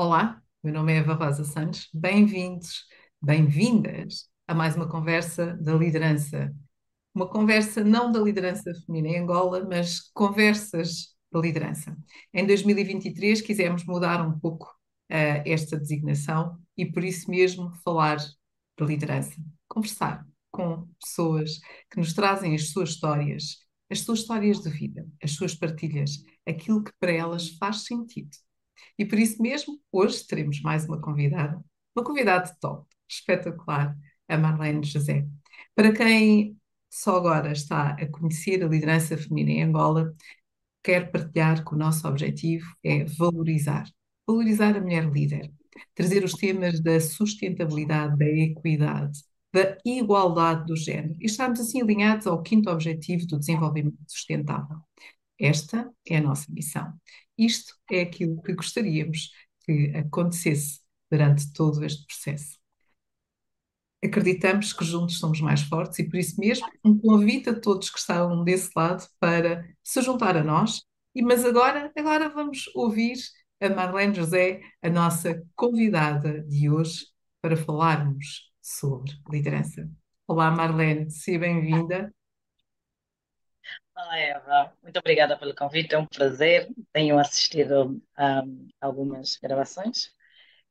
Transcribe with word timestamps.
Olá, 0.00 0.40
meu 0.62 0.72
nome 0.72 0.92
é 0.92 0.98
Eva 0.98 1.14
Rosa 1.14 1.42
Santos. 1.42 1.88
Bem-vindos, 1.92 2.84
bem-vindas 3.20 4.30
a 4.46 4.54
mais 4.54 4.76
uma 4.76 4.88
conversa 4.88 5.56
da 5.56 5.74
liderança. 5.74 6.54
Uma 7.12 7.28
conversa 7.28 7.82
não 7.82 8.12
da 8.12 8.20
liderança 8.20 8.72
feminina 8.86 9.16
em 9.16 9.20
Angola, 9.20 9.66
mas 9.68 10.08
conversas 10.14 11.16
da 11.32 11.40
liderança. 11.40 11.96
Em 12.32 12.46
2023 12.46 13.40
quisemos 13.40 13.84
mudar 13.84 14.24
um 14.24 14.38
pouco 14.38 14.66
uh, 15.10 15.42
esta 15.44 15.76
designação 15.76 16.56
e 16.76 16.86
por 16.86 17.02
isso 17.02 17.28
mesmo 17.28 17.72
falar 17.82 18.18
da 18.78 18.86
liderança. 18.86 19.34
Conversar 19.66 20.24
com 20.52 20.86
pessoas 21.00 21.58
que 21.90 21.98
nos 21.98 22.12
trazem 22.12 22.54
as 22.54 22.70
suas 22.70 22.90
histórias, 22.90 23.66
as 23.90 23.98
suas 24.02 24.20
histórias 24.20 24.60
de 24.60 24.70
vida, 24.70 25.04
as 25.20 25.32
suas 25.32 25.56
partilhas, 25.56 26.22
aquilo 26.46 26.84
que 26.84 26.92
para 27.00 27.10
elas 27.10 27.48
faz 27.58 27.84
sentido 27.84 28.30
e 28.98 29.04
por 29.04 29.18
isso 29.18 29.40
mesmo, 29.42 29.80
hoje 29.92 30.26
teremos 30.26 30.60
mais 30.60 30.84
uma 30.86 31.00
convidada, 31.00 31.62
uma 31.96 32.04
convidada 32.04 32.54
top, 32.60 32.86
espetacular, 33.08 33.96
a 34.28 34.38
Marlene 34.38 34.84
José. 34.84 35.26
Para 35.74 35.92
quem 35.92 36.56
só 36.90 37.16
agora 37.16 37.52
está 37.52 37.90
a 37.90 38.08
conhecer 38.08 38.62
a 38.62 38.68
liderança 38.68 39.16
feminina 39.16 39.50
em 39.50 39.62
Angola, 39.64 40.14
quero 40.82 41.10
partilhar 41.10 41.64
que 41.64 41.74
o 41.74 41.78
nosso 41.78 42.06
objetivo 42.08 42.66
é 42.84 43.04
valorizar, 43.04 43.86
valorizar 44.26 44.76
a 44.76 44.80
mulher 44.80 45.10
líder, 45.10 45.52
trazer 45.94 46.24
os 46.24 46.32
temas 46.32 46.80
da 46.80 47.00
sustentabilidade, 47.00 48.16
da 48.16 48.26
equidade, 48.26 49.20
da 49.52 49.76
igualdade 49.84 50.66
do 50.66 50.76
género 50.76 51.16
e 51.20 51.26
estarmos 51.26 51.60
assim 51.60 51.80
alinhados 51.82 52.26
ao 52.26 52.42
quinto 52.42 52.70
objetivo 52.70 53.26
do 53.26 53.38
desenvolvimento 53.38 53.96
sustentável. 54.06 54.78
Esta 55.38 55.90
é 56.06 56.16
a 56.16 56.22
nossa 56.22 56.50
missão. 56.52 56.92
Isto 57.36 57.74
é 57.90 58.00
aquilo 58.00 58.42
que 58.42 58.54
gostaríamos 58.54 59.30
que 59.64 59.92
acontecesse 59.96 60.80
durante 61.10 61.52
todo 61.52 61.84
este 61.84 62.04
processo. 62.06 62.58
Acreditamos 64.02 64.72
que 64.72 64.84
juntos 64.84 65.18
somos 65.18 65.40
mais 65.40 65.62
fortes 65.62 65.98
e 65.98 66.08
por 66.08 66.18
isso 66.18 66.38
mesmo 66.38 66.66
um 66.84 66.96
convite 66.98 67.50
a 67.50 67.60
todos 67.60 67.90
que 67.90 67.98
estão 67.98 68.44
desse 68.44 68.70
lado 68.76 69.04
para 69.18 69.68
se 69.82 70.00
juntar 70.02 70.36
a 70.36 70.44
nós. 70.44 70.82
E 71.14 71.22
mas 71.22 71.44
agora, 71.44 71.92
agora 71.96 72.28
vamos 72.28 72.70
ouvir 72.74 73.16
a 73.60 73.68
Marlene 73.68 74.14
José, 74.14 74.60
a 74.80 74.88
nossa 74.88 75.42
convidada 75.56 76.42
de 76.44 76.70
hoje, 76.70 77.06
para 77.40 77.56
falarmos 77.56 78.52
sobre 78.62 79.12
liderança. 79.30 79.90
Olá, 80.28 80.50
Marlene, 80.50 81.10
seja 81.10 81.40
bem-vinda. 81.40 82.12
Olá, 83.98 84.16
Eva. 84.16 84.72
Muito 84.80 84.96
obrigada 85.00 85.36
pelo 85.36 85.52
convite. 85.56 85.92
É 85.92 85.98
um 85.98 86.06
prazer. 86.06 86.68
Tenho 86.92 87.18
assistido 87.18 88.00
a 88.16 88.44
algumas 88.80 89.36
gravações 89.42 90.04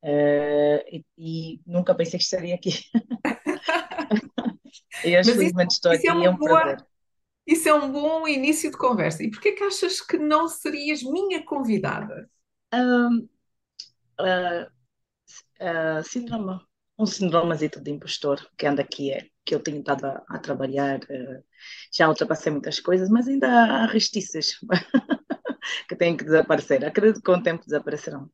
uh, 0.01 0.79
e, 0.89 1.05
e, 1.17 1.61
nunca 1.67 1.93
pensei 1.93 2.17
que 2.17 2.23
estaria 2.23 2.55
aqui. 2.55 2.71
e 5.03 5.17
hoje, 5.17 5.33
felizmente, 5.33 5.73
estou 5.73 5.91
aqui. 5.91 6.07
É, 6.07 6.11
é 6.11 6.29
um 6.29 6.37
boa, 6.37 6.61
prazer. 6.61 6.87
Isso 7.45 7.67
é 7.67 7.73
um 7.73 7.91
bom 7.91 8.25
início 8.25 8.71
de 8.71 8.77
conversa. 8.77 9.21
E 9.21 9.29
porquê 9.29 9.51
que 9.51 9.63
achas 9.65 9.99
que 9.99 10.17
não 10.17 10.47
serias 10.47 11.03
minha 11.03 11.43
convidada? 11.43 12.29
Um, 12.73 13.27
uh, 14.21 14.71
uh, 15.59 16.01
síndrome, 16.05 16.61
um 16.97 17.05
síndrome 17.05 17.57
de 17.57 17.91
impostor 17.91 18.49
que 18.57 18.65
anda 18.65 18.83
aqui 18.83 19.11
é 19.11 19.27
que 19.47 19.55
eu 19.55 19.61
tenho 19.61 19.79
estado 19.79 20.05
a, 20.05 20.23
a 20.27 20.37
trabalhar. 20.37 20.99
Uh, 21.03 21.41
já 21.91 22.09
ultrapassei 22.09 22.51
muitas 22.51 22.81
coisas, 22.81 23.09
mas 23.09 23.27
ainda 23.27 23.47
há 23.47 23.85
restícios 23.87 24.59
que 25.87 25.95
têm 25.95 26.17
que 26.17 26.25
desaparecer. 26.25 26.83
Acredito 26.83 27.21
que 27.21 27.23
com 27.23 27.39
o 27.39 27.41
tempo 27.41 27.63
desaparecerão. 27.63 28.29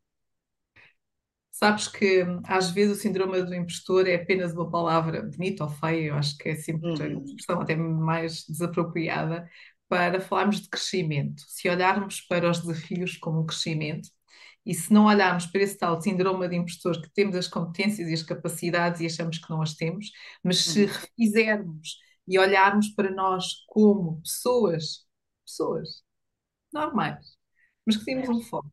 Sabes 1.51 1.87
que 1.87 2.25
às 2.45 2.71
vezes 2.71 2.97
o 2.97 2.99
síndrome 2.99 3.41
do 3.43 3.53
impostor 3.53 4.07
é 4.07 4.15
apenas 4.15 4.53
uma 4.53 4.69
palavra 4.69 5.21
bonita 5.21 5.63
ou 5.63 5.69
feia, 5.69 6.07
eu 6.07 6.15
acho 6.15 6.35
que 6.35 6.49
é 6.49 6.55
sempre 6.55 6.89
uhum. 6.89 7.19
a 7.19 7.23
expressão 7.23 7.61
até 7.61 7.75
mais 7.75 8.43
desapropriada 8.47 9.47
para 9.87 10.19
falarmos 10.19 10.61
de 10.61 10.67
crescimento. 10.67 11.43
Se 11.47 11.69
olharmos 11.69 12.21
para 12.21 12.49
os 12.49 12.59
desafios 12.59 13.17
como 13.17 13.41
um 13.41 13.45
crescimento, 13.45 14.09
e 14.65 14.73
se 14.73 14.93
não 14.93 15.05
olharmos 15.05 15.45
para 15.47 15.61
esse 15.61 15.77
tal 15.77 16.01
síndrome 16.01 16.47
de 16.47 16.55
impostor, 16.55 17.01
que 17.01 17.09
temos 17.13 17.35
as 17.35 17.47
competências 17.47 18.07
e 18.07 18.13
as 18.13 18.23
capacidades 18.23 19.01
e 19.01 19.05
achamos 19.05 19.37
que 19.37 19.49
não 19.49 19.61
as 19.61 19.73
temos, 19.73 20.11
mas 20.43 20.59
se 20.59 20.85
uhum. 20.85 20.91
refizermos 20.91 21.97
e 22.27 22.39
olharmos 22.39 22.89
para 22.89 23.11
nós 23.11 23.65
como 23.67 24.21
pessoas, 24.21 25.05
pessoas 25.45 26.03
normais, 26.71 27.37
mas 27.85 27.97
que 27.97 28.05
temos 28.05 28.29
um 28.29 28.41
foco, 28.41 28.71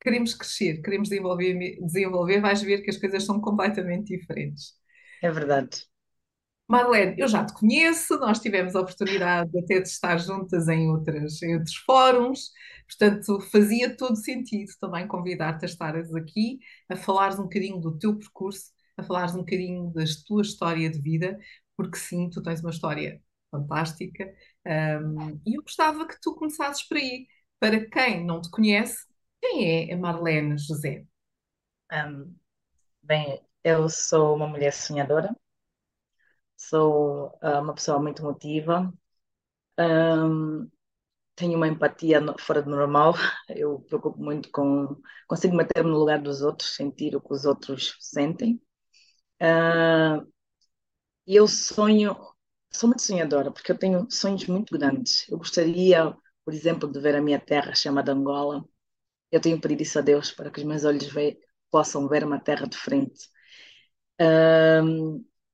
queremos 0.00 0.34
crescer, 0.34 0.82
queremos 0.82 1.08
desenvolver, 1.08 1.78
desenvolver, 1.80 2.40
vais 2.40 2.60
ver 2.62 2.82
que 2.82 2.90
as 2.90 2.98
coisas 2.98 3.24
são 3.24 3.40
completamente 3.40 4.16
diferentes. 4.16 4.74
É 5.22 5.30
verdade. 5.30 5.91
Marlene, 6.68 7.16
eu 7.18 7.28
já 7.28 7.44
te 7.44 7.52
conheço, 7.52 8.18
nós 8.18 8.40
tivemos 8.40 8.74
a 8.74 8.80
oportunidade 8.80 9.50
até 9.58 9.80
de 9.80 9.88
estar 9.88 10.16
juntas 10.18 10.68
em, 10.68 10.88
outras, 10.88 11.42
em 11.42 11.54
outros 11.54 11.76
fóruns, 11.76 12.50
portanto 12.88 13.40
fazia 13.50 13.94
todo 13.96 14.16
sentido 14.16 14.70
também 14.80 15.06
convidar-te 15.06 15.64
a 15.64 15.66
estares 15.68 16.14
aqui, 16.14 16.58
a 16.88 16.96
falares 16.96 17.38
um 17.38 17.42
bocadinho 17.44 17.78
do 17.80 17.98
teu 17.98 18.16
percurso, 18.18 18.70
a 18.96 19.02
falares 19.02 19.34
um 19.34 19.38
bocadinho 19.40 19.92
da 19.92 20.04
tua 20.26 20.42
história 20.42 20.88
de 20.90 21.00
vida, 21.00 21.38
porque 21.76 21.98
sim, 21.98 22.30
tu 22.30 22.42
tens 22.42 22.60
uma 22.60 22.70
história 22.70 23.20
fantástica 23.50 24.32
um, 24.66 25.40
e 25.46 25.56
eu 25.58 25.62
gostava 25.62 26.06
que 26.06 26.18
tu 26.20 26.34
começasses 26.34 26.82
por 26.88 26.96
aí. 26.96 27.26
Para 27.60 27.86
quem 27.88 28.24
não 28.24 28.40
te 28.40 28.50
conhece, 28.50 29.06
quem 29.40 29.90
é 29.90 29.94
a 29.94 29.96
Marlene 29.96 30.56
José? 30.58 31.04
Um, 31.92 32.34
bem, 33.02 33.42
eu 33.64 33.88
sou 33.90 34.36
uma 34.36 34.48
mulher 34.48 34.72
sonhadora, 34.72 35.36
sou 36.68 37.28
uh, 37.42 37.60
uma 37.60 37.74
pessoa 37.74 38.00
muito 38.00 38.22
emotiva, 38.22 38.92
um, 39.78 40.70
tenho 41.36 41.56
uma 41.56 41.68
empatia 41.68 42.20
fora 42.38 42.62
do 42.62 42.70
normal, 42.70 43.14
eu 43.50 43.80
preocupo 43.82 44.18
muito 44.22 44.50
com. 44.52 44.96
consigo 45.28 45.56
meter-me 45.56 45.90
no 45.90 45.98
lugar 45.98 46.20
dos 46.22 46.42
outros, 46.42 46.74
sentir 46.76 47.16
o 47.16 47.20
que 47.20 47.32
os 47.34 47.44
outros 47.44 47.96
sentem. 48.00 48.60
Uh, 49.42 50.26
e 51.26 51.36
eu 51.36 51.46
sonho, 51.48 52.16
sou 52.72 52.88
muito 52.88 53.02
sonhadora, 53.02 53.50
porque 53.52 53.72
eu 53.72 53.78
tenho 53.78 54.06
sonhos 54.10 54.46
muito 54.46 54.76
grandes. 54.76 55.28
Eu 55.28 55.38
gostaria, 55.38 56.16
por 56.44 56.54
exemplo, 56.54 56.90
de 56.90 57.00
ver 57.00 57.14
a 57.16 57.22
minha 57.22 57.40
terra 57.40 57.74
chamada 57.74 58.12
Angola. 58.12 58.64
Eu 59.32 59.40
tenho 59.40 59.60
pedido 59.60 59.82
isso 59.82 59.98
a 59.98 60.02
Deus 60.02 60.32
para 60.32 60.50
que 60.50 60.60
os 60.60 60.66
meus 60.66 60.84
olhos 60.84 61.06
ve 61.06 61.38
possam 61.70 62.08
ver 62.08 62.24
uma 62.24 62.40
terra 62.40 62.66
de 62.68 62.76
frente. 62.78 63.28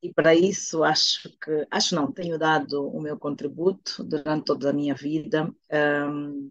E 0.02 0.12
para 0.12 0.34
isso 0.34 0.84
acho 0.84 1.28
que, 1.38 1.66
acho 1.70 1.94
não, 1.94 2.12
tenho 2.12 2.38
dado 2.38 2.88
o 2.88 3.00
meu 3.00 3.18
contributo 3.18 4.04
durante 4.04 4.44
toda 4.44 4.70
a 4.70 4.72
minha 4.72 4.94
vida. 4.94 5.52
Um, 6.14 6.50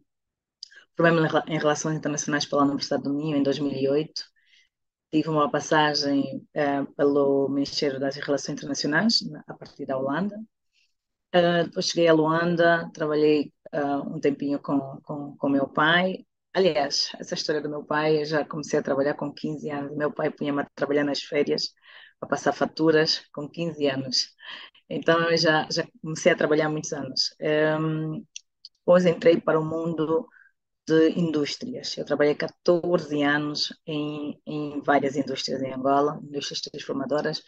em 1.47 1.59
Relações 1.59 1.95
Internacionais 1.95 2.45
pela 2.45 2.63
Universidade 2.63 3.03
do 3.03 3.13
Minho 3.13 3.37
em 3.37 3.43
2008 3.43 4.23
tive 5.11 5.29
uma 5.29 5.49
passagem 5.49 6.45
uh, 6.55 6.85
pelo 6.95 7.47
Ministério 7.49 7.99
das 7.99 8.15
Relações 8.17 8.57
Internacionais, 8.57 9.19
a 9.47 9.53
partir 9.53 9.85
da 9.85 9.97
Holanda. 9.97 10.37
Uh, 11.33 11.65
depois 11.65 11.87
cheguei 11.87 12.07
a 12.07 12.13
Luanda, 12.13 12.89
trabalhei 12.93 13.53
uh, 13.73 14.15
um 14.15 14.19
tempinho 14.19 14.59
com, 14.59 14.79
com, 15.03 15.37
com 15.37 15.49
meu 15.49 15.67
pai. 15.67 16.25
Aliás, 16.53 17.11
essa 17.19 17.35
história 17.35 17.61
do 17.61 17.69
meu 17.69 17.83
pai, 17.83 18.21
eu 18.21 18.25
já 18.25 18.43
comecei 18.43 18.79
a 18.79 18.83
trabalhar 18.83 19.13
com 19.13 19.31
15 19.31 19.69
anos. 19.69 19.95
Meu 19.95 20.11
pai 20.11 20.31
punha-me 20.31 20.61
a 20.61 20.67
trabalhar 20.75 21.03
nas 21.03 21.21
férias 21.21 21.73
para 22.19 22.29
passar 22.29 22.53
faturas 22.53 23.21
com 23.33 23.49
15 23.49 23.87
anos. 23.87 24.35
Então 24.89 25.29
eu 25.29 25.37
já, 25.37 25.67
já 25.69 25.85
comecei 26.01 26.31
a 26.31 26.35
trabalhar 26.35 26.67
há 26.67 26.69
muitos 26.69 26.93
anos. 26.93 27.35
Um, 27.41 28.25
depois 28.79 29.05
entrei 29.05 29.39
para 29.39 29.59
o 29.59 29.65
mundo 29.65 30.27
de 30.87 31.09
indústrias. 31.19 31.97
Eu 31.97 32.05
trabalhei 32.05 32.35
14 32.35 33.21
anos 33.21 33.73
em, 33.85 34.41
em 34.45 34.81
várias 34.81 35.15
indústrias 35.17 35.61
em 35.61 35.73
Angola, 35.73 36.19
indústrias 36.23 36.61
transformadoras, 36.61 37.39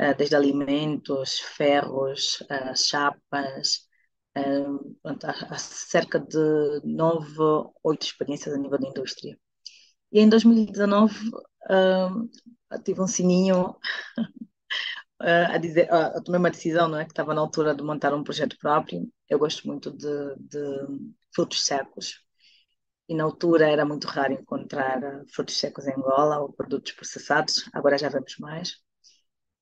uh, 0.00 0.14
desde 0.18 0.34
alimentos, 0.34 1.38
ferros, 1.38 2.40
uh, 2.42 2.76
chapas, 2.76 3.88
uh, 4.36 4.96
há, 5.48 5.58
cerca 5.58 6.18
de 6.18 6.80
nove, 6.84 7.70
oito 7.84 8.04
experiências 8.04 8.54
a 8.54 8.58
nível 8.58 8.78
de 8.78 8.88
indústria. 8.88 9.38
E 10.10 10.20
em 10.20 10.28
2019 10.28 11.14
tive 12.78 13.00
um 13.00 13.06
sininho 13.06 13.76
a 15.20 15.58
dizer, 15.58 15.88
uh, 15.92 16.22
tomei 16.22 16.38
uma 16.38 16.50
decisão, 16.50 16.88
não 16.88 16.98
é, 16.98 17.04
que 17.04 17.12
estava 17.12 17.34
na 17.34 17.40
altura 17.40 17.74
de 17.74 17.82
montar 17.82 18.12
um 18.14 18.24
projeto 18.24 18.56
próprio. 18.58 19.08
Eu 19.28 19.38
gosto 19.38 19.66
muito 19.66 19.90
de, 19.90 20.36
de 20.36 20.58
frutos 21.34 21.64
secos, 21.64 22.22
e 23.08 23.14
na 23.14 23.24
altura 23.24 23.68
era 23.68 23.84
muito 23.84 24.06
raro 24.06 24.32
encontrar 24.32 25.02
eh, 25.02 25.22
frutos 25.34 25.58
secos 25.58 25.86
em 25.86 25.92
Angola 25.92 26.40
ou 26.40 26.52
produtos 26.52 26.92
processados, 26.92 27.68
agora 27.72 27.98
já 27.98 28.08
vemos 28.08 28.36
mais. 28.38 28.78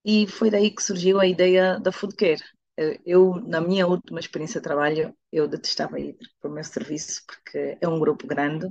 E 0.05 0.27
foi 0.27 0.51
daí 0.51 0.71
que 0.71 0.83
surgiu 0.83 1.21
a 1.21 1.27
ideia 1.27 1.79
da 1.81 1.93
Food 1.93 2.15
Care. 2.17 2.43
Eh, 2.79 3.01
eu, 3.07 3.35
na 3.47 3.61
minha 3.61 3.87
última 3.87 4.21
experiência 4.21 4.61
de 4.61 4.65
trabalho, 4.65 5.15
eu 5.33 5.49
detestava 5.49 6.01
ir 6.01 6.17
para 6.41 6.51
o 6.51 6.55
meu 6.55 6.65
serviço 6.65 7.23
porque 7.27 7.79
é 7.81 7.89
um 7.89 7.99
grupo 8.01 8.27
grande 8.27 8.67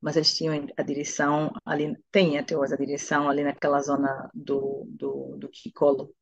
mas 0.00 0.16
eles 0.16 0.34
tinham 0.34 0.66
a 0.76 0.82
direção 0.82 1.52
ali, 1.64 1.96
tem 2.10 2.38
até 2.38 2.56
hoje 2.56 2.74
a 2.74 2.76
direção 2.76 3.28
ali 3.28 3.42
naquela 3.42 3.80
zona 3.80 4.30
do, 4.34 4.84
do, 4.88 5.36
do 5.38 5.48
Kikolo. 5.48 6.14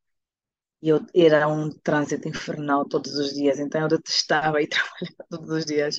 E 0.82 0.88
eu, 0.88 1.00
era 1.14 1.48
um 1.48 1.70
trânsito 1.70 2.28
infernal 2.28 2.84
todos 2.86 3.14
os 3.16 3.34
dias, 3.34 3.58
então 3.58 3.80
eu 3.82 3.88
detestava 3.88 4.62
ir 4.62 4.68
trabalhar 4.68 5.26
todos 5.30 5.50
os 5.50 5.64
dias. 5.64 5.98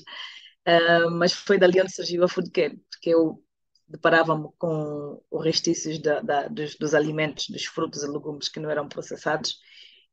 Uh, 0.68 1.10
mas 1.12 1.34
foi 1.34 1.58
dali 1.58 1.82
onde 1.82 1.94
surgiu 1.94 2.24
a 2.24 2.28
Food 2.28 2.52
Care, 2.52 2.78
porque 2.90 3.10
eu 3.10 3.44
deparava-me 3.88 4.50
com 4.58 5.22
os 5.32 5.46
restícios 5.46 6.00
da, 6.00 6.20
da, 6.22 6.48
dos, 6.48 6.76
dos, 6.76 6.94
alimentos, 6.94 7.48
dos 7.50 7.66
frutos 7.66 8.04
e 8.04 8.08
legumes 8.08 8.50
que 8.50 8.60
não 8.60 8.70
eram 8.70 8.88
processados, 8.90 9.60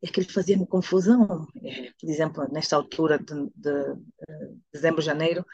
e 0.03 0.09
aquilo 0.09 0.31
fazia-me 0.31 0.67
confusão. 0.67 1.47
É, 1.63 1.91
por 1.99 2.09
exemplo, 2.09 2.47
nesta 2.53 2.77
altura 2.77 3.19
de, 3.19 3.35
de, 3.55 3.95
de 3.95 4.61
dezembro, 4.73 5.03
janeiro, 5.03 5.45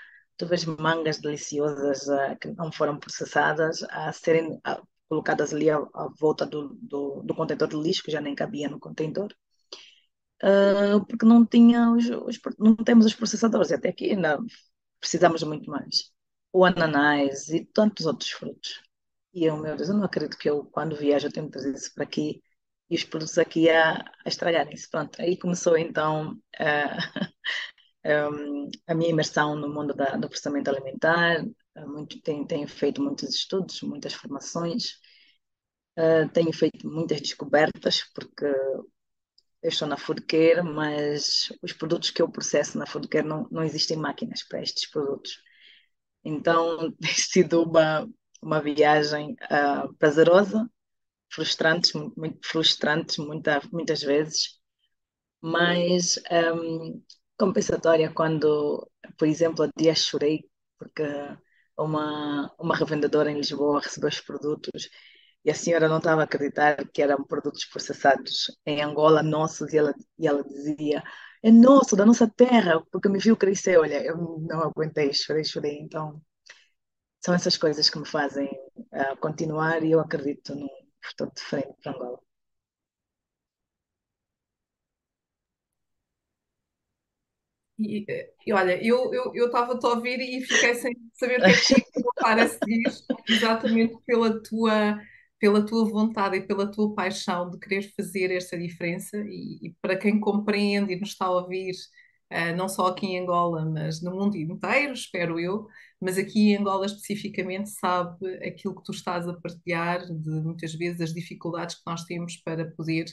tu 0.41 0.47
vês 0.47 0.65
mangas 0.65 1.19
deliciosas 1.19 2.09
uh, 2.09 2.35
que 2.41 2.49
não 2.53 2.73
foram 2.73 2.99
processadas 2.99 3.83
a 3.91 4.11
serem 4.11 4.55
uh, 4.55 4.89
colocadas 5.07 5.53
ali 5.53 5.69
à, 5.69 5.77
à 5.77 6.09
volta 6.19 6.47
do, 6.47 6.71
do, 6.81 7.23
do, 7.23 7.35
contentor 7.35 7.69
de 7.69 7.77
lixo, 7.77 8.03
que 8.03 8.11
já 8.11 8.23
nem 8.23 8.35
cabia 8.35 8.67
no 8.67 8.81
contentor, 8.81 9.35
uh, 10.43 11.05
porque 11.07 11.27
não, 11.27 11.45
tinha 11.45 11.93
os, 11.93 12.09
os, 12.09 12.41
não 12.59 12.75
temos 12.75 13.05
os 13.05 13.15
processadores, 13.15 13.71
até 13.71 13.91
aqui 13.91 14.13
ainda 14.13 14.39
precisamos 14.99 15.43
muito 15.43 15.71
mais. 15.71 16.11
O 16.53 16.65
ananás 16.65 17.51
e 17.51 17.67
tantos 17.67 18.07
outros 18.07 18.31
frutos. 18.31 18.83
E 19.35 19.45
eu, 19.45 19.59
meu 19.59 19.77
Deus, 19.77 19.91
eu 19.91 19.95
não 19.97 20.05
acredito 20.05 20.39
que 20.39 20.49
eu, 20.49 20.65
quando 20.65 20.97
viajo, 20.97 21.27
eu 21.27 21.33
tenho 21.33 21.47
que 21.47 21.53
trazer 21.53 21.75
isso 21.75 21.93
para 21.95 22.05
aqui 22.05 22.43
e 22.89 22.97
os 22.97 23.05
produtos 23.05 23.39
aqui 23.39 23.69
a, 23.69 23.93
a 24.25 24.29
estragarem-se. 24.29 24.89
Pronto, 24.91 25.21
aí 25.21 25.37
começou 25.37 25.77
então 25.77 26.37
a 28.87 28.95
minha 28.95 29.11
imersão 29.11 29.57
no 29.57 29.69
mundo 29.69 29.95
da, 29.95 30.17
do 30.17 30.29
processamento 30.29 30.71
alimentar. 30.71 31.45
Muito, 31.87 32.21
tenho, 32.23 32.47
tenho 32.47 32.69
feito 32.69 33.03
muitos 33.03 33.35
estudos, 33.35 33.81
muitas 33.83 34.15
formações. 34.15 34.99
Uh, 35.99 36.29
tenho 36.33 36.53
feito 36.53 36.89
muitas 36.89 37.21
descobertas, 37.21 38.05
porque 38.15 38.47
eu 39.63 39.69
estou 39.69 39.87
na 39.87 39.97
Food 39.97 40.23
Care, 40.23 40.63
mas 40.63 41.53
os 41.63 41.73
produtos 41.73 42.11
que 42.11 42.23
eu 42.23 42.31
processo 42.31 42.79
na 42.79 42.87
Food 42.87 43.09
Care 43.09 43.27
não, 43.27 43.47
não 43.51 43.63
existem 43.63 43.97
máquinas 43.97 44.43
para 44.43 44.63
estes 44.63 44.89
produtos. 44.91 45.43
Então, 46.25 46.93
tem 47.01 47.15
sido 47.15 47.63
uma, 47.63 48.09
uma 48.43 48.61
viagem 48.61 49.37
uh, 49.51 49.95
prazerosa, 49.97 50.69
frustrante, 51.31 51.93
muito 52.17 52.47
frustrante 52.47 53.21
muita, 53.21 53.61
muitas 53.73 54.03
vezes, 54.03 54.59
mas 55.41 56.19
um, 56.55 57.03
compensatória 57.41 58.13
quando, 58.13 58.87
por 59.19 59.27
exemplo, 59.27 59.65
há 59.65 59.71
dias 59.77 60.05
chorei 60.05 60.45
porque 60.79 61.03
uma, 61.79 62.55
uma 62.59 62.77
revendedora 62.77 63.31
em 63.31 63.37
Lisboa 63.37 63.81
recebeu 63.81 64.09
os 64.11 64.21
produtos 64.21 64.91
e 65.45 65.51
a 65.51 65.55
senhora 65.55 65.89
não 65.89 65.99
estava 65.99 66.21
a 66.23 66.25
acreditar 66.25 66.87
que 66.93 67.03
eram 67.03 67.25
produtos 67.25 67.65
processados 67.65 68.47
em 68.67 68.83
Angola, 68.83 69.23
nossos, 69.23 69.73
e 69.73 69.79
ela, 69.79 69.95
e 70.19 70.27
ela 70.29 70.45
dizia, 70.45 71.03
é 71.43 71.51
nosso, 71.51 71.97
da 71.97 72.05
nossa 72.05 72.29
terra, 72.29 72.83
porque 72.93 73.09
me 73.09 73.19
viu 73.19 73.37
crescer, 73.37 73.79
olha, 73.79 74.05
eu 74.05 74.17
não 74.43 74.61
aguentei, 74.63 75.13
chorei, 75.15 75.45
chorei, 75.45 75.79
então 75.81 76.21
são 77.25 77.35
essas 77.35 77.57
coisas 77.57 77.89
que 77.91 77.99
me 77.99 78.07
fazem 78.07 78.49
uh, 78.77 79.17
continuar 79.21 79.83
e 79.83 79.93
eu 79.93 80.01
acredito 80.01 80.55
num 80.55 80.69
futuro 81.03 81.33
diferente 81.35 81.75
para 81.83 81.93
Angola. 81.93 82.30
E, 87.81 88.07
e, 88.47 88.53
olha, 88.53 88.83
eu 88.85 89.11
estava 89.47 89.73
eu, 89.73 89.81
eu 89.81 89.91
a 89.91 89.95
ouvir 89.95 90.21
e 90.21 90.43
fiquei 90.43 90.75
sem 90.75 90.95
saber 91.15 91.41
o 91.41 91.45
que 91.45 91.51
é 91.51 91.53
que 91.53 91.67
tinha 91.67 92.03
colocar 92.03 92.39
a 92.39 92.49
seguir, 92.49 92.83
exatamente 93.29 93.97
pela 94.07 94.43
tua 94.43 95.01
pela 95.39 95.65
tua 95.65 95.89
vontade 95.89 96.37
e 96.37 96.47
pela 96.47 96.71
tua 96.71 96.95
paixão 96.95 97.51
de 97.51 97.59
querer 97.59 97.91
fazer 97.97 98.31
esta 98.31 98.59
diferença. 98.59 99.17
E, 99.17 99.69
e 99.69 99.75
para 99.81 99.97
quem 99.97 100.21
compreende 100.21 100.93
e 100.93 101.01
nos 101.01 101.11
está 101.11 101.27
a 101.27 101.31
ouvir, 101.31 101.75
uh, 102.31 102.55
não 102.57 102.69
só 102.69 102.89
aqui 102.89 103.07
em 103.07 103.21
Angola, 103.21 103.65
mas 103.65 104.03
no 104.03 104.13
mundo 104.13 104.37
inteiro, 104.37 104.93
espero 104.93 105.41
eu, 105.41 105.67
mas 106.01 106.19
aqui 106.19 106.51
em 106.51 106.57
Angola 106.59 106.85
especificamente 106.87 107.71
sabe 107.71 108.35
aquilo 108.47 108.77
que 108.77 108.85
tu 108.85 108.93
estás 108.93 109.27
a 109.27 109.35
partilhar, 109.35 110.05
de 110.07 110.31
muitas 110.43 110.75
vezes 110.75 111.01
as 111.01 111.15
dificuldades 111.15 111.77
que 111.77 111.83
nós 111.87 112.05
temos 112.05 112.37
para 112.37 112.71
poder 112.73 113.07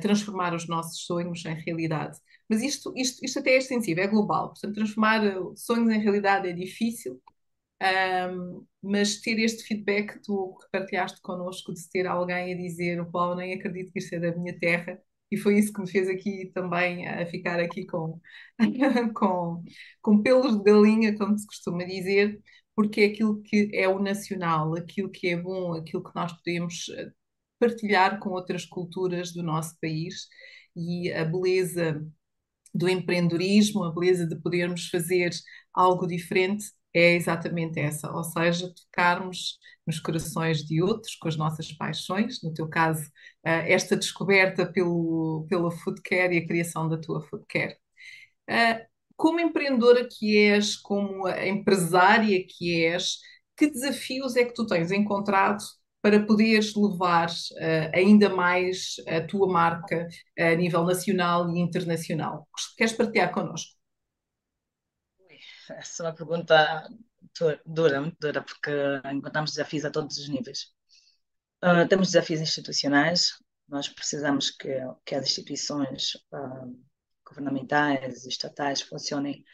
transformar 0.00 0.54
os 0.54 0.66
nossos 0.68 1.04
sonhos 1.04 1.44
em 1.44 1.54
realidade. 1.54 2.18
Mas 2.48 2.62
isto, 2.62 2.92
isto, 2.96 3.24
isto 3.24 3.38
até 3.38 3.50
é 3.50 3.58
extensível, 3.58 4.04
é 4.04 4.06
global, 4.06 4.48
portanto 4.50 4.74
transformar 4.74 5.20
sonhos 5.56 5.92
em 5.92 6.00
realidade 6.00 6.48
é 6.48 6.52
difícil, 6.52 7.20
um, 8.32 8.66
mas 8.82 9.20
ter 9.20 9.38
este 9.38 9.64
feedback 9.64 10.20
tu 10.22 10.56
que 10.60 10.70
partilhaste 10.70 11.20
connosco, 11.20 11.72
de 11.74 11.88
ter 11.90 12.06
alguém 12.06 12.52
a 12.54 12.56
dizer, 12.56 13.04
Paulo, 13.10 13.36
nem 13.36 13.54
acredito 13.54 13.92
que 13.92 13.98
isto 13.98 14.14
é 14.14 14.20
da 14.20 14.34
minha 14.36 14.58
terra, 14.58 15.00
e 15.30 15.36
foi 15.36 15.58
isso 15.58 15.72
que 15.72 15.80
me 15.80 15.90
fez 15.90 16.08
aqui 16.08 16.50
também 16.54 17.06
a 17.08 17.26
ficar 17.26 17.58
aqui 17.60 17.84
com, 17.86 18.20
com, 19.14 19.62
com 20.00 20.22
pelos 20.22 20.56
de 20.56 20.62
galinha, 20.64 21.16
como 21.18 21.36
se 21.38 21.46
costuma 21.46 21.84
dizer, 21.84 22.40
porque 22.74 23.00
é 23.02 23.06
aquilo 23.06 23.42
que 23.42 23.70
é 23.74 23.88
o 23.88 23.98
nacional, 23.98 24.74
aquilo 24.76 25.10
que 25.10 25.28
é 25.28 25.36
bom, 25.36 25.74
aquilo 25.74 26.02
que 26.04 26.14
nós 26.14 26.32
podemos 26.32 26.88
eh, 26.90 27.10
partilhar 27.58 28.18
com 28.20 28.30
outras 28.30 28.64
culturas 28.64 29.32
do 29.32 29.42
nosso 29.42 29.76
país 29.80 30.28
e 30.76 31.12
a 31.12 31.24
beleza 31.24 32.04
do 32.74 32.88
empreendedorismo, 32.88 33.84
a 33.84 33.92
beleza 33.92 34.26
de 34.26 34.36
podermos 34.36 34.88
fazer 34.88 35.30
algo 35.74 36.06
diferente 36.06 36.66
é 36.94 37.14
exatamente 37.14 37.78
essa, 37.78 38.10
ou 38.10 38.24
seja, 38.24 38.72
tocarmos 38.74 39.58
nos 39.86 40.00
corações 40.00 40.64
de 40.64 40.82
outros 40.82 41.14
com 41.16 41.28
as 41.28 41.36
nossas 41.36 41.70
paixões, 41.72 42.42
no 42.42 42.52
teu 42.54 42.68
caso, 42.68 43.02
eh, 43.44 43.72
esta 43.72 43.96
descoberta 43.96 44.66
pelo, 44.66 45.46
pela 45.48 45.70
food 45.70 46.00
care 46.02 46.34
e 46.34 46.38
a 46.38 46.46
criação 46.46 46.88
da 46.88 46.98
tua 46.98 47.20
food 47.22 47.44
care. 47.48 47.76
Eh, 48.48 48.86
como 49.16 49.40
empreendedora 49.40 50.08
que 50.08 50.36
és, 50.38 50.76
como 50.76 51.28
empresária 51.28 52.44
que 52.46 52.84
és, 52.84 53.18
que 53.56 53.70
desafios 53.70 54.36
é 54.36 54.44
que 54.44 54.54
tu 54.54 54.66
tens 54.66 54.90
encontrado 54.92 55.64
para 56.06 56.24
poderes 56.24 56.72
levar 56.76 57.28
uh, 57.28 57.90
ainda 57.92 58.28
mais 58.28 58.94
a 59.08 59.26
tua 59.26 59.48
marca 59.48 60.06
a 60.38 60.54
nível 60.54 60.84
nacional 60.84 61.50
e 61.50 61.58
internacional? 61.58 62.48
Queres 62.76 62.92
partilhar 62.92 63.32
connosco? 63.32 63.74
Essa 65.68 66.04
é 66.04 66.06
uma 66.06 66.14
pergunta 66.14 66.88
dura, 67.66 68.00
muito 68.00 68.16
dura, 68.20 68.40
porque 68.40 68.70
encontramos 69.12 69.50
desafios 69.50 69.84
a 69.84 69.90
todos 69.90 70.16
os 70.16 70.28
níveis. 70.28 70.72
Uh, 71.60 71.88
temos 71.88 72.12
desafios 72.12 72.40
institucionais, 72.40 73.32
nós 73.68 73.88
precisamos 73.88 74.52
que, 74.52 74.78
que 75.04 75.16
as 75.16 75.24
instituições 75.24 76.14
uh, 76.32 76.86
governamentais 77.28 78.24
e 78.24 78.28
estatais 78.28 78.80
funcionem 78.80 79.44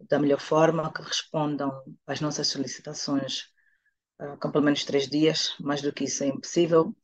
da 0.00 0.18
melhor 0.18 0.40
forma, 0.40 0.92
que 0.92 1.02
respondam 1.02 1.80
às 2.08 2.20
nossas 2.20 2.48
solicitações 2.48 3.54
com 4.40 4.50
pelo 4.50 4.64
menos 4.64 4.84
três 4.84 5.08
dias, 5.08 5.54
mais 5.60 5.82
do 5.82 5.92
que 5.92 6.04
isso 6.04 6.24
é 6.24 6.28
impossível. 6.28 6.94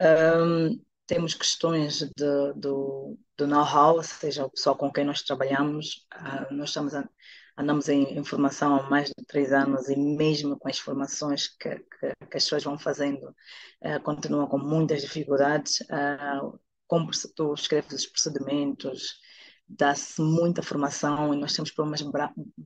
Um, 0.00 0.80
temos 1.06 1.34
questões 1.34 1.98
de, 2.16 2.52
do, 2.56 3.18
do 3.36 3.46
know-how, 3.46 3.96
ou 3.96 4.02
seja, 4.02 4.44
o 4.44 4.50
pessoal 4.50 4.76
com 4.76 4.90
quem 4.90 5.04
nós 5.04 5.22
trabalhamos, 5.22 6.06
uh, 6.14 6.54
nós 6.54 6.70
estamos 6.70 6.94
a, 6.94 7.08
andamos 7.56 7.88
em, 7.88 8.18
em, 8.18 8.24
formação 8.24 8.76
há 8.76 8.88
mais 8.88 9.08
de 9.08 9.24
três 9.26 9.52
anos 9.52 9.88
e 9.88 9.96
mesmo 9.96 10.58
com 10.58 10.68
as 10.68 10.78
formações 10.78 11.48
que, 11.48 11.76
que, 11.76 12.12
que 12.30 12.36
as 12.36 12.44
pessoas 12.44 12.64
vão 12.64 12.78
fazendo, 12.78 13.28
uh, 13.28 14.00
continuam 14.02 14.46
com 14.46 14.58
muitas 14.58 15.02
dificuldades. 15.02 15.80
Uh, 15.82 16.58
como 16.86 17.10
tu 17.34 17.54
escreves 17.54 17.92
os 17.92 18.06
procedimentos, 18.06 19.18
dá-se 19.66 20.20
muita 20.20 20.62
formação 20.62 21.32
e 21.32 21.38
nós 21.38 21.54
temos 21.54 21.70
problemas 21.70 22.02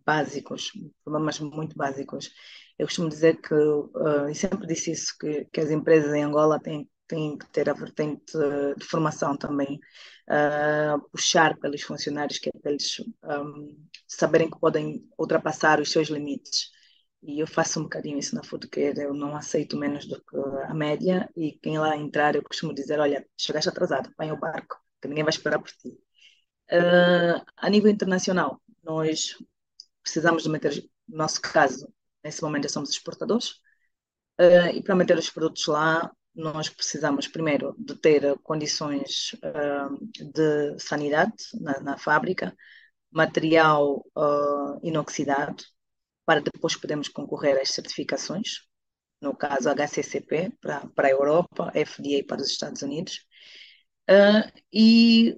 básicos, 0.04 0.72
problemas 1.04 1.38
muito 1.38 1.76
básicos. 1.76 2.30
Eu 2.78 2.87
costumo 2.87 3.09
dizer 3.09 3.40
que, 3.40 3.54
uh, 3.54 4.28
e 4.30 4.35
sempre 4.35 4.66
disse 4.66 4.92
isso, 4.92 5.16
que, 5.18 5.47
que 5.47 5.61
as 5.61 5.71
empresas 5.71 6.12
em 6.14 6.23
Angola 6.23 6.61
têm 6.61 6.88
tem 7.06 7.37
que 7.38 7.47
ter 7.50 7.68
a 7.71 7.73
vertente 7.73 8.33
de 8.76 8.85
formação 8.85 9.37
também, 9.37 9.80
uh, 10.28 11.00
puxar 11.11 11.56
pelos 11.59 11.83
funcionários, 11.83 12.38
que 12.38 12.49
é 12.49 12.52
para 12.61 12.73
eles 12.73 13.00
um, 13.25 13.87
saberem 14.06 14.50
que 14.50 14.59
podem 14.59 15.09
ultrapassar 15.18 15.80
os 15.80 15.90
seus 15.90 16.09
limites. 16.09 16.71
E 17.23 17.40
eu 17.40 17.47
faço 17.47 17.80
um 17.80 17.85
bocadinho 17.85 18.18
isso 18.18 18.35
na 18.35 18.42
Foodcare, 18.42 19.00
eu 19.00 19.14
não 19.14 19.35
aceito 19.37 19.76
menos 19.76 20.06
do 20.06 20.23
que 20.23 20.37
a 20.68 20.75
média, 20.75 21.28
e 21.37 21.52
quem 21.52 21.78
lá 21.78 21.97
entrar, 21.97 22.35
eu 22.37 22.42
costumo 22.42 22.75
dizer, 22.75 23.00
olha, 23.00 23.26
chegaste 23.37 23.68
atrasado, 23.68 24.12
põe 24.16 24.30
o 24.30 24.38
barco, 24.38 24.76
que 25.00 25.09
ninguém 25.09 25.25
vai 25.25 25.33
esperar 25.33 25.59
por 25.59 25.71
ti. 25.71 25.88
Uh, 26.71 27.45
a 27.56 27.71
nível 27.71 27.90
internacional, 27.90 28.61
nós 28.83 29.37
precisamos 30.02 30.42
de 30.42 30.49
meter, 30.49 30.75
no 31.09 31.18
nosso 31.18 31.40
caso, 31.40 31.88
nesse 32.26 32.42
momento 32.42 32.71
somos 32.71 32.90
exportadores, 32.90 33.50
uh, 34.40 34.68
e 34.75 34.83
para 34.83 34.97
meter 34.97 35.16
os 35.16 35.30
produtos 35.30 35.66
lá, 35.66 36.11
nós 36.35 36.68
precisamos 36.68 37.28
primeiro 37.28 37.75
de 37.78 37.95
ter 37.97 38.37
condições 38.42 39.33
uh, 39.35 39.97
de 40.12 40.78
sanidade 40.78 41.35
na, 41.54 41.80
na 41.80 41.97
fábrica, 41.97 42.54
material 43.11 44.04
uh, 44.16 44.78
inoxidado, 44.83 45.62
para 46.26 46.40
depois 46.40 46.76
podermos 46.76 47.09
concorrer 47.09 47.59
às 47.61 47.71
certificações, 47.71 48.66
no 49.21 49.35
caso 49.35 49.71
HCCP 49.71 50.52
para, 50.61 50.87
para 50.88 51.09
a 51.09 51.11
Europa, 51.11 51.73
FDA 51.73 52.25
para 52.26 52.42
os 52.42 52.50
Estados 52.50 52.83
Unidos, 52.83 53.25
uh, 54.11 54.50
e 54.73 55.37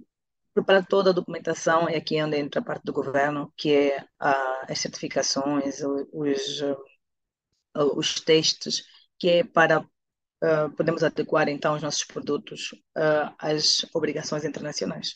preparar 0.59 0.85
toda 0.85 1.11
a 1.11 1.13
documentação, 1.13 1.89
é 1.89 1.97
aqui 1.97 2.21
onde 2.21 2.37
entra 2.37 2.61
a 2.61 2.65
parte 2.65 2.83
do 2.85 2.93
governo, 2.93 3.53
que 3.57 3.73
é 3.73 4.01
uh, 4.01 4.67
as 4.69 4.81
certificações, 4.81 5.81
os, 6.13 6.61
uh, 6.61 7.97
os 7.97 8.21
testes, 8.21 8.83
que 9.19 9.29
é 9.29 9.45
para 9.45 9.81
uh, 9.81 10.71
podermos 10.77 11.05
adequar 11.05 11.49
então 11.49 11.77
os 11.77 11.83
nossos 11.83 12.05
produtos 12.05 12.75
às 13.39 13.87
obrigações 13.95 14.45
internacionais. 14.45 15.15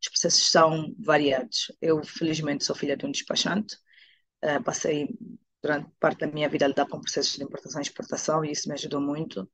Os 0.00 0.08
processos 0.10 0.48
são 0.48 0.94
variados. 0.96 1.72
Eu, 1.82 2.04
felizmente, 2.04 2.64
sou 2.64 2.76
filha 2.76 2.96
de 2.96 3.04
um 3.04 3.10
despachante, 3.10 3.76
passei 4.64 5.08
durante 5.60 5.90
parte 5.98 6.20
da 6.20 6.28
minha 6.28 6.48
vida 6.48 6.64
a 6.64 6.68
lidar 6.68 6.86
com 6.86 7.00
processos 7.00 7.36
de 7.36 7.42
importação 7.42 7.80
e 7.80 7.82
exportação 7.82 8.44
e 8.44 8.52
isso 8.52 8.68
me 8.68 8.74
ajudou 8.74 9.00
muito. 9.00 9.50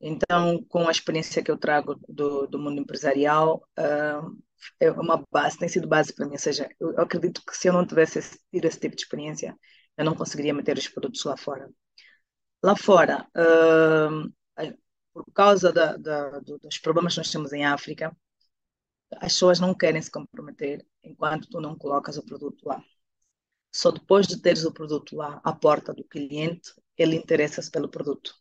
Então, 0.00 0.62
com 0.68 0.88
a 0.88 0.90
experiência 0.90 1.42
que 1.42 1.50
eu 1.50 1.56
trago 1.56 1.98
do, 2.08 2.46
do 2.48 2.58
mundo 2.58 2.80
empresarial, 2.80 3.66
uh, 3.78 4.36
é 4.80 4.90
uma 4.90 5.22
base, 5.30 5.58
tem 5.58 5.68
sido 5.68 5.88
base 5.88 6.12
para 6.14 6.26
mim. 6.26 6.32
Ou 6.32 6.38
seja, 6.38 6.68
eu, 6.80 7.00
acredito 7.00 7.42
que 7.44 7.56
se 7.56 7.68
eu 7.68 7.72
não 7.72 7.86
tivesse 7.86 8.20
tido 8.50 8.64
esse 8.64 8.80
tipo 8.80 8.96
de 8.96 9.02
experiência, 9.02 9.56
eu 9.96 10.04
não 10.04 10.14
conseguiria 10.14 10.54
meter 10.54 10.76
os 10.78 10.88
produtos 10.88 11.24
lá 11.24 11.36
fora. 11.36 11.70
Lá 12.62 12.76
fora, 12.76 13.26
uh, 13.36 14.32
por 15.12 15.24
causa 15.32 15.72
da, 15.72 15.96
da, 15.96 16.40
dos 16.40 16.78
problemas 16.78 17.14
que 17.14 17.20
nós 17.20 17.30
temos 17.30 17.52
em 17.52 17.64
África, 17.64 18.14
as 19.12 19.32
pessoas 19.32 19.60
não 19.60 19.74
querem 19.74 20.02
se 20.02 20.10
comprometer 20.10 20.84
enquanto 21.02 21.48
tu 21.48 21.60
não 21.60 21.76
colocas 21.76 22.16
o 22.16 22.24
produto 22.24 22.66
lá. 22.66 22.82
Só 23.72 23.90
depois 23.90 24.26
de 24.26 24.40
teres 24.40 24.64
o 24.64 24.72
produto 24.72 25.16
lá 25.16 25.40
à 25.44 25.52
porta 25.52 25.92
do 25.92 26.04
cliente, 26.04 26.72
ele 26.96 27.16
interessa-se 27.16 27.70
pelo 27.70 27.88
produto. 27.88 28.34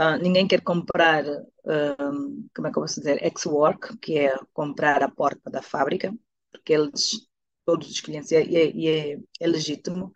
Uh, 0.00 0.16
ninguém 0.22 0.48
quer 0.48 0.62
comprar, 0.62 1.24
um, 1.26 2.48
como 2.56 2.66
é 2.66 2.72
que 2.72 2.78
eu 2.78 2.82
posso 2.82 3.00
dizer, 3.00 3.22
ex-work, 3.22 3.98
que 3.98 4.18
é 4.18 4.34
comprar 4.50 5.02
a 5.02 5.10
porta 5.10 5.50
da 5.50 5.60
fábrica, 5.60 6.10
porque 6.50 6.72
eles, 6.72 7.28
todos 7.66 7.90
os 7.90 8.00
clientes, 8.00 8.30
e 8.30 8.36
é, 8.36 9.12
é, 9.12 9.18
é, 9.40 9.46
legítimo, 9.46 10.10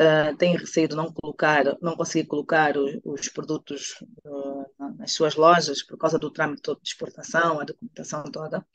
uh, 0.00 0.34
têm 0.38 0.56
receio 0.56 0.88
de 0.88 0.96
não 0.96 1.12
colocar, 1.12 1.76
não 1.82 1.94
conseguir 1.94 2.26
colocar 2.26 2.78
os, 2.78 2.98
os 3.04 3.28
produtos 3.28 4.02
uh, 4.24 4.94
nas 4.96 5.12
suas 5.12 5.36
lojas 5.36 5.82
por 5.82 5.98
causa 5.98 6.18
do 6.18 6.30
trâmite 6.30 6.62
todo 6.62 6.80
de 6.80 6.88
exportação, 6.88 7.60
a 7.60 7.64
documentação 7.64 8.22
toda. 8.24 8.66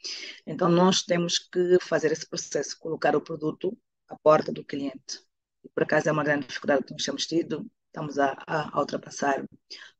Então, 0.46 0.70
nós 0.70 1.02
temos 1.02 1.40
que 1.40 1.80
fazer 1.82 2.12
esse 2.12 2.30
processo, 2.30 2.78
colocar 2.80 3.16
o 3.16 3.22
produto 3.22 3.76
à 4.08 4.16
porta 4.16 4.52
do 4.52 4.64
cliente. 4.64 5.20
E, 5.64 5.70
por 5.70 5.82
acaso, 5.82 6.10
é 6.10 6.12
uma 6.12 6.24
grande 6.24 6.46
dificuldade 6.46 6.84
que 6.84 6.92
nós 6.92 7.04
temos 7.04 7.26
tido, 7.26 7.66
estamos 7.94 8.18
a, 8.18 8.36
a, 8.48 8.80
ultrapassar 8.80 9.46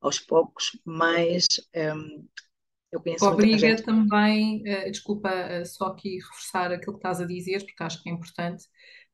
aos 0.02 0.20
poucos, 0.20 0.72
mas 0.84 1.46
um, 1.76 2.28
eu 2.92 3.00
conheço 3.00 3.26
Obriga 3.26 3.82
também, 3.82 4.62
uh, 4.62 4.92
desculpa, 4.92 5.30
uh, 5.30 5.66
só 5.66 5.86
aqui 5.88 6.18
reforçar 6.18 6.72
aquilo 6.72 6.94
que 6.94 7.00
estás 7.00 7.22
a 7.22 7.26
dizer, 7.26 7.64
porque 7.64 7.84
acho 7.84 8.02
que 8.02 8.10
é 8.10 8.14
importante, 8.14 8.66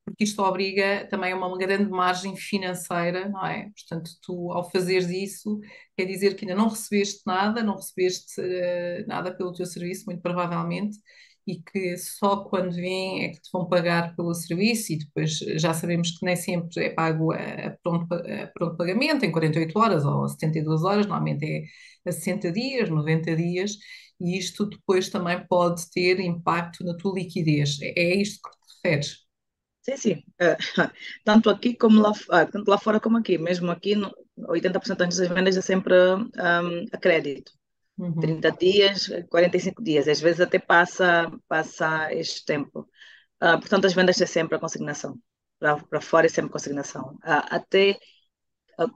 porque 0.05 0.24
isto 0.24 0.41
obriga 0.41 1.05
também 1.09 1.33
a 1.33 1.36
uma 1.36 1.57
grande 1.57 1.89
margem 1.89 2.36
financeira, 2.36 3.29
não 3.29 3.45
é? 3.45 3.69
Portanto, 3.69 4.12
tu 4.21 4.51
ao 4.51 4.69
fazeres 4.71 5.09
isso, 5.09 5.59
quer 5.95 6.05
dizer 6.05 6.36
que 6.36 6.45
ainda 6.45 6.55
não 6.55 6.69
recebeste 6.69 7.21
nada, 7.27 7.62
não 7.62 7.75
recebeste 7.75 8.39
uh, 8.39 9.07
nada 9.07 9.36
pelo 9.36 9.53
teu 9.53 9.65
serviço, 9.65 10.05
muito 10.05 10.21
provavelmente, 10.21 10.98
e 11.48 11.62
que 11.62 11.98
só 11.98 12.43
quando 12.46 12.74
vêm 12.74 13.25
é 13.25 13.29
que 13.29 13.41
te 13.41 13.50
vão 13.51 13.67
pagar 13.67 14.15
pelo 14.15 14.34
serviço 14.34 14.93
e 14.93 15.00
depois 15.00 15.38
já 15.60 15.74
sabemos 15.74 16.12
que 16.12 16.25
nem 16.25 16.36
sempre 16.36 16.86
é 16.86 16.89
pago 16.91 17.31
a 17.34 17.75
pronto, 17.84 18.13
a 18.13 18.48
pronto 18.53 18.77
pagamento, 18.77 19.25
em 19.25 19.31
48 19.31 19.77
horas 19.79 20.05
ou 20.05 20.27
72 20.27 20.84
horas, 20.84 21.05
normalmente 21.05 21.46
é 21.46 22.10
a 22.10 22.12
60 22.12 22.51
dias, 22.51 22.89
90 22.89 23.36
dias, 23.36 23.77
e 24.19 24.38
isto 24.38 24.65
depois 24.65 25.10
também 25.10 25.46
pode 25.48 25.89
ter 25.91 26.19
impacto 26.19 26.84
na 26.84 26.96
tua 26.96 27.13
liquidez. 27.15 27.79
É, 27.81 27.93
é 28.00 28.15
isto 28.22 28.41
que 28.41 28.50
te 28.51 28.75
referes? 28.84 29.29
Sim, 29.81 29.98
sim. 29.98 30.13
Uh, 30.41 30.58
tanto 31.24 31.50
aqui 31.50 31.75
como 31.75 32.01
lá, 32.01 32.12
uh, 32.12 32.51
tanto 32.51 32.69
lá 32.69 32.77
fora 32.77 33.00
como 33.00 33.17
aqui. 33.17 33.38
Mesmo 33.38 33.72
aqui, 33.72 33.96
no, 33.96 34.12
80% 34.50 34.98
das 35.15 35.17
vendas 35.29 35.58
é 35.58 35.62
sempre 35.62 35.93
um, 35.96 36.86
a 36.91 36.98
crédito. 36.98 37.51
Uhum. 38.00 38.13
30 38.13 38.51
dias, 38.53 39.10
45 39.29 39.84
dias, 39.84 40.08
às 40.08 40.22
vezes 40.22 40.39
até 40.39 40.58
passa, 40.58 41.29
passa 41.50 42.13
este 42.13 42.46
tempo. 42.46 42.88
Uh, 43.41 43.60
portanto, 43.60 43.86
as 43.86 43.94
vendas 43.94 44.20
é 44.22 44.25
sempre 44.25 44.56
a 44.56 44.60
consignação. 44.60 45.20
Para 45.60 46.00
fora 46.00 46.25
é 46.25 46.29
sempre 46.29 46.51
consignação. 46.51 47.15
Uh, 47.15 47.44
até 47.50 48.00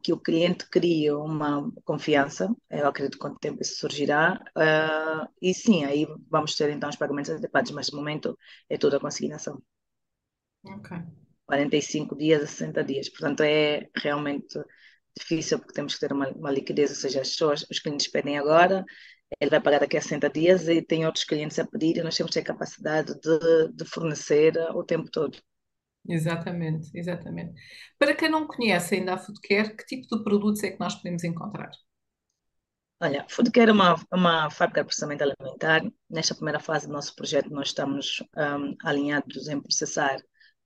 que 0.02 0.14
o 0.14 0.20
cliente 0.20 0.70
crie 0.70 1.12
uma 1.12 1.70
confiança, 1.84 2.50
eu 2.70 2.88
acredito 2.88 3.16
que 3.16 3.20
com 3.20 3.28
o 3.28 3.38
tempo 3.38 3.62
isso 3.62 3.76
surgirá, 3.80 4.40
uh, 4.58 5.28
e 5.42 5.54
sim, 5.54 5.84
aí 5.84 6.08
vamos 6.30 6.56
ter 6.56 6.70
então 6.70 6.90
os 6.90 6.96
pagamentos 6.96 7.32
adequados, 7.32 7.72
mas 7.72 7.92
no 7.92 7.98
momento 7.98 8.38
é 8.70 8.78
tudo 8.78 8.96
a 8.96 9.00
consignação. 9.00 9.62
Ok. 10.64 10.98
45 11.46 12.16
dias 12.16 12.42
a 12.42 12.48
60 12.48 12.84
dias, 12.86 13.10
portanto 13.10 13.42
é 13.42 13.90
realmente 13.98 14.58
difícil 15.18 15.60
porque 15.60 15.74
temos 15.74 15.94
que 15.94 16.00
ter 16.00 16.12
uma, 16.12 16.30
uma 16.30 16.52
liquidez, 16.52 16.90
ou 16.92 16.96
seja, 16.96 17.22
as 17.22 17.30
pessoas, 17.30 17.66
os 17.70 17.80
clientes 17.80 18.08
pedem 18.08 18.38
agora, 18.38 18.84
ele 19.40 19.50
vai 19.50 19.62
pagar 19.62 19.80
daqui 19.80 19.98
a 19.98 20.02
60 20.02 20.30
dias 20.30 20.68
e 20.68 20.82
tem 20.82 21.06
outros 21.06 21.24
clientes 21.24 21.58
a 21.60 21.66
pedir 21.66 21.98
e 21.98 22.04
nós 22.04 22.16
temos 22.16 22.32
que 22.32 22.40
ter 22.40 22.46
capacidade 22.46 23.14
de, 23.20 23.72
de 23.74 23.86
fornecer 23.86 24.58
o 24.74 24.84
tempo 24.84 25.10
todo. 25.10 25.38
Exatamente, 26.08 26.90
exatamente. 26.94 27.54
Para 27.98 28.14
quem 28.14 28.30
não 28.30 28.46
conhece 28.46 28.96
ainda 28.96 29.14
a 29.14 29.18
Foodcare, 29.18 29.76
que 29.76 29.86
tipo 29.86 30.16
de 30.16 30.24
produtos 30.24 30.62
é 30.64 30.72
que 30.72 30.80
nós 30.80 30.96
podemos 30.96 31.24
encontrar? 31.24 31.72
Olha, 33.02 33.26
Foodcare 33.30 33.70
é 33.70 33.74
uma, 33.74 33.96
uma 34.12 34.50
fábrica 34.50 34.82
de 34.82 34.88
processamento 34.88 35.24
alimentar. 35.24 35.82
Nesta 36.10 36.36
primeira 36.36 36.60
fase 36.60 36.88
do 36.88 36.94
nosso 36.94 37.16
projeto, 37.16 37.50
nós 37.50 37.70
estamos 37.70 38.22
um, 38.38 38.76
alinhados 38.84 39.48
em 39.48 39.62
processar 39.62 40.18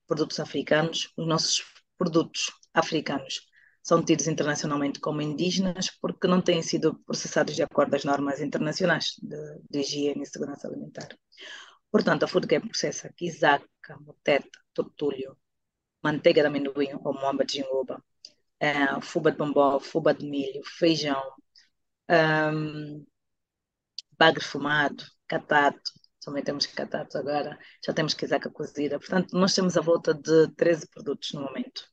produtos 0.08 0.40
africanos. 0.40 1.14
Os 1.18 1.28
nossos 1.28 1.64
produtos 1.98 2.52
africanos 2.74 3.47
são 3.88 4.04
tidos 4.04 4.28
internacionalmente 4.28 5.00
como 5.00 5.22
indígenas 5.22 5.90
porque 6.02 6.28
não 6.28 6.42
têm 6.42 6.62
sido 6.62 7.00
processados 7.06 7.56
de 7.56 7.64
acordo 7.64 7.96
as 7.96 8.04
normas 8.04 8.42
internacionais 8.42 9.14
de, 9.22 9.62
de 9.70 9.80
higiene 9.80 10.24
e 10.24 10.26
segurança 10.26 10.68
alimentar. 10.68 11.08
Portanto, 11.90 12.24
a 12.24 12.28
Food 12.28 12.48
Game 12.48 12.68
processa 12.68 13.08
quizaca, 13.16 13.98
moteta, 14.02 14.60
tortulho, 14.74 15.38
manteiga 16.04 16.42
de 16.42 16.48
amendoim 16.48 17.00
ou 17.02 17.14
momba 17.14 17.46
de 17.46 17.54
jingoba, 17.54 18.04
uh, 18.62 19.02
fuba 19.02 19.32
de 19.32 19.38
bombom, 19.38 19.80
fuba 19.80 20.14
de 20.14 20.26
milho, 20.30 20.62
feijão, 20.66 21.24
um, 22.10 23.06
bagre 24.20 24.44
fumado, 24.44 25.02
catato, 25.30 25.92
também 26.20 26.44
temos 26.44 26.66
catato 26.66 27.18
agora, 27.18 27.58
já 27.86 27.94
temos 27.94 28.14
quizaca 28.14 28.50
cozida. 28.50 29.00
Portanto, 29.00 29.32
nós 29.38 29.54
temos 29.54 29.78
a 29.78 29.82
volta 29.82 30.14
de 30.14 30.50
13 30.58 30.90
produtos 30.90 31.32
no 31.32 31.44
momento. 31.44 31.90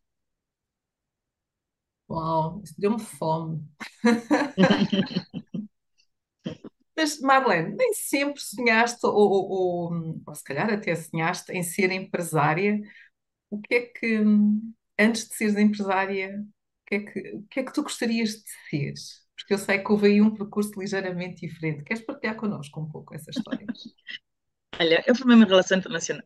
Uau, 2.09 2.61
isso 2.65 2.75
deu-me 2.79 3.01
fome. 3.01 3.63
Mas, 6.97 7.21
Marlene, 7.21 7.75
nem 7.77 7.93
sempre 7.93 8.41
sonhaste, 8.41 9.05
ou, 9.05 9.13
ou, 9.15 9.51
ou, 9.51 10.23
ou, 10.27 10.35
se 10.35 10.45
calhar 10.45 10.73
até 10.73 10.95
sonhaste, 10.95 11.53
em 11.53 11.63
ser 11.63 11.91
empresária. 11.91 12.81
O 13.51 13.61
que 13.61 13.75
é 13.75 13.81
que, 13.83 14.25
antes 14.99 15.29
de 15.29 15.35
seres 15.37 15.57
empresária, 15.57 16.41
o 16.41 16.85
que 16.87 16.95
é 16.97 17.01
que, 17.01 17.37
o 17.37 17.43
que, 17.51 17.61
é 17.61 17.65
que 17.65 17.73
tu 17.73 17.83
gostarias 17.83 18.31
de 18.31 18.51
ser? 18.71 18.95
Porque 19.37 19.55
eu 19.55 19.59
sei 19.59 19.79
que 19.81 19.93
houve 19.93 20.07
aí 20.09 20.23
um 20.23 20.35
percurso 20.35 20.79
ligeiramente 20.79 21.47
diferente. 21.47 21.85
Queres 21.85 22.05
partilhar 22.05 22.37
connosco 22.37 22.81
um 22.81 22.89
pouco 22.91 23.15
essa 23.15 23.31
história? 23.31 23.67
Olha, 24.81 25.05
eu 25.07 25.15
formei-me 25.15 25.45
em 25.45 25.49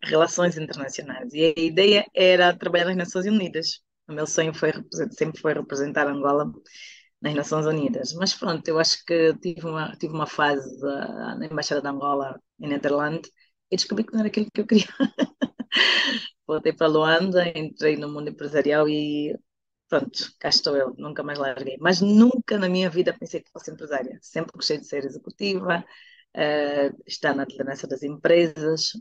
relações 0.08 0.56
internacionais 0.56 1.32
e 1.34 1.54
a 1.56 1.60
ideia 1.60 2.06
era 2.14 2.56
trabalhar 2.56 2.86
nas 2.86 2.96
Nações 2.96 3.26
Unidas. 3.26 3.82
O 4.08 4.12
meu 4.12 4.26
sonho 4.26 4.54
foi, 4.54 4.72
sempre 5.10 5.40
foi 5.40 5.52
representar 5.54 6.06
Angola 6.06 6.50
nas 7.20 7.34
Nações 7.34 7.66
Unidas. 7.66 8.12
Mas 8.14 8.34
pronto, 8.34 8.66
eu 8.68 8.78
acho 8.78 9.04
que 9.04 9.34
tive 9.38 9.66
uma, 9.66 9.92
tive 9.96 10.14
uma 10.14 10.26
fase 10.26 10.68
uh, 10.84 11.38
na 11.38 11.46
Embaixada 11.46 11.82
de 11.82 11.88
Angola, 11.88 12.40
em 12.60 12.68
Netherlands, 12.68 13.30
e 13.70 13.76
descobri 13.76 14.04
que 14.04 14.12
não 14.12 14.20
era 14.20 14.28
aquilo 14.28 14.50
que 14.52 14.60
eu 14.60 14.66
queria. 14.66 14.86
Voltei 16.46 16.72
para 16.72 16.86
Luanda, 16.86 17.46
entrei 17.56 17.96
no 17.96 18.08
mundo 18.08 18.30
empresarial 18.30 18.88
e 18.88 19.36
pronto, 19.88 20.32
cá 20.38 20.48
estou 20.48 20.76
eu, 20.76 20.94
nunca 20.98 21.22
mais 21.22 21.38
larguei. 21.38 21.76
Mas 21.80 22.00
nunca 22.00 22.58
na 22.58 22.68
minha 22.68 22.88
vida 22.90 23.16
pensei 23.18 23.40
que 23.42 23.50
fosse 23.50 23.70
empresária. 23.70 24.18
Sempre 24.22 24.52
gostei 24.54 24.78
de 24.78 24.86
ser 24.86 25.04
executiva, 25.04 25.84
uh, 26.36 27.02
estar 27.06 27.34
na 27.34 27.44
liderança 27.44 27.86
das 27.86 28.02
empresas, 28.02 28.92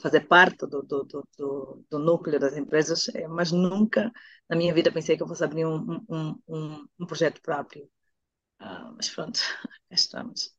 fazer 0.00 0.26
parte 0.26 0.66
do, 0.66 0.82
do, 0.82 1.04
do, 1.04 1.84
do, 1.88 1.98
núcleo 1.98 2.40
das 2.40 2.56
empresas, 2.56 3.08
eh, 3.14 3.28
mas 3.28 3.52
nunca 3.52 4.12
na 4.48 4.56
minha 4.56 4.74
vida 4.74 4.92
pensei 4.92 5.16
que 5.16 5.22
eu 5.22 5.28
fosse 5.28 5.44
abrir 5.44 5.64
um, 5.64 6.00
um, 6.08 6.38
um, 6.48 6.88
um 7.00 7.06
projeto 7.06 7.40
próprio. 7.40 7.84
Uh, 8.60 8.94
mas 8.96 9.08
pronto, 9.10 9.38
estamos. 9.90 10.54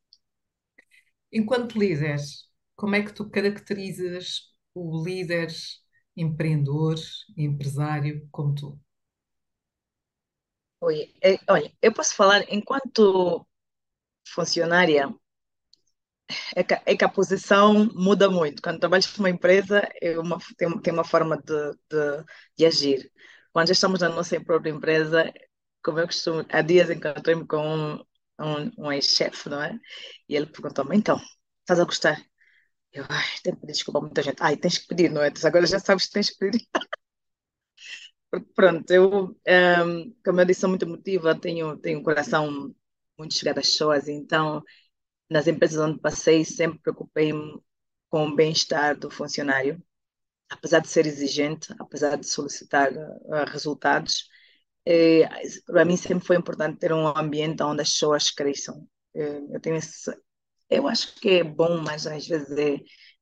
Enquanto 1.30 1.78
líder, 1.78 2.16
como 2.74 2.94
é 2.94 3.02
que 3.02 3.12
tu 3.12 3.28
caracterizas 3.28 4.54
o 4.74 5.04
líder 5.04 5.48
empreendedor, 6.16 6.96
empresário 7.36 8.26
como 8.30 8.54
tu? 8.54 8.80
Oi, 10.80 11.14
é, 11.22 11.38
olha, 11.48 11.72
eu 11.82 11.92
posso 11.92 12.14
falar 12.14 12.44
enquanto 12.52 13.46
funcionária, 14.28 15.12
é 16.54 16.62
que, 16.64 16.74
é 16.86 16.96
que 16.96 17.04
a 17.04 17.08
posição 17.08 17.86
muda 17.94 18.28
muito. 18.30 18.62
Quando 18.62 18.80
trabalhas 18.80 19.06
para 19.06 19.20
uma 19.20 19.30
empresa, 19.30 19.88
é 20.00 20.18
uma, 20.18 20.38
tem, 20.56 20.78
tem 20.80 20.92
uma 20.92 21.04
forma 21.04 21.36
de, 21.38 21.72
de, 21.90 22.24
de 22.58 22.66
agir. 22.66 23.10
Quando 23.52 23.68
já 23.68 23.72
estamos 23.72 24.00
na 24.00 24.08
nossa 24.08 24.40
própria 24.40 24.70
empresa, 24.70 25.32
como 25.82 25.98
eu 26.00 26.06
costumo, 26.06 26.44
há 26.50 26.62
dias 26.62 26.90
encontrei-me 26.90 27.46
com 27.46 27.58
um, 27.58 27.94
um, 28.40 28.70
um 28.78 28.92
ex-chefe, 28.92 29.48
não 29.48 29.62
é? 29.62 29.78
E 30.28 30.36
ele 30.36 30.46
perguntou-me, 30.46 30.96
então, 30.96 31.20
estás 31.60 31.80
a 31.80 31.84
gostar? 31.84 32.20
Eu, 32.92 33.04
ai, 33.10 33.24
tenho 33.42 33.56
que 33.56 33.60
pedir 33.62 33.74
desculpa 33.74 33.98
a 34.00 34.02
muita 34.02 34.22
gente. 34.22 34.38
Ai, 34.42 34.56
tens 34.56 34.78
que 34.78 34.88
pedir, 34.88 35.10
não 35.10 35.22
é? 35.22 35.32
Agora 35.44 35.66
já 35.66 35.78
sabes 35.80 36.06
que 36.06 36.12
tens 36.12 36.30
que 36.30 36.38
pedir. 36.38 36.66
Pronto, 38.54 38.90
eu, 38.90 39.36
um, 39.84 40.14
como 40.24 40.40
eu 40.40 40.44
disse, 40.44 40.60
sou 40.60 40.68
muito 40.70 40.84
emotiva, 40.84 41.38
tenho, 41.38 41.76
tenho 41.78 42.00
um 42.00 42.02
coração 42.02 42.74
muito 43.18 43.34
chegado 43.34 43.58
às 43.58 43.66
pessoas, 43.70 44.08
então 44.08 44.62
nas 45.30 45.46
empresas 45.46 45.78
onde 45.78 46.00
passei, 46.00 46.44
sempre 46.44 46.78
preocupei-me 46.80 47.60
com 48.10 48.28
o 48.28 48.36
bem-estar 48.36 48.98
do 48.98 49.10
funcionário, 49.10 49.82
apesar 50.48 50.80
de 50.80 50.88
ser 50.88 51.06
exigente, 51.06 51.74
apesar 51.78 52.16
de 52.16 52.26
solicitar 52.26 52.92
uh, 52.92 53.44
resultados. 53.50 54.28
Eh, 54.86 55.28
para 55.66 55.84
mim 55.84 55.96
sempre 55.96 56.26
foi 56.26 56.36
importante 56.36 56.78
ter 56.78 56.92
um 56.92 57.06
ambiente 57.08 57.62
onde 57.62 57.82
as 57.82 57.90
pessoas 57.90 58.30
cresçam. 58.30 58.88
Eh, 59.14 59.40
eu 59.50 59.60
tenho 59.60 59.76
esse, 59.76 60.10
eu 60.70 60.86
acho 60.88 61.14
que 61.20 61.28
é 61.30 61.44
bom, 61.44 61.78
mas 61.78 62.06
às 62.06 62.26
vezes 62.26 62.50
é, 62.58 62.74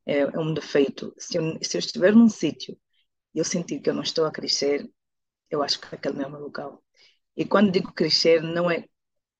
é, 0.06 0.20
é 0.20 0.38
um 0.38 0.54
defeito. 0.54 1.14
Se 1.18 1.38
eu, 1.38 1.58
se 1.62 1.76
eu 1.76 1.78
estiver 1.80 2.12
num 2.14 2.28
sítio 2.28 2.78
e 3.34 3.38
eu 3.38 3.44
sentir 3.44 3.80
que 3.80 3.90
eu 3.90 3.94
não 3.94 4.02
estou 4.02 4.26
a 4.26 4.32
crescer, 4.32 4.88
eu 5.50 5.62
acho 5.62 5.80
que 5.80 5.94
aquele 5.94 6.16
não 6.16 6.24
é 6.24 6.26
o 6.28 6.30
meu 6.32 6.40
local. 6.40 6.84
E 7.36 7.44
quando 7.44 7.72
digo 7.72 7.92
crescer, 7.92 8.42
não 8.42 8.70
é 8.70 8.86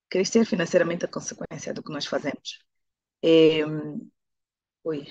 crescer 0.08 0.44
financeiramente 0.44 1.04
a 1.04 1.08
consequência 1.08 1.72
do 1.72 1.82
que 1.82 1.92
nós 1.92 2.06
fazemos. 2.06 2.58
É, 3.22 3.60
oi. 4.84 5.06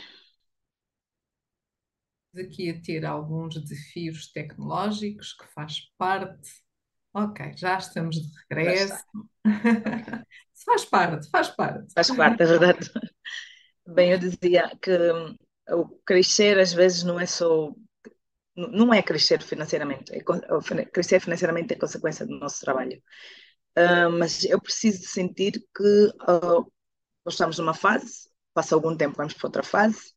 Aqui 2.35 2.69
a 2.69 2.81
ter 2.81 3.05
alguns 3.05 3.55
desafios 3.61 4.31
tecnológicos 4.31 5.33
que 5.33 5.45
faz 5.53 5.81
parte. 5.97 6.49
Ok, 7.13 7.53
já 7.55 7.77
estamos 7.77 8.15
de 8.15 8.31
regresso. 8.49 9.03
faz 10.65 10.85
parte, 10.85 11.29
faz 11.29 11.49
parte. 11.49 11.93
Faz 11.93 12.15
parte, 12.15 12.41
é 12.41 12.45
verdade. 12.45 12.91
Bem, 13.87 14.11
eu 14.11 14.17
dizia 14.17 14.75
que 14.81 14.91
o 15.69 15.87
crescer 16.05 16.57
às 16.57 16.73
vezes 16.73 17.03
não 17.03 17.19
é 17.19 17.25
só 17.25 17.73
não 18.55 18.93
é 18.93 19.01
crescer 19.01 19.41
financeiramente, 19.41 20.13
é, 20.13 20.85
crescer 20.85 21.19
financeiramente 21.19 21.73
é 21.73 21.77
consequência 21.77 22.25
do 22.25 22.37
nosso 22.37 22.61
trabalho. 22.61 23.01
Uh, 23.77 24.11
mas 24.19 24.43
eu 24.43 24.61
preciso 24.61 25.07
sentir 25.07 25.53
que 25.75 26.07
uh, 26.29 26.71
nós 27.25 27.33
estamos 27.33 27.57
numa 27.57 27.73
fase, 27.73 28.29
passa 28.53 28.75
algum 28.75 28.95
tempo, 28.95 29.17
vamos 29.17 29.33
para 29.33 29.47
outra 29.47 29.63
fase, 29.63 30.13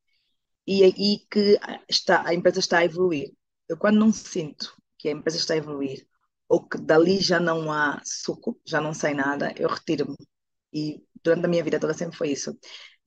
e 0.67 0.83
aí 0.85 1.21
que 1.31 1.59
está, 1.89 2.27
a 2.27 2.35
empresa 2.35 2.61
está 2.61 2.79
a 2.79 2.85
evoluir. 2.85 3.33
Eu, 3.69 3.77
quando 3.77 3.99
não 3.99 4.13
sinto 4.13 4.75
que 4.99 5.09
a 5.09 5.13
empresa 5.13 5.39
está 5.39 5.55
a 5.55 5.59
evoluir, 5.59 6.07
ou 6.49 6.67
que 6.67 6.79
dali 6.79 7.21
já 7.21 7.41
não 7.41 7.73
há 7.73 8.01
suco, 8.05 8.61
já 8.65 8.81
não 8.81 8.95
sai 8.95 9.15
nada, 9.15 9.53
eu 9.57 9.69
retiro-me. 9.69 10.17
E 10.73 11.03
durante 11.23 11.47
a 11.47 11.49
minha 11.49 11.65
vida 11.65 11.81
toda 11.81 11.95
sempre 11.95 12.17
foi 12.17 12.31
isso. 12.31 12.57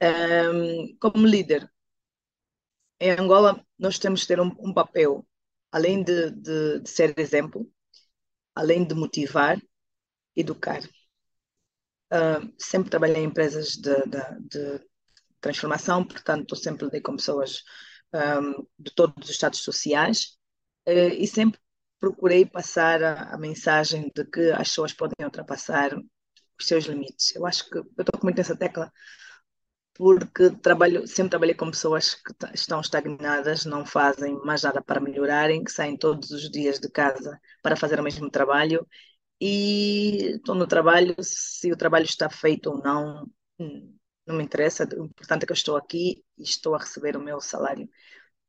Um, 0.01 0.97
como 0.99 1.25
líder, 1.27 1.69
em 2.99 3.11
Angola, 3.11 3.65
nós 3.77 3.97
temos 3.99 4.21
que 4.21 4.27
ter 4.27 4.39
um, 4.39 4.51
um 4.59 4.73
papel, 4.73 5.25
além 5.71 6.03
de, 6.03 6.31
de, 6.31 6.79
de, 6.81 6.89
ser 6.89 7.17
exemplo, 7.19 7.69
além 8.55 8.85
de 8.85 8.95
motivar, 8.95 9.61
educar. 10.35 10.81
Uh, 12.11 12.51
sempre 12.57 12.89
trabalhei 12.89 13.21
em 13.21 13.25
empresas 13.25 13.75
de, 13.75 13.95
de, 14.39 14.81
transformação, 15.39 16.03
portanto, 16.03 16.55
sempre 16.55 16.85
lidei 16.85 17.01
com 17.01 17.15
pessoas 17.15 17.63
um, 18.13 18.65
de 18.77 18.91
todos 18.93 19.15
os 19.23 19.29
estados 19.29 19.59
sociais 19.59 20.37
uh, 20.87 21.13
e 21.13 21.27
sempre 21.27 21.59
procurei 21.99 22.45
passar 22.45 23.03
a, 23.03 23.33
a, 23.33 23.37
mensagem 23.37 24.11
de 24.15 24.25
que 24.25 24.51
as 24.51 24.69
pessoas 24.69 24.93
podem 24.93 25.25
ultrapassar 25.25 25.95
os 26.59 26.65
seus 26.67 26.85
limites. 26.85 27.35
Eu 27.35 27.45
acho 27.45 27.69
que 27.69 27.77
eu 27.77 27.85
estou 27.99 28.19
muito 28.23 28.37
nessa 28.37 28.55
tecla 28.55 28.91
porque 29.99 30.49
trabalho, 30.61 31.05
sempre 31.05 31.31
trabalhei 31.31 31.53
com 31.53 31.69
pessoas 31.69 32.15
que 32.15 32.33
estão 32.53 32.79
estagnadas, 32.79 33.65
não 33.65 33.85
fazem 33.85 34.33
mais 34.45 34.63
nada 34.63 34.81
para 34.81 35.01
melhorarem, 35.01 35.61
que 35.61 35.71
saem 35.71 35.97
todos 35.97 36.31
os 36.31 36.49
dias 36.49 36.79
de 36.79 36.89
casa 36.89 37.37
para 37.61 37.75
fazer 37.75 37.99
o 37.99 38.03
mesmo 38.03 38.29
trabalho 38.31 38.87
e 39.41 40.35
estou 40.35 40.55
no 40.55 40.67
trabalho, 40.67 41.15
se 41.21 41.71
o 41.71 41.77
trabalho 41.77 42.05
está 42.05 42.29
feito 42.29 42.71
ou 42.71 42.81
não, 42.81 43.29
hum, 43.59 43.95
não 44.25 44.35
me 44.35 44.43
interessa, 44.43 44.87
o 44.97 45.05
importante 45.05 45.43
é 45.43 45.45
que 45.45 45.51
eu 45.51 45.55
estou 45.55 45.77
aqui 45.77 46.23
e 46.37 46.43
estou 46.43 46.75
a 46.75 46.79
receber 46.79 47.17
o 47.17 47.21
meu 47.21 47.39
salário. 47.41 47.89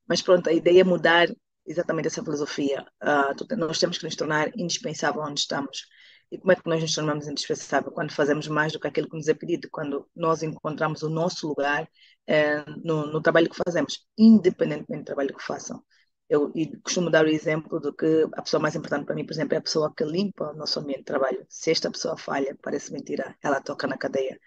Mas 0.08 0.22
pronto, 0.22 0.48
a 0.48 0.52
ideia 0.52 0.80
é 0.82 0.84
mudar 0.84 1.28
exatamente 1.66 2.08
essa 2.08 2.22
filosofia. 2.22 2.86
Uh, 3.02 3.56
nós 3.56 3.78
temos 3.78 3.98
que 3.98 4.04
nos 4.04 4.16
tornar 4.16 4.50
indispensável 4.56 5.22
onde 5.22 5.40
estamos. 5.40 5.86
E 6.30 6.38
como 6.38 6.52
é 6.52 6.56
que 6.56 6.68
nós 6.68 6.80
nos 6.82 6.94
tornamos 6.94 7.26
indispensável? 7.28 7.90
Quando 7.92 8.12
fazemos 8.12 8.46
mais 8.48 8.72
do 8.72 8.80
que 8.80 8.88
aquilo 8.88 9.08
que 9.08 9.16
nos 9.16 9.28
é 9.28 9.34
pedido, 9.34 9.68
quando 9.70 10.08
nós 10.14 10.42
encontramos 10.42 11.02
o 11.02 11.10
nosso 11.10 11.48
lugar 11.48 11.88
eh, 12.26 12.64
no, 12.84 13.06
no, 13.06 13.20
trabalho 13.20 13.50
que 13.50 13.56
fazemos, 13.56 14.06
independentemente 14.16 15.02
do 15.02 15.06
trabalho 15.06 15.34
que 15.36 15.42
façam. 15.42 15.82
Eu 16.30 16.52
costumo 16.84 17.10
dar 17.10 17.24
o 17.24 17.28
exemplo 17.28 17.80
de 17.80 17.92
que 17.92 18.28
a 18.34 18.42
pessoa 18.42 18.62
mais 18.62 18.76
importante 18.76 19.04
para 19.04 19.16
mim, 19.16 19.26
por 19.26 19.32
exemplo, 19.32 19.54
é 19.54 19.58
a 19.58 19.62
pessoa 19.62 19.92
que 19.92 20.04
limpa 20.04 20.52
o 20.52 20.56
nosso 20.56 20.78
ambiente 20.78 21.00
de 21.00 21.06
trabalho. 21.06 21.44
Se 21.48 21.72
esta 21.72 21.90
pessoa 21.90 22.16
falha, 22.16 22.56
parece 22.62 22.92
mentira, 22.92 23.36
ela 23.42 23.60
toca 23.60 23.88
na 23.88 23.98
cadeia 23.98 24.38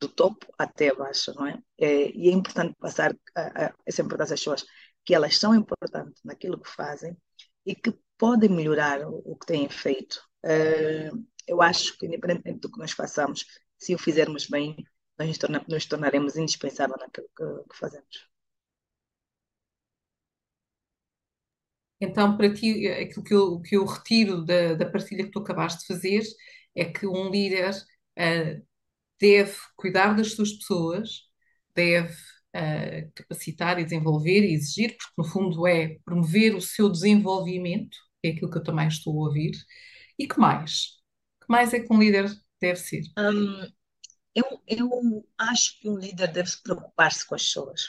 do 0.00 0.08
topo 0.08 0.46
até 0.56 0.90
abaixo, 0.90 1.34
não 1.34 1.46
é? 1.46 1.58
é 1.78 2.10
e 2.12 2.28
é 2.28 2.32
importante 2.32 2.76
passar 2.78 3.16
a, 3.34 3.66
a, 3.66 3.74
essa 3.84 4.02
importância 4.02 4.34
às 4.34 4.40
pessoas, 4.40 4.64
que 5.04 5.14
elas 5.14 5.36
são 5.36 5.52
importantes 5.52 6.22
naquilo 6.24 6.60
que 6.60 6.70
fazem 6.70 7.16
e 7.66 7.74
que 7.74 7.92
podem 8.16 8.48
melhorar 8.48 9.00
o, 9.04 9.20
o 9.24 9.36
que 9.36 9.46
têm 9.46 9.68
feito. 9.68 10.22
Uh, 10.44 11.26
eu 11.46 11.60
acho 11.60 11.98
que, 11.98 12.06
independentemente 12.06 12.60
do 12.60 12.70
que 12.70 12.78
nós 12.78 12.92
façamos, 12.92 13.44
se 13.76 13.94
o 13.96 13.98
fizermos 13.98 14.46
bem, 14.46 14.76
nós 15.18 15.26
nos, 15.28 15.38
torna, 15.38 15.64
nos 15.68 15.86
tornaremos 15.86 16.36
indispensáveis 16.36 17.00
naquilo 17.00 17.28
que, 17.36 17.68
que, 17.68 17.76
fazemos. 17.76 18.31
Então, 22.04 22.36
para 22.36 22.52
ti, 22.52 22.88
aquilo 22.88 23.22
que 23.22 23.32
eu, 23.32 23.60
que 23.60 23.76
eu 23.76 23.84
retiro 23.84 24.44
da, 24.44 24.74
da 24.74 24.90
partilha 24.90 25.24
que 25.24 25.30
tu 25.30 25.38
acabaste 25.38 25.82
de 25.82 25.86
fazer 25.86 26.20
é 26.74 26.84
que 26.84 27.06
um 27.06 27.30
líder 27.30 27.70
uh, 28.18 28.66
deve 29.20 29.54
cuidar 29.76 30.16
das 30.16 30.32
suas 30.32 30.52
pessoas, 30.52 31.20
deve 31.76 32.12
uh, 32.12 33.12
capacitar 33.14 33.78
e 33.78 33.84
desenvolver 33.84 34.42
e 34.44 34.52
exigir, 34.52 34.96
porque 34.96 35.14
no 35.16 35.24
fundo 35.24 35.64
é 35.64 35.96
promover 36.04 36.56
o 36.56 36.60
seu 36.60 36.88
desenvolvimento, 36.90 37.96
é 38.24 38.30
aquilo 38.30 38.50
que 38.50 38.58
eu 38.58 38.64
também 38.64 38.88
estou 38.88 39.12
a 39.22 39.28
ouvir. 39.28 39.52
E 40.18 40.26
que 40.26 40.40
mais? 40.40 41.00
que 41.40 41.46
mais 41.48 41.72
é 41.72 41.78
que 41.78 41.92
um 41.92 42.00
líder 42.00 42.28
deve 42.60 42.80
ser? 42.80 43.02
Um, 43.16 43.72
eu, 44.34 44.60
eu 44.66 45.24
acho 45.38 45.78
que 45.78 45.88
um 45.88 45.98
líder 45.98 46.32
deve 46.32 46.50
se 46.50 46.60
preocupar-se 46.60 47.24
com 47.24 47.36
as 47.36 47.44
pessoas. 47.44 47.82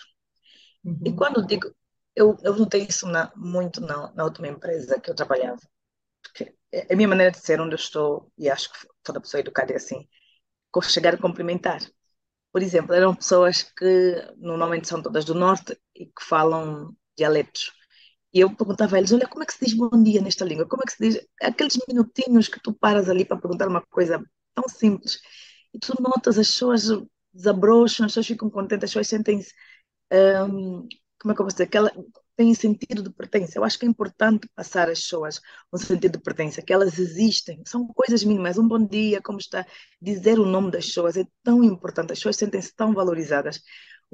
Uhum. 0.84 1.00
E 1.04 1.14
quando 1.14 1.48
digo, 1.48 1.74
eu, 2.16 2.38
eu 2.44 2.56
notei 2.56 2.84
isso 2.84 3.08
na, 3.08 3.32
muito 3.36 3.82
na, 3.82 4.12
na 4.14 4.24
última 4.26 4.48
empresa 4.48 5.00
que 5.00 5.10
eu 5.10 5.16
trabalhava. 5.16 5.60
Porque 6.24 6.56
é 6.72 6.94
a 6.94 6.96
minha 6.96 7.08
maneira 7.08 7.32
de 7.32 7.40
ser 7.40 7.62
onde 7.62 7.74
eu 7.74 7.78
estou, 7.78 8.32
e 8.38 8.50
acho 8.50 8.72
que 8.72 8.88
toda 9.04 9.22
pessoa 9.22 9.42
educada 9.42 9.74
é 9.74 9.78
assim, 9.78 10.08
chegar 10.84 11.16
a 11.16 11.18
cumprimentar. 11.18 11.80
Por 12.52 12.62
exemplo, 12.62 12.94
eram 12.94 13.16
pessoas 13.16 13.64
que 13.64 14.16
normalmente 14.38 14.88
são 14.88 15.02
todas 15.02 15.26
do 15.26 15.36
norte 15.36 15.78
e 15.96 16.06
que 16.08 16.24
falam 16.24 16.96
dialetos. 17.18 17.72
E 18.34 18.40
eu 18.42 18.56
perguntava 18.56 18.96
a 18.96 19.00
eles: 19.00 19.12
Olha, 19.12 19.28
como 19.28 19.44
é 19.44 19.46
que 19.46 19.54
se 19.54 19.66
diz 19.66 19.74
bom 19.76 20.04
dia 20.04 20.22
nesta 20.22 20.46
língua? 20.46 20.68
Como 20.68 20.84
é 20.84 20.86
que 20.86 20.94
se 20.94 21.04
diz 21.04 21.28
aqueles 21.42 21.78
minutinhos 21.88 22.48
que 22.48 22.60
tu 22.60 22.74
paras 22.74 23.10
ali 23.10 23.26
para 23.26 23.38
perguntar 23.38 23.68
uma 23.68 23.82
coisa 23.88 24.24
tão 24.56 24.66
simples 24.68 25.20
e 25.74 25.80
tu 25.80 25.94
notas 26.02 26.38
as 26.38 26.48
pessoas 26.48 26.84
desabrocham, 27.34 28.06
as 28.06 28.12
pessoas 28.12 28.28
ficam 28.28 28.50
contentes, 28.50 28.86
as 28.86 28.90
pessoas 28.92 29.08
sentem-se. 29.08 29.54
Um, 30.12 30.88
como 31.24 31.32
é 31.32 31.36
que 31.36 31.42
eu 31.42 31.46
vou 31.46 31.52
dizer? 31.52 31.68
Que 31.68 31.78
ela 31.78 31.92
tem 32.36 32.54
sentido 32.54 33.02
de 33.04 33.12
pertença. 33.12 33.58
Eu 33.58 33.64
acho 33.64 33.80
que 33.80 33.86
é 33.86 33.90
importante 33.90 34.48
passar 34.56 34.90
às 34.90 35.02
pessoas 35.02 35.42
um 35.74 35.78
sentido 35.78 36.18
de 36.18 36.24
pertença, 36.24 36.62
que 36.62 36.74
elas 36.74 37.00
existem. 37.00 37.62
São 37.66 37.88
coisas 37.88 38.24
mínimas. 38.24 38.58
Um 38.58 38.68
bom 38.68 38.86
dia, 38.86 39.22
como 39.22 39.40
está? 39.40 39.66
Dizer 40.02 40.40
o 40.40 40.46
nome 40.46 40.72
das 40.72 40.86
pessoas 40.86 41.18
é 41.18 41.26
tão 41.44 41.64
importante. 41.64 42.14
As 42.14 42.20
pessoas 42.20 42.38
sentem-se 42.38 42.76
tão 42.76 42.94
valorizadas 42.94 43.62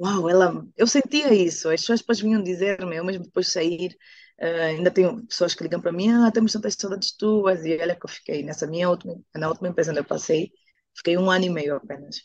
uau, 0.00 0.28
ela, 0.30 0.66
eu 0.76 0.86
sentia 0.86 1.32
isso, 1.34 1.68
as 1.68 1.80
pessoas 1.82 2.00
depois 2.00 2.20
vinham 2.20 2.42
dizer-me, 2.42 2.96
eu 2.96 3.04
mesmo 3.04 3.24
depois 3.24 3.46
de 3.46 3.52
sair, 3.52 3.96
uh, 4.40 4.62
ainda 4.68 4.90
tenho 4.90 5.26
pessoas 5.26 5.54
que 5.54 5.62
ligam 5.62 5.80
para 5.80 5.92
mim, 5.92 6.10
ah, 6.10 6.30
temos 6.32 6.52
tantas 6.52 6.74
saudades 6.74 7.12
tuas, 7.16 7.64
e 7.66 7.76
olha 7.78 7.94
que 7.94 8.04
eu 8.06 8.08
fiquei 8.10 8.42
nessa 8.42 8.66
minha 8.66 8.88
última, 8.88 9.16
na 9.34 9.48
última 9.48 9.68
empresa 9.68 9.90
onde 9.90 10.00
eu 10.00 10.04
passei, 10.04 10.50
fiquei 10.96 11.18
um 11.18 11.30
ano 11.30 11.44
e 11.44 11.50
meio 11.50 11.76
apenas, 11.76 12.22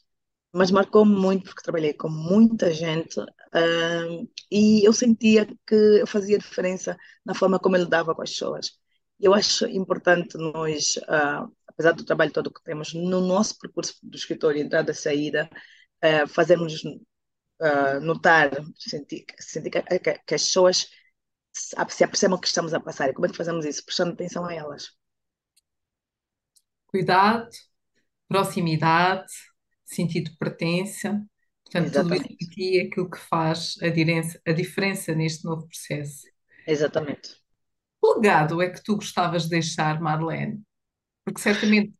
mas 0.55 0.71
marcou-me 0.71 1.13
muito 1.13 1.43
porque 1.43 1.61
trabalhei 1.61 1.93
com 1.93 2.07
muita 2.07 2.73
gente 2.73 3.19
uh, 3.19 4.31
e 4.49 4.87
eu 4.87 4.93
sentia 4.93 5.45
que 5.67 5.75
eu 5.75 6.07
fazia 6.07 6.37
diferença 6.37 6.97
na 7.25 7.33
forma 7.33 7.59
como 7.59 7.75
eu 7.75 7.83
lidava 7.83 8.15
com 8.15 8.21
as 8.21 8.29
pessoas. 8.29 8.79
Eu 9.19 9.33
acho 9.33 9.65
importante 9.67 10.37
nós, 10.37 10.95
uh, 10.95 11.53
apesar 11.67 11.91
do 11.91 12.05
trabalho 12.05 12.31
todo 12.31 12.53
que 12.53 12.63
temos, 12.63 12.93
no 12.93 13.19
nosso 13.19 13.59
percurso 13.59 13.95
do 14.01 14.15
escritório, 14.15 14.61
entrada 14.61 14.91
e 14.91 14.95
saída, 14.95 15.49
uh, 16.03 16.27
fazermos 16.27 16.81
notar, 18.01 18.51
sentir, 18.77 19.25
sentir 19.39 19.69
que, 19.69 19.81
que, 19.81 20.19
que, 20.25 20.35
as 20.35 20.43
pessoas 20.43 20.89
se 21.53 22.03
apercebam 22.03 22.39
que 22.39 22.47
estamos 22.47 22.73
a 22.73 22.79
passar. 22.79 23.09
E 23.09 23.13
como 23.13 23.25
é 23.25 23.29
que 23.29 23.37
fazemos 23.37 23.65
isso? 23.65 23.83
Prestando 23.85 24.13
atenção 24.13 24.45
a 24.45 24.53
elas. 24.53 24.91
Cuidado, 26.87 27.49
proximidade, 28.27 29.31
sentido 29.85 30.31
de 30.31 30.37
pertença. 30.37 31.23
Portanto, 31.63 31.87
Exatamente. 31.87 32.23
tudo 32.23 32.37
isso 32.39 32.51
aqui 32.51 32.79
é 32.79 32.83
aquilo 32.83 33.09
que 33.09 33.17
faz 33.17 33.75
a 33.81 33.89
diferença, 33.89 34.41
a 34.45 34.51
diferença 34.51 35.15
neste 35.15 35.45
novo 35.45 35.67
processo. 35.67 36.27
Exatamente. 36.67 37.41
Que 38.01 38.13
legado 38.15 38.61
é 38.61 38.69
que 38.69 38.83
tu 38.83 38.95
gostavas 38.95 39.43
de 39.43 39.49
deixar, 39.49 39.99
Marlene? 40.01 40.61
Porque 41.23 41.41
certamente 41.41 41.93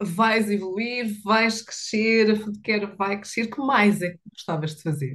vais 0.00 0.50
evoluir, 0.50 1.20
vais 1.22 1.62
crescer, 1.62 2.30
a 2.30 2.36
Foodcare 2.36 2.86
vai 2.96 3.20
crescer. 3.20 3.42
O 3.44 3.50
que 3.50 3.60
mais 3.60 4.00
é 4.02 4.10
que 4.10 4.20
gostavas 4.32 4.76
de 4.76 4.82
fazer? 4.82 5.14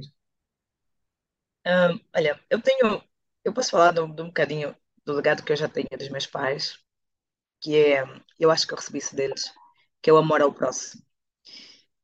Um, 1.66 1.98
olha, 2.14 2.38
eu 2.50 2.60
tenho, 2.60 3.02
eu 3.42 3.52
posso 3.52 3.70
falar 3.70 3.92
de 3.92 4.00
um, 4.00 4.14
de 4.14 4.22
um 4.22 4.26
bocadinho 4.26 4.76
do 5.04 5.14
legado 5.14 5.42
que 5.42 5.52
eu 5.52 5.56
já 5.56 5.68
tenho 5.68 5.88
dos 5.98 6.08
meus 6.10 6.26
pais, 6.26 6.78
que 7.60 7.76
é, 7.76 8.04
eu 8.38 8.50
acho 8.50 8.66
que 8.66 8.74
eu 8.74 8.78
recebi 8.78 8.98
isso 8.98 9.16
deles, 9.16 9.52
que 10.02 10.10
é 10.10 10.12
o 10.12 10.18
amor 10.18 10.42
ao 10.42 10.52
próximo. 10.52 11.02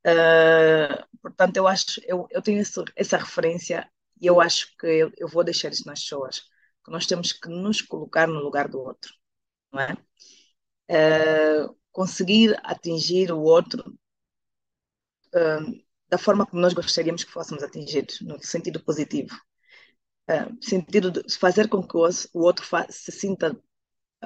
Uh, 0.06 1.04
portanto, 1.20 1.56
eu 1.56 1.68
acho, 1.68 2.00
eu, 2.06 2.26
eu 2.30 2.40
tenho 2.40 2.60
essa, 2.60 2.84
essa 2.96 3.16
referência 3.18 3.90
e 4.20 4.26
eu 4.26 4.40
acho 4.40 4.74
que 4.78 4.86
eu, 4.86 5.12
eu, 5.16 5.28
vou 5.28 5.44
deixar 5.44 5.70
isso 5.70 5.86
nas 5.86 6.02
pessoas, 6.02 6.40
que 6.84 6.90
nós 6.90 7.06
temos 7.06 7.32
que 7.32 7.48
nos 7.48 7.82
colocar 7.82 8.26
no 8.26 8.40
lugar 8.40 8.68
do 8.68 8.80
outro, 8.80 9.12
não 9.72 9.80
é? 9.80 9.92
Uh, 10.90 11.76
conseguir 11.92 12.58
atingir 12.64 13.30
o 13.32 13.40
outro 13.40 13.98
uh, 15.34 15.84
da 16.08 16.18
forma 16.18 16.46
como 16.46 16.62
nós 16.62 16.72
gostaríamos 16.72 17.24
que 17.24 17.30
fôssemos 17.30 17.62
atingidos, 17.62 18.20
no 18.22 18.42
sentido 18.42 18.82
positivo. 18.82 19.36
sentido 20.60 21.10
de 21.10 21.36
fazer 21.36 21.68
com 21.68 21.82
que 21.86 21.96
o, 21.96 22.08
o 22.34 22.40
outro 22.42 22.64
se 22.88 23.12
sinta 23.12 23.56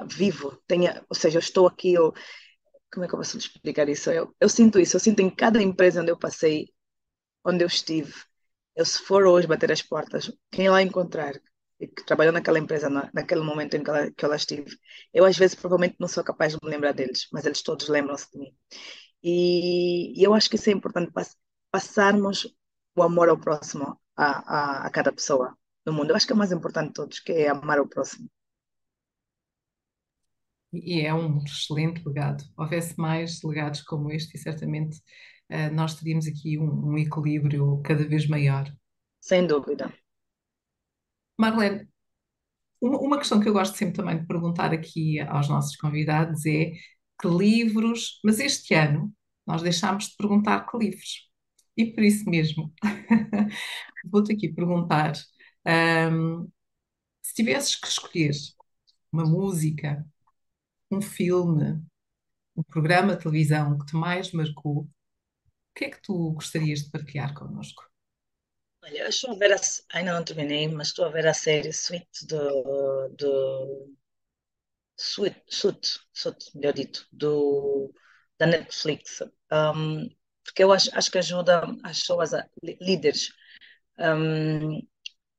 vivo, 0.09 0.61
tenha, 0.67 1.05
ou 1.09 1.15
seja, 1.15 1.37
eu 1.37 1.41
estou 1.41 1.67
aqui, 1.67 1.93
eu, 1.93 2.13
como 2.95 3.05
é 3.05 3.07
que 3.07 3.15
eu 3.15 3.19
posso 3.19 3.37
explicar 3.37 3.89
isso? 3.89 4.09
Eu, 4.11 4.33
eu 4.39 4.49
sinto 4.49 4.79
isso, 4.79 4.95
eu 4.95 4.99
sinto 4.99 5.19
em 5.21 5.29
cada 5.29 5.61
empresa 5.61 6.01
onde 6.01 6.11
eu 6.11 6.17
passei, 6.17 6.73
onde 7.45 7.63
eu 7.63 7.67
estive, 7.67 8.13
eu 8.75 8.85
se 8.85 8.99
for 8.99 9.25
hoje 9.25 9.47
bater 9.47 9.71
as 9.71 9.81
portas, 9.81 10.31
quem 10.51 10.69
lá 10.69 10.81
encontrar, 10.81 11.33
que 11.79 12.05
trabalhou 12.05 12.33
naquela 12.33 12.59
empresa 12.59 12.89
na, 12.89 13.09
naquele 13.13 13.41
momento 13.41 13.75
em 13.75 13.83
que, 13.83 13.89
ela, 13.89 14.11
que 14.11 14.25
eu 14.25 14.29
lá 14.29 14.35
estive, 14.37 14.77
eu 15.13 15.25
às 15.25 15.37
vezes 15.37 15.55
provavelmente 15.55 15.97
não 15.99 16.07
sou 16.07 16.23
capaz 16.23 16.53
de 16.53 16.59
me 16.63 16.69
lembrar 16.71 16.93
deles, 16.93 17.27
mas 17.31 17.45
eles 17.45 17.61
todos 17.61 17.87
lembram-se 17.89 18.31
de 18.31 18.39
mim. 18.39 18.55
E, 19.23 20.19
e, 20.21 20.23
eu 20.23 20.33
acho 20.33 20.49
que 20.49 20.55
isso 20.55 20.69
é 20.69 20.73
importante, 20.73 21.11
pass, 21.11 21.35
passarmos 21.71 22.47
o 22.95 23.03
amor 23.03 23.29
ao 23.29 23.37
próximo 23.37 23.99
a, 24.15 24.85
a, 24.85 24.87
a 24.87 24.89
cada 24.91 25.11
pessoa 25.11 25.57
no 25.85 25.93
mundo. 25.93 26.11
Eu 26.11 26.15
acho 26.15 26.25
que 26.27 26.33
é 26.33 26.35
o 26.35 26.37
mais 26.37 26.51
importante 26.51 26.89
de 26.89 26.93
todos, 26.93 27.19
que 27.19 27.31
é 27.33 27.49
amar 27.49 27.79
o 27.79 27.87
próximo 27.87 28.29
e 30.83 31.01
é 31.01 31.13
um 31.13 31.43
excelente 31.43 32.01
legado. 32.05 32.43
Houvesse 32.57 32.99
mais 32.99 33.41
legados 33.43 33.81
como 33.81 34.11
este, 34.11 34.35
e 34.35 34.39
certamente 34.39 34.97
uh, 35.51 35.73
nós 35.73 35.95
teríamos 35.95 36.27
aqui 36.27 36.57
um, 36.57 36.91
um, 36.91 36.97
equilíbrio 36.97 37.81
cada 37.83 38.07
vez 38.07 38.27
maior. 38.27 38.71
Sem 39.21 39.47
dúvida. 39.47 39.93
Marlene, 41.37 41.87
uma, 42.81 42.99
uma 42.99 43.17
questão 43.17 43.39
que 43.39 43.49
eu 43.49 43.53
gosto 43.53 43.77
sempre 43.77 43.95
também 43.95 44.19
de 44.19 44.27
perguntar 44.27 44.73
aqui 44.73 45.19
aos 45.21 45.49
nossos 45.49 45.75
convidados 45.75 46.45
é 46.45 46.71
que 47.21 47.27
livros, 47.27 48.19
mas 48.23 48.39
este 48.39 48.73
ano 48.73 49.13
nós 49.45 49.61
deixámos 49.61 50.09
de 50.09 50.15
perguntar 50.17 50.65
que 50.69 50.77
livros. 50.77 51.29
E 51.77 51.93
por 51.93 52.03
isso 52.03 52.29
mesmo, 52.29 52.73
vou-te 54.05 54.33
aqui 54.33 54.49
perguntar: 54.53 55.13
um, 56.11 56.49
se 57.21 57.33
tivesses 57.35 57.75
que 57.75 57.87
escolher 57.87 58.31
uma 59.11 59.25
música, 59.25 60.05
um 60.91 61.01
filme, 61.01 61.81
um 62.55 62.63
programa 62.63 63.15
de 63.15 63.23
televisão 63.23 63.77
que 63.77 63.85
te 63.85 63.95
mais 63.95 64.31
marcou, 64.31 64.81
o 64.81 64.89
que 65.75 65.85
é 65.85 65.89
que 65.89 66.01
tu 66.01 66.31
gostarias 66.31 66.83
de 66.83 66.91
partilhar 66.91 67.33
connosco? 67.33 67.83
Olha, 68.83 68.99
eu 68.99 69.09
estou 69.09 69.31
a 69.31 69.37
ver, 69.37 69.51
a, 69.51 69.57
ainda 69.93 70.13
não 70.13 70.23
terminei, 70.23 70.67
mas 70.67 70.87
estou 70.87 71.05
a 71.05 71.09
ver 71.09 71.27
a 71.27 71.33
série 71.33 71.69
Sweet 71.69 72.27
do, 72.27 73.09
do 73.09 73.95
Sweet, 74.97 75.41
Sweet, 75.49 75.99
Sweet, 76.13 76.51
melhor 76.55 76.73
dito, 76.73 77.07
do, 77.11 77.91
da 78.37 78.45
Netflix, 78.45 79.21
um, 79.51 80.07
porque 80.43 80.63
eu 80.63 80.71
acho, 80.71 80.89
acho 80.93 81.11
que 81.11 81.17
ajuda 81.17 81.63
as 81.83 81.99
pessoas, 81.99 82.33
a, 82.33 82.47
líderes, 82.63 83.33
um, 83.97 84.79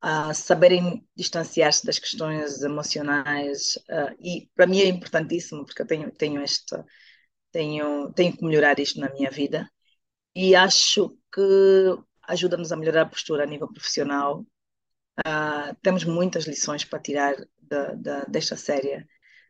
a 0.00 0.34
saberem 0.34 1.06
distanciar-se 1.16 1.84
das 1.86 1.98
questões 1.98 2.62
emocionais 2.62 3.76
uh, 3.90 4.14
e 4.20 4.48
para 4.54 4.66
mim 4.66 4.80
é 4.80 4.86
importantíssimo 4.86 5.64
porque 5.64 5.82
eu 5.82 5.86
tenho 5.86 6.10
tenho 6.12 6.40
esta 6.42 6.84
tenho 7.52 8.12
tenho 8.12 8.36
que 8.36 8.44
melhorar 8.44 8.78
isto 8.78 9.00
na 9.00 9.10
minha 9.12 9.30
vida 9.30 9.70
e 10.34 10.54
acho 10.54 11.10
que 11.32 11.40
ajuda-nos 12.28 12.72
a 12.72 12.76
melhorar 12.76 13.02
a 13.02 13.06
postura 13.06 13.44
a 13.44 13.46
nível 13.46 13.68
profissional. 13.72 14.44
Uh, 15.26 15.74
temos 15.82 16.04
muitas 16.04 16.44
lições 16.46 16.84
para 16.84 17.00
tirar 17.00 17.34
de, 17.36 17.96
de, 17.96 18.26
desta 18.28 18.56
série 18.56 19.00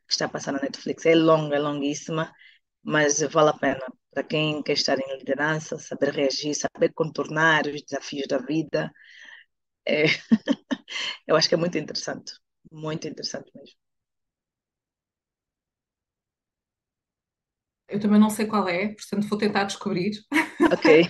que 0.07 0.13
está 0.13 0.29
passando 0.29 0.57
na 0.57 0.63
Netflix. 0.63 1.07
É 1.07 1.15
longa 1.15 1.57
é 1.57 1.59
longuíssima 1.59 2.33
mas 2.87 3.21
vale 3.23 3.51
a 3.51 3.53
pena. 3.55 3.85
Para 4.13 4.23
quem 4.23 4.63
quer 4.63 4.75
estar 4.75 4.99
em 4.99 5.19
liderança 5.19 5.79
saber 5.79 6.11
reagir 6.15 6.55
saber 6.55 6.93
contornar 6.95 7.67
os 7.67 7.83
desafios 7.83 8.27
da 8.29 8.39
vida 8.39 8.91
é, 9.87 10.05
eu 11.27 11.37
acho 11.37 11.49
que 11.49 11.55
é 11.55 11.59
muito 11.59 11.79
interessante, 11.79 12.33
muito 12.71 13.07
interessante 13.09 13.51
mesmo. 13.55 13.77
Eu 17.89 18.01
também 18.01 18.19
não 18.19 18.31
sei 18.31 18.47
qual 18.47 18.69
é, 18.69 18.89
portanto 18.89 19.29
vou 19.29 19.39
tentar 19.39 19.65
descobrir. 19.65 20.11
Ok, 20.73 21.09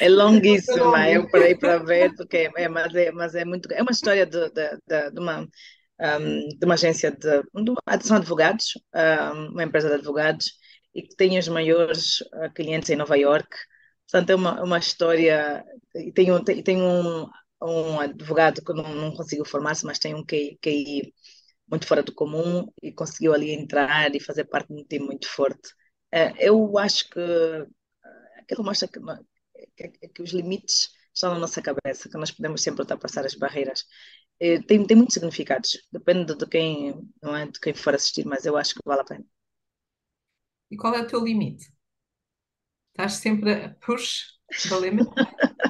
é 0.00 0.08
longuíssima, 0.08 1.08
eu 1.10 1.28
parei 1.28 1.56
para 1.56 1.78
ver, 1.78 2.14
porque 2.14 2.36
é, 2.36 2.50
é, 2.56 2.68
mas, 2.68 2.94
é, 2.94 3.10
mas 3.10 3.34
é 3.34 3.44
muito. 3.44 3.70
É 3.72 3.82
uma 3.82 3.90
história 3.90 4.24
de, 4.24 4.48
de, 4.50 4.78
de, 4.86 5.10
de 5.10 5.20
uma, 5.20 5.40
um, 6.20 6.48
de 6.48 6.64
uma 6.64 6.74
agência 6.74 7.10
de. 7.10 7.42
de 7.42 8.06
são 8.06 8.16
advogados, 8.16 8.74
um, 9.34 9.52
uma 9.52 9.64
empresa 9.64 9.88
de 9.88 9.94
advogados, 9.96 10.52
e 10.94 11.02
que 11.02 11.16
tem 11.16 11.36
os 11.36 11.48
maiores 11.48 12.20
uh, 12.20 12.52
clientes 12.54 12.90
em 12.90 12.96
Nova 12.96 13.16
York. 13.16 13.48
Portanto, 14.08 14.30
é 14.30 14.34
uma, 14.36 14.62
uma 14.62 14.78
história. 14.78 15.64
E 15.96 16.12
tem 16.12 16.30
um, 16.30 16.42
tem, 16.44 16.62
tem 16.62 16.80
um 16.80 17.26
um 17.62 18.00
advogado 18.00 18.62
que 18.64 18.72
não, 18.72 18.94
não 18.94 19.14
conseguiu 19.14 19.44
formar-se, 19.44 19.84
mas 19.84 19.98
tem 19.98 20.14
um 20.14 20.24
QI, 20.24 21.12
muito 21.70 21.86
fora 21.86 22.02
do 22.02 22.14
comum 22.14 22.66
e 22.82 22.92
conseguiu 22.92 23.34
ali 23.34 23.50
entrar 23.50 24.14
e 24.14 24.20
fazer 24.20 24.44
parte 24.44 24.68
de 24.68 24.80
um 24.80 24.84
time 24.84 25.06
muito 25.06 25.28
forte. 25.28 25.68
Uh, 26.14 26.34
eu 26.38 26.78
acho 26.78 27.08
que 27.10 27.20
uh, 27.20 27.68
aquilo 28.38 28.64
mostra 28.64 28.88
que, 28.88 29.00
que, 29.76 30.08
que, 30.08 30.22
os 30.22 30.30
limites 30.30 30.90
estão 31.12 31.34
na 31.34 31.38
nossa 31.38 31.60
cabeça, 31.60 32.08
que 32.08 32.16
nós 32.16 32.30
podemos 32.30 32.62
sempre 32.62 32.82
ultrapassar 32.82 33.26
as 33.26 33.34
barreiras. 33.34 33.82
Uh, 34.42 34.62
tem, 34.66 34.86
tem 34.86 34.96
muitos 34.96 35.14
significados, 35.14 35.86
depende 35.92 36.34
de 36.34 36.46
quem, 36.46 36.94
não 37.22 37.36
é, 37.36 37.46
de 37.46 37.60
quem 37.60 37.74
for 37.74 37.94
assistir, 37.94 38.24
mas 38.24 38.46
eu 38.46 38.56
acho 38.56 38.74
que 38.74 38.80
vale 38.84 39.02
a 39.02 39.04
pena. 39.04 39.24
E 40.70 40.76
qual 40.76 40.94
é 40.94 41.02
o 41.02 41.06
teu 41.06 41.22
limite? 41.22 41.66
Estás 42.92 43.14
sempre 43.14 43.52
a 43.52 43.74
push 43.74 44.38
the 44.68 44.80
limit? 44.80 45.08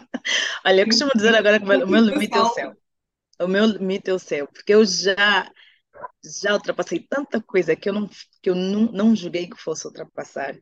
Olha, 0.69 0.83
eu 0.83 0.85
costumo 0.85 1.11
dizer 1.17 1.35
agora 1.35 1.59
que 1.59 1.65
o 1.65 1.89
meu 1.89 2.01
limite 2.03 2.37
é 2.37 2.41
o 2.43 2.49
céu. 2.51 2.77
O 3.41 3.49
meu 3.49 3.65
limite 3.65 4.11
é 4.11 4.13
o 4.13 4.19
céu, 4.19 4.47
porque 4.47 4.75
eu 4.75 4.85
já 4.85 5.51
já 6.43 6.53
ultrapassei 6.53 7.01
tanta 7.09 7.41
coisa 7.41 7.75
que 7.75 7.89
eu 7.89 7.93
não 7.95 8.07
que 8.43 8.51
eu 8.51 8.55
não, 8.55 8.81
não 8.93 9.17
julguei 9.17 9.49
que 9.49 9.57
fosse 9.57 9.87
ultrapassar. 9.87 10.55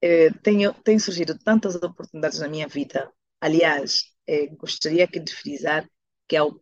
É, 0.00 0.30
tenho, 0.30 0.72
tenho 0.72 1.00
surgido 1.00 1.36
tantas 1.36 1.74
oportunidades 1.74 2.38
na 2.38 2.46
minha 2.46 2.68
vida. 2.68 3.12
Aliás, 3.40 4.04
é, 4.24 4.46
gostaria 4.46 5.02
aqui 5.02 5.18
de 5.18 5.34
frisar 5.34 5.84
que, 6.28 6.36
é 6.36 6.42
o, 6.42 6.54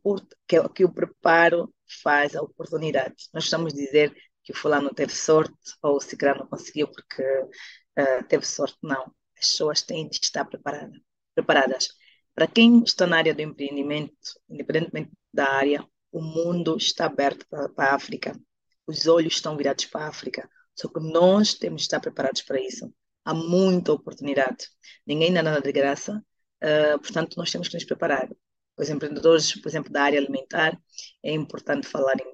que, 0.49 0.57
é, 0.57 0.69
que 0.71 0.85
o 0.85 0.93
preparo 0.93 1.75
faz 2.03 2.35
a 2.35 2.41
oportunidade. 2.41 3.29
Nós 3.35 3.45
estamos 3.45 3.75
a 3.75 3.77
dizer 3.77 4.17
que 4.43 4.53
o 4.53 4.57
fulano 4.57 4.95
teve 4.95 5.15
sorte 5.15 5.55
ou 5.83 5.97
o 5.97 6.01
ciclano 6.01 6.41
não 6.41 6.47
conseguiu 6.47 6.89
porque 6.89 7.23
uh, 7.23 8.25
teve 8.29 8.47
sorte. 8.47 8.79
Não. 8.83 9.15
As 9.39 9.51
pessoas 9.51 9.83
têm 9.83 10.09
de 10.09 10.17
estar 10.23 10.47
preparada, 10.47 10.99
preparadas. 11.35 11.89
Para 12.35 12.47
quem 12.47 12.83
está 12.83 13.07
na 13.07 13.19
área 13.19 13.35
do 13.35 13.43
empreendimento, 13.43 14.15
independentemente 14.49 15.11
da 15.33 15.49
área, 15.49 15.87
o 16.11 16.21
mundo 16.23 16.77
está 16.77 17.07
aberto 17.07 17.47
para, 17.49 17.71
a 17.77 17.95
África. 17.95 18.39
Os 18.87 19.07
olhos 19.07 19.35
estão 19.35 19.57
virados 19.57 19.87
para 19.87 20.07
a 20.07 20.09
África. 20.09 20.49
Só 20.75 20.89
que 20.89 21.01
nós 21.01 21.55
temos 21.55 21.83
de 21.83 21.87
estar 21.87 22.01
preparados 22.01 22.43
para 22.43 22.61
isso. 22.61 22.93
há 23.25 23.35
muita 23.35 23.93
oportunidade. 23.93 24.69
Ninguém 25.07 25.33
dá 25.33 25.43
nada 25.43 25.61
de 25.61 25.73
graça, 25.73 26.25
uh, 26.63 26.99
portanto, 27.01 27.37
nós 27.37 27.51
temos 27.51 27.69
que 27.69 27.75
nos 27.75 27.85
preparar. 27.85 28.29
Os 28.77 28.89
empreendedores, 28.91 29.55
por 29.61 29.69
exemplo, 29.69 29.93
da 29.93 30.03
área 30.03 30.19
alimentar, 30.19 30.79
é 31.23 31.33
importante 31.33 31.87
falarem 31.87 32.27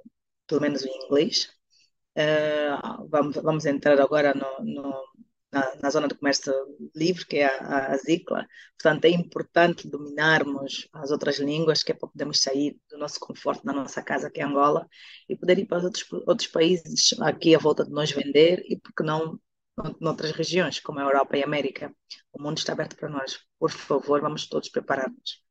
pelo 0.47 0.61
menos 0.61 0.85
em 0.85 1.05
inglês. 1.05 1.51
Uh, 2.17 3.09
vamos, 3.09 3.37
vamos 3.37 3.67
entrar 3.67 4.01
agora 4.01 4.35
no, 4.35 4.65
no 4.65 5.05
na, 5.53 5.75
na, 5.77 5.91
zona 5.91 6.09
do 6.09 6.17
comércio 6.17 6.53
livre, 6.95 7.25
que 7.27 7.39
é 7.39 7.47
a, 7.47 7.93
a, 7.93 7.97
ZICLA. 7.97 8.47
Portanto, 8.79 9.05
é 9.05 9.11
importante 9.11 9.89
dominarmos 9.89 10.89
as 10.93 11.11
outras 11.11 11.39
línguas, 11.39 11.83
que 11.83 11.93
é 11.93 11.95
para 11.95 12.09
podermos 12.09 12.43
sair 12.43 12.79
do 12.91 12.99
nosso 12.99 13.19
conforto 13.19 13.65
na 13.65 13.73
nossa 13.73 14.03
casa, 14.03 14.31
que 14.31 14.41
é 14.41 14.45
Angola, 14.45 14.87
e 15.29 15.37
poder 15.37 15.59
ir 15.59 15.67
para 15.67 15.79
os 15.79 15.85
outros, 15.85 16.07
outros 16.27 16.49
países 16.49 17.15
aqui 17.21 17.55
à 17.55 17.59
volta 17.59 17.85
de 17.85 17.91
nós 17.91 18.11
vender, 18.11 18.63
e 18.69 18.79
porque 18.79 19.03
não 19.03 19.39
noutras 20.01 20.33
regiões, 20.33 20.81
como 20.81 20.99
a 20.99 21.03
Europa 21.03 21.37
e 21.37 21.43
a 21.43 21.47
América. 21.47 21.95
O 22.33 22.43
mundo 22.43 22.59
está 22.59 22.73
aberto 22.73 22.97
para 22.97 23.09
nós. 23.09 23.39
Por 23.59 23.71
favor, 23.71 24.21
vamos 24.21 24.49
todos 24.49 24.69
preparar-nos. 24.69 25.43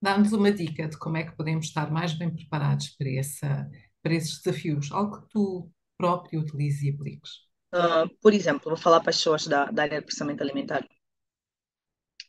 Dá-nos 0.00 0.32
uma 0.32 0.52
dica 0.52 0.86
de 0.86 0.98
como 0.98 1.16
é 1.16 1.24
que 1.24 1.36
podemos 1.36 1.66
estar 1.66 1.90
mais 1.90 2.12
bem 2.12 2.30
preparados 2.30 2.90
para, 2.90 3.10
essa, 3.10 3.70
para 4.02 4.14
esses 4.14 4.42
desafios, 4.42 4.92
algo 4.92 5.22
que 5.22 5.28
tu 5.30 5.70
próprio 5.96 6.40
utilizes 6.40 6.82
e 6.82 6.90
apliques. 6.90 7.30
Uh, 7.74 8.08
por 8.22 8.32
exemplo, 8.32 8.70
vou 8.70 8.76
falar 8.76 9.00
para 9.00 9.10
as 9.10 9.16
pessoas 9.16 9.48
da, 9.48 9.64
da 9.64 9.82
área 9.82 9.98
de 9.98 10.04
processamento 10.06 10.44
alimentar. 10.44 10.86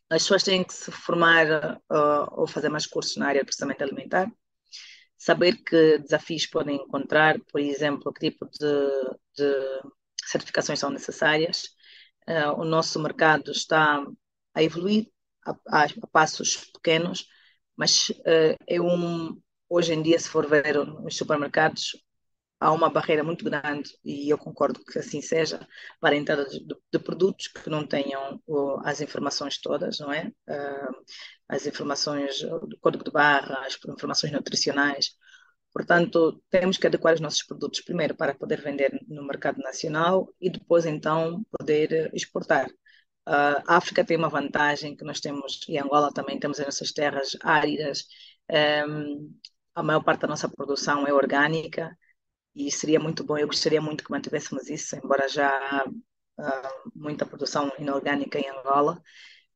As 0.10 0.24
pessoas 0.24 0.42
têm 0.42 0.64
que 0.64 0.74
se 0.74 0.92
formar 0.92 1.78
uh, 1.92 2.28
ou 2.32 2.48
fazer 2.48 2.70
mais 2.70 2.88
cursos 2.88 3.16
na 3.18 3.28
área 3.28 3.42
de 3.42 3.46
processamento 3.46 3.84
alimentar, 3.84 4.28
saber 5.18 5.58
que 5.64 6.00
desafios 6.00 6.48
podem 6.48 6.78
encontrar, 6.78 7.40
por 7.52 7.62
exemplo, 7.62 8.12
que 8.12 8.32
tipo 8.32 8.48
de, 8.48 8.68
de 9.38 9.82
certificações 10.26 10.80
são 10.80 10.90
necessárias. 10.90 11.66
Uh, 12.28 12.60
o 12.60 12.66
nosso 12.66 13.00
mercado 13.00 13.52
está 13.52 14.04
a 14.56 14.64
evoluir 14.64 15.12
a, 15.46 15.52
a, 15.70 15.84
a 15.84 16.08
passos 16.12 16.56
pequenos, 16.74 17.28
mas 17.78 18.12
é 18.66 18.82
um, 18.82 19.40
hoje 19.70 19.94
em 19.94 20.02
dia, 20.02 20.18
se 20.18 20.30
for 20.30 20.48
ver 20.48 20.76
nos 20.86 21.18
supermercados, 21.18 21.92
há 22.66 22.72
uma 22.72 22.90
barreira 22.90 23.24
muito 23.24 23.46
grande, 23.46 23.92
e 24.04 24.28
eu 24.30 24.38
concordo 24.40 24.84
que 24.84 24.98
assim 24.98 25.22
seja, 25.22 25.60
para 26.00 26.16
a 26.16 26.18
entrada 26.18 26.46
de, 26.46 26.66
de 26.66 27.00
produtos 27.00 27.48
que 27.48 27.70
não 27.70 27.86
tenham 27.86 28.42
as 28.84 29.02
informações 29.02 29.60
todas, 29.60 30.00
não 30.00 30.12
é? 30.12 30.32
Uh, 30.50 30.96
as 31.48 31.68
informações 31.68 32.42
do 32.42 32.78
código 32.82 33.04
de 33.04 33.12
barra, 33.12 33.66
as 33.66 33.78
informações 33.88 34.34
nutricionais. 34.34 35.12
Portanto, 35.72 36.42
temos 36.50 36.78
que 36.78 36.88
adequar 36.88 37.14
os 37.14 37.20
nossos 37.22 37.44
produtos 37.44 37.82
primeiro 37.82 38.16
para 38.16 38.34
poder 38.34 38.62
vender 38.62 39.00
no 39.08 39.24
mercado 39.28 39.60
nacional 39.60 40.28
e 40.42 40.50
depois, 40.50 40.86
então, 40.86 41.46
poder 41.52 42.10
exportar. 42.16 42.68
Uh, 43.28 43.62
a 43.68 43.78
África 43.78 44.04
tem 44.04 44.18
uma 44.18 44.30
vantagem 44.30 44.96
que 44.96 45.04
nós 45.04 45.20
temos, 45.20 45.60
e 45.70 45.78
Angola 45.78 46.12
também 46.12 46.40
temos 46.40 46.60
as 46.60 46.66
nossas 46.66 46.92
terras 46.92 47.38
áridas, 47.42 48.08
um, 48.88 49.36
a 49.76 49.84
maior 49.84 50.04
parte 50.04 50.22
da 50.22 50.28
nossa 50.28 50.50
produção 50.50 51.06
é 51.06 51.14
orgânica, 51.14 51.96
e 52.56 52.72
seria 52.72 53.00
muito 53.00 53.24
bom, 53.24 53.38
eu 53.38 53.48
gostaria 53.48 53.82
muito 53.82 54.04
que 54.04 54.12
mantivéssemos 54.12 54.70
isso, 54.70 54.96
embora 54.96 55.28
já 55.28 55.50
há 55.50 55.86
uh, 55.88 56.92
muita 56.96 57.26
produção 57.26 57.72
inorgânica 57.78 58.40
em 58.40 58.50
Angola, 58.50 59.02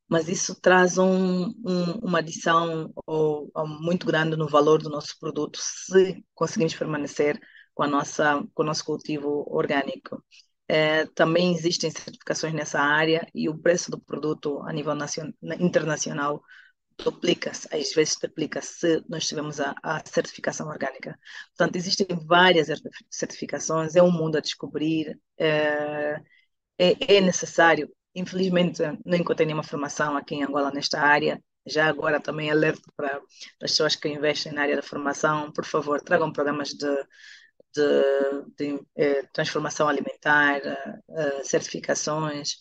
mas 0.07 0.27
isso 0.27 0.59
traz 0.59 0.97
um, 0.97 1.45
um, 1.65 1.91
uma 2.01 2.19
adição 2.19 2.91
ou, 3.05 3.49
ou 3.53 3.67
muito 3.67 4.05
grande 4.05 4.35
no 4.35 4.47
valor 4.47 4.81
do 4.81 4.89
nosso 4.89 5.17
produto 5.19 5.59
se 5.61 6.23
conseguimos 6.33 6.75
permanecer 6.75 7.39
com, 7.73 7.83
a 7.83 7.87
nossa, 7.87 8.43
com 8.53 8.63
o 8.63 8.65
nosso 8.65 8.83
cultivo 8.83 9.45
orgânico. 9.47 10.23
É, 10.67 11.05
também 11.07 11.53
existem 11.55 11.89
certificações 11.91 12.53
nessa 12.53 12.79
área 12.79 13.27
e 13.33 13.49
o 13.49 13.57
preço 13.57 13.89
do 13.89 13.99
produto 13.99 14.61
a 14.63 14.73
nível 14.73 14.93
nacional, 14.95 15.33
internacional 15.59 16.43
duplica-se, 17.03 17.67
às 17.71 17.93
vezes 17.93 18.15
triplica-se 18.15 18.73
se 18.79 19.03
nós 19.09 19.27
tivermos 19.27 19.59
a, 19.59 19.75
a, 19.83 20.01
certificação 20.05 20.67
orgânica. 20.67 21.17
Portanto, 21.55 21.75
existem 21.75 22.07
várias 22.25 22.67
certificações, 23.09 23.95
é 23.95 24.03
um 24.03 24.11
mundo 24.11 24.37
a 24.37 24.41
descobrir, 24.41 25.19
é, 25.37 26.21
é, 26.77 27.17
é 27.17 27.21
necessário. 27.21 27.89
Infelizmente, 28.15 28.81
não 29.05 29.17
encontrei 29.17 29.45
nenhuma 29.45 29.63
formação 29.63 30.17
aqui 30.17 30.35
em 30.35 30.43
Angola 30.43 30.71
nesta 30.71 30.99
área. 30.99 31.41
Já 31.65 31.87
agora 31.87 32.19
também 32.19 32.49
alerto 32.49 32.91
para 32.95 33.17
as 33.17 33.71
pessoas 33.71 33.95
que 33.95 34.09
investem 34.09 34.51
na 34.53 34.63
área 34.63 34.75
da 34.75 34.81
formação, 34.81 35.51
por 35.51 35.65
favor, 35.65 36.01
tragam 36.01 36.31
programas 36.33 36.69
de, 36.69 36.87
de, 37.73 38.45
de 38.57 38.85
eh, 38.95 39.23
transformação 39.33 39.87
alimentar, 39.87 40.61
eh, 40.65 41.43
certificações, 41.43 42.57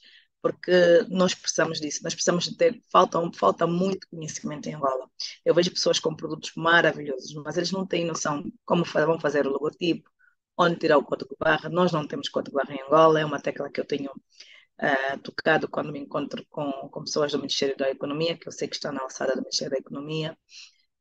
porque 0.53 1.05
nós 1.11 1.35
precisamos 1.35 1.79
disso, 1.79 2.03
nós 2.03 2.15
precisamos 2.15 2.45
de 2.45 2.57
ter, 2.57 2.81
falta, 2.91 3.19
falta 3.35 3.67
muito 3.67 4.09
conhecimento 4.09 4.67
em 4.67 4.75
Angola. 4.75 5.11
Eu 5.45 5.55
vejo 5.55 5.71
pessoas 5.71 5.99
com 5.99 6.15
produtos 6.15 6.53
maravilhosos, 6.57 7.35
mas 7.45 7.57
eles 7.59 7.71
não 7.71 7.87
têm 7.87 8.07
noção 8.07 8.43
como 8.65 8.83
vão 8.85 9.21
fazer 9.21 9.47
o 9.47 9.51
logotipo, 9.51 10.09
onde 10.57 10.77
tirar 10.79 10.97
o 10.97 11.05
código 11.05 11.37
barra. 11.39 11.69
Nós 11.69 11.93
não 11.93 12.07
temos 12.07 12.31
código 12.31 12.57
barra 12.57 12.75
em 12.75 12.83
Angola, 12.83 13.21
é 13.21 13.25
uma 13.25 13.41
tecla 13.41 13.71
que 13.71 13.79
eu 13.79 13.85
tenho 13.85 14.11
uh, 14.11 15.19
tocado 15.23 15.69
quando 15.69 15.93
me 15.93 15.99
encontro 16.01 16.45
com, 16.49 16.71
com 16.91 17.05
pessoas 17.05 17.33
do 17.33 17.39
Ministério 17.39 17.77
da 17.77 17.91
Economia, 17.91 18.39
que 18.39 18.49
eu 18.49 18.53
sei 18.53 18.69
que 18.69 18.77
estão 18.77 18.93
na 18.93 19.03
alçada 19.03 19.33
do 19.35 19.43
Ministério 19.43 19.73
da 19.73 19.79
Economia. 19.79 20.37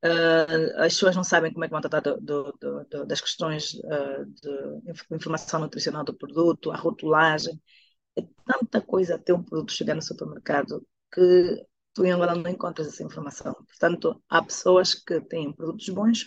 Uh, 0.03 0.81
as 0.81 0.93
pessoas 0.93 1.15
não 1.15 1.23
sabem 1.23 1.51
como 1.53 1.63
é 1.63 1.67
que 1.67 1.71
vão 1.71 1.81
tratar 1.81 2.01
do, 2.01 2.19
do, 2.21 2.85
do, 2.89 3.05
das 3.05 3.21
questões 3.21 3.73
uh, 3.75 4.25
de 4.25 5.15
informação 5.15 5.61
nutricional 5.61 6.03
do 6.03 6.13
produto, 6.13 6.69
a 6.71 6.75
rotulagem. 6.75 7.59
É 8.17 8.21
tanta 8.45 8.81
coisa 8.81 9.15
até 9.15 9.33
um 9.33 9.43
produto 9.43 9.71
chegar 9.71 9.95
no 9.95 10.01
supermercado 10.01 10.85
que 11.13 11.65
tu 11.93 12.05
em 12.05 12.11
Angola 12.11 12.35
não 12.35 12.49
encontras 12.49 12.87
essa 12.87 13.03
informação. 13.03 13.53
Portanto, 13.53 14.21
há 14.29 14.43
pessoas 14.43 14.93
que 14.93 15.21
têm 15.21 15.53
produtos 15.53 15.89
bons, 15.89 16.23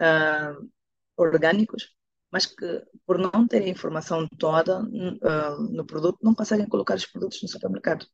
uh, 0.00 0.70
orgânicos, 1.16 1.94
mas 2.30 2.46
que 2.46 2.84
por 3.06 3.18
não 3.18 3.46
terem 3.46 3.68
a 3.68 3.70
informação 3.70 4.28
toda 4.38 4.82
uh, 4.82 5.62
no 5.72 5.86
produto, 5.86 6.18
não 6.22 6.34
conseguem 6.34 6.68
colocar 6.68 6.96
os 6.96 7.06
produtos 7.06 7.42
no 7.42 7.48
supermercado. 7.48 8.06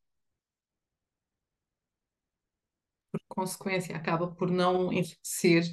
Por 3.13 3.21
consequência, 3.29 3.97
acaba 3.97 4.29
por 4.29 4.51
não 4.51 4.93
enriquecer 4.93 5.65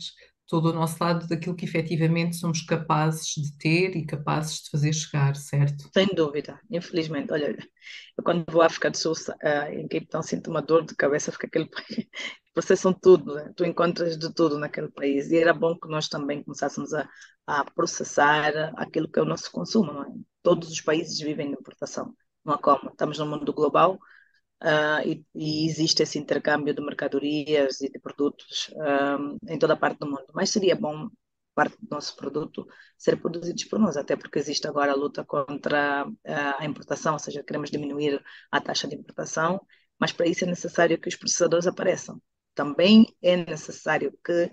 todo 0.48 0.70
o 0.70 0.74
nosso 0.74 1.04
lado 1.04 1.28
daquilo 1.28 1.56
que 1.56 1.66
efetivamente 1.66 2.38
somos 2.38 2.62
capazes 2.62 3.34
de 3.36 3.58
ter 3.58 3.98
e 3.98 4.06
capazes 4.06 4.62
de 4.64 4.70
fazer 4.70 4.94
chegar, 4.94 5.36
certo? 5.36 5.90
Sem 5.94 6.08
dúvida, 6.08 6.60
infelizmente. 6.72 7.34
Olha, 7.34 7.56
eu 8.18 8.24
quando 8.24 8.46
vou 8.50 8.62
à 8.62 8.68
África 8.68 8.90
do 8.90 8.98
Sul, 8.98 9.12
uh, 9.12 9.74
em 9.74 9.88
Cape 9.88 10.08
Town, 10.08 10.24
sinto 10.24 10.50
uma 10.50 10.62
dor 10.62 10.86
de 10.86 10.96
cabeça, 10.96 11.32
porque 11.32 11.48
aquele 11.48 11.70
processam 12.54 12.94
tudo, 12.94 13.36
né? 13.36 13.52
tu 13.56 13.66
encontras 13.66 14.18
de 14.18 14.34
tudo 14.34 14.58
naquele 14.58 14.90
país. 14.90 15.30
E 15.30 15.38
era 15.38 15.54
bom 15.54 15.78
que 15.78 15.90
nós 15.90 16.08
também 16.08 16.42
começássemos 16.42 16.94
a, 16.94 17.08
a 17.46 17.66
processar 17.66 18.74
aquilo 18.78 19.12
que 19.12 19.20
é 19.20 19.22
o 19.22 19.26
nosso 19.26 19.52
consumo. 19.52 19.92
Não 19.92 20.04
é? 20.04 20.08
Todos 20.42 20.72
os 20.72 20.80
países 20.80 21.20
vivem 21.20 21.48
de 21.48 21.60
importação, 21.60 22.16
não 22.46 22.54
há 22.54 22.58
como. 22.58 22.90
Estamos 22.90 23.20
no 23.20 23.26
mundo 23.26 23.52
global 23.54 24.00
Uh, 24.62 25.02
e, 25.06 25.26
e, 25.36 25.70
existe 25.70 26.02
esse 26.02 26.18
intercâmbio 26.18 26.74
de 26.74 26.82
mercadorias 26.82 27.80
e 27.82 27.92
de 27.92 28.00
produtos 28.00 28.70
uh, 28.70 29.38
em 29.48 29.60
toda 29.60 29.74
a 29.74 29.78
parte 29.78 30.00
do 30.00 30.08
mundo. 30.08 30.26
Mas 30.34 30.50
seria 30.50 30.76
bom 30.76 31.10
parte 31.54 31.78
do 31.82 31.88
nosso 31.90 32.16
produto 32.16 32.68
ser 32.98 33.18
produzidos 33.18 33.64
por 33.66 33.80
nós, 33.80 33.98
até 33.98 34.16
porque 34.16 34.40
existe 34.40 34.68
agora 34.68 34.92
a 34.92 34.96
luta 34.96 35.24
contra 35.26 36.08
uh, 36.08 36.14
a 36.60 36.66
importação, 36.66 37.14
ou 37.14 37.20
seja, 37.20 37.44
queremos 37.44 37.72
diminuir 37.72 38.24
a 38.52 38.62
taxa 38.62 38.88
de 38.88 38.96
importação, 38.96 39.60
mas 40.00 40.12
para 40.12 40.28
isso 40.28 40.44
é 40.44 40.48
necessário 40.48 41.00
que 41.00 41.10
os 41.10 41.16
processadores 41.16 41.68
apareçam. 41.68 42.22
Também 42.54 43.08
é 43.22 43.36
necessário 43.38 44.12
que, 44.24 44.52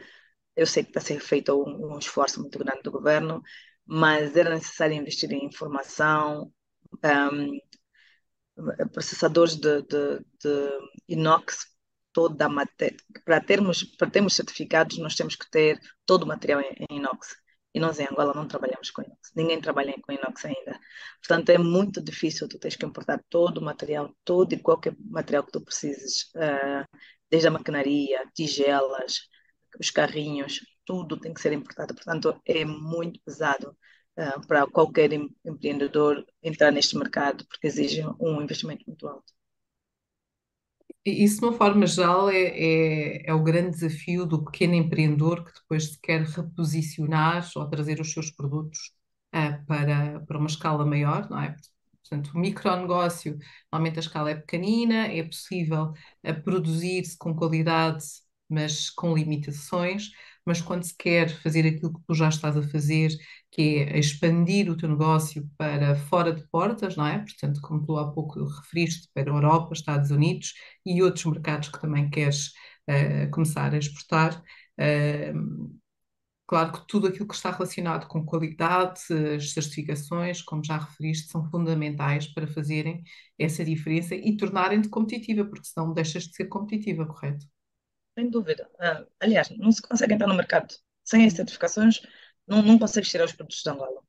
eu 0.57 0.67
sei 0.67 0.83
que 0.85 0.91
está 0.91 1.01
ser 1.01 1.21
feito 1.21 1.53
um, 1.55 1.95
um 1.95 1.99
esforço 1.99 2.41
muito 2.41 2.59
grande 2.59 2.83
do 2.83 2.91
governo, 2.91 3.43
mas 3.87 4.37
era 4.37 4.51
necessário 4.55 4.97
investir 4.97 5.33
em 5.33 5.45
informação, 5.45 6.53
um, 7.05 7.59
processadores 8.93 9.57
de, 9.57 9.83
de, 9.83 10.19
de 10.41 10.79
inox, 11.09 11.67
toda 12.13 12.47
a 12.47 12.49
matéria. 12.49 12.97
Para 13.25 13.41
termos, 13.41 13.83
para 13.83 14.11
termos 14.11 14.35
certificados, 14.35 14.99
nós 14.99 15.15
temos 15.15 15.35
que 15.37 15.51
ter 15.51 15.81
todo 16.07 16.23
o 16.23 16.27
material 16.27 16.61
em, 16.61 16.87
em 16.89 16.97
inox. 16.99 17.37
E 17.75 17.81
nós 17.81 17.99
em 17.99 18.05
Angola 18.05 18.33
não 18.35 18.47
trabalhamos 18.47 18.91
com 18.93 19.03
inox. 19.03 19.33
Ninguém 19.35 19.61
trabalha 19.61 19.95
com 20.01 20.13
inox 20.13 20.45
ainda. 20.45 20.79
Portanto, 21.21 21.51
é 21.51 21.59
muito 21.59 22.01
difícil. 22.01 22.49
Tu 22.49 22.59
tens 22.59 22.77
que 22.77 22.87
importar 22.87 23.21
todo 23.29 23.59
o 23.59 23.65
material, 23.65 24.15
todo 24.25 24.53
e 24.53 24.59
qualquer 24.59 24.95
material 25.01 25.43
que 25.43 25.51
tu 25.51 25.61
precises, 25.61 26.31
uh, 26.37 26.87
desde 27.29 27.49
a 27.49 27.51
maquinaria, 27.51 28.25
tigelas, 28.33 29.29
os 29.81 29.91
carrinhos, 29.91 30.61
tudo 30.85 31.19
tem 31.19 31.35
que 31.35 31.41
ser 31.41 31.53
importado. 31.53 31.95
Portanto, 31.95 32.41
é 32.47 32.65
muito 32.65 33.21
pesado 33.25 33.77
uh, 34.19 34.47
para 34.47 34.67
qualquer 34.67 35.13
empreendedor 35.45 36.25
entrar 36.43 36.71
neste 36.71 36.97
mercado, 36.97 37.47
porque 37.47 37.67
exige 37.67 38.03
um 38.21 38.41
investimento 38.43 38.85
muito 38.87 39.07
alto. 39.07 39.33
Isso, 41.05 41.41
de 41.41 41.47
uma 41.47 41.53
forma 41.53 41.87
geral, 41.87 42.31
é, 42.31 42.37
é, 42.37 43.29
é, 43.29 43.35
o 43.35 43.43
grande 43.43 43.73
desafio 43.73 44.25
do 44.25 44.43
pequeno 44.45 44.75
empreendedor 44.75 45.45
que 45.45 45.53
depois 45.53 45.93
se 45.93 46.01
quer 46.01 46.23
reposicionar 46.23 47.47
ou 47.55 47.69
trazer 47.69 48.01
os 48.01 48.11
seus 48.11 48.31
produtos 48.31 48.79
uh, 49.35 49.65
para, 49.67 50.21
para 50.21 50.39
uma 50.39 50.47
escala 50.47 50.85
maior, 50.87 51.29
não 51.29 51.41
é? 51.41 51.55
Portanto, 52.03 52.33
o 52.35 52.39
micronegócio, 52.39 53.39
normalmente 53.71 53.99
a 53.99 54.01
escala 54.01 54.31
é 54.31 54.35
pequenina, 54.35 55.07
é 55.09 55.23
possível 55.23 55.93
uh, 56.27 56.43
produzir-se 56.43 57.19
com 57.19 57.35
qualidade, 57.35 58.05
mas 58.49 58.89
com 58.91 59.15
limitações. 59.15 60.11
Mas 60.47 60.61
quando 60.61 60.83
se 60.85 60.95
quer 60.97 61.29
fazer 61.43 61.67
aquilo 61.67 61.93
que 61.95 62.01
tu 62.07 62.15
já 62.15 62.29
estás 62.29 62.57
a 62.57 62.63
fazer, 62.69 63.11
que 63.51 63.79
é 63.79 63.99
expandir 63.99 64.71
o 64.71 64.77
teu 64.77 64.89
negócio 64.89 65.49
para 65.57 65.97
fora 65.97 66.33
de 66.33 66.47
portas, 66.49 66.97
não 66.97 67.07
é? 67.07 67.19
Portanto, 67.19 67.61
como 67.63 67.85
tu 67.85 67.97
há 67.97 68.13
pouco 68.13 68.45
referiste, 68.45 69.09
para 69.15 69.31
a 69.31 69.35
Europa, 69.35 69.73
Estados 69.75 70.11
Unidos 70.11 70.53
e 70.85 71.03
outros 71.03 71.25
mercados 71.25 71.69
que 71.69 71.81
também 71.81 72.11
queres 72.11 72.49
uh, 72.91 73.31
começar 73.31 73.73
a 73.75 73.79
exportar. 73.79 74.43
Uh, 74.79 75.75
Claro 76.47 76.73
que 76.73 76.87
tudo 76.87 77.07
aquilo 77.09 77.27
que 77.27 77.35
está 77.35 77.51
relacionado 77.51 78.07
com 78.07 78.25
qualidade, 78.25 79.01
as 79.37 79.53
certificações, 79.53 80.43
como 80.43 80.63
já 80.65 80.77
referiste, 80.79 81.29
são 81.31 81.49
fundamentais 81.51 82.27
para 82.29 82.47
fazerem 82.47 83.03
essa 83.39 83.65
diferença 83.65 84.15
e 84.15 84.37
tornarem-te 84.37 84.89
competitiva, 84.91 85.45
porque 85.47 85.67
senão 85.67 85.93
deixas 85.95 86.25
de 86.25 86.35
ser 86.37 86.47
competitiva, 86.47 87.07
correto? 87.07 87.47
Sem 88.19 88.31
dúvida. 88.31 88.71
Ah, 88.79 89.05
aliás, 89.21 89.51
não 89.59 89.73
se 89.73 89.83
consegue 89.83 90.15
entrar 90.15 90.29
no 90.29 90.35
mercado. 90.35 90.75
Sem 91.05 91.27
as 91.27 91.35
certificações, 91.35 92.01
não, 92.47 92.63
não 92.63 92.79
consegues 92.79 93.11
tirar 93.11 93.25
os 93.25 93.33
produtos 93.33 93.63
de 93.63 93.71
Angola. 93.71 94.01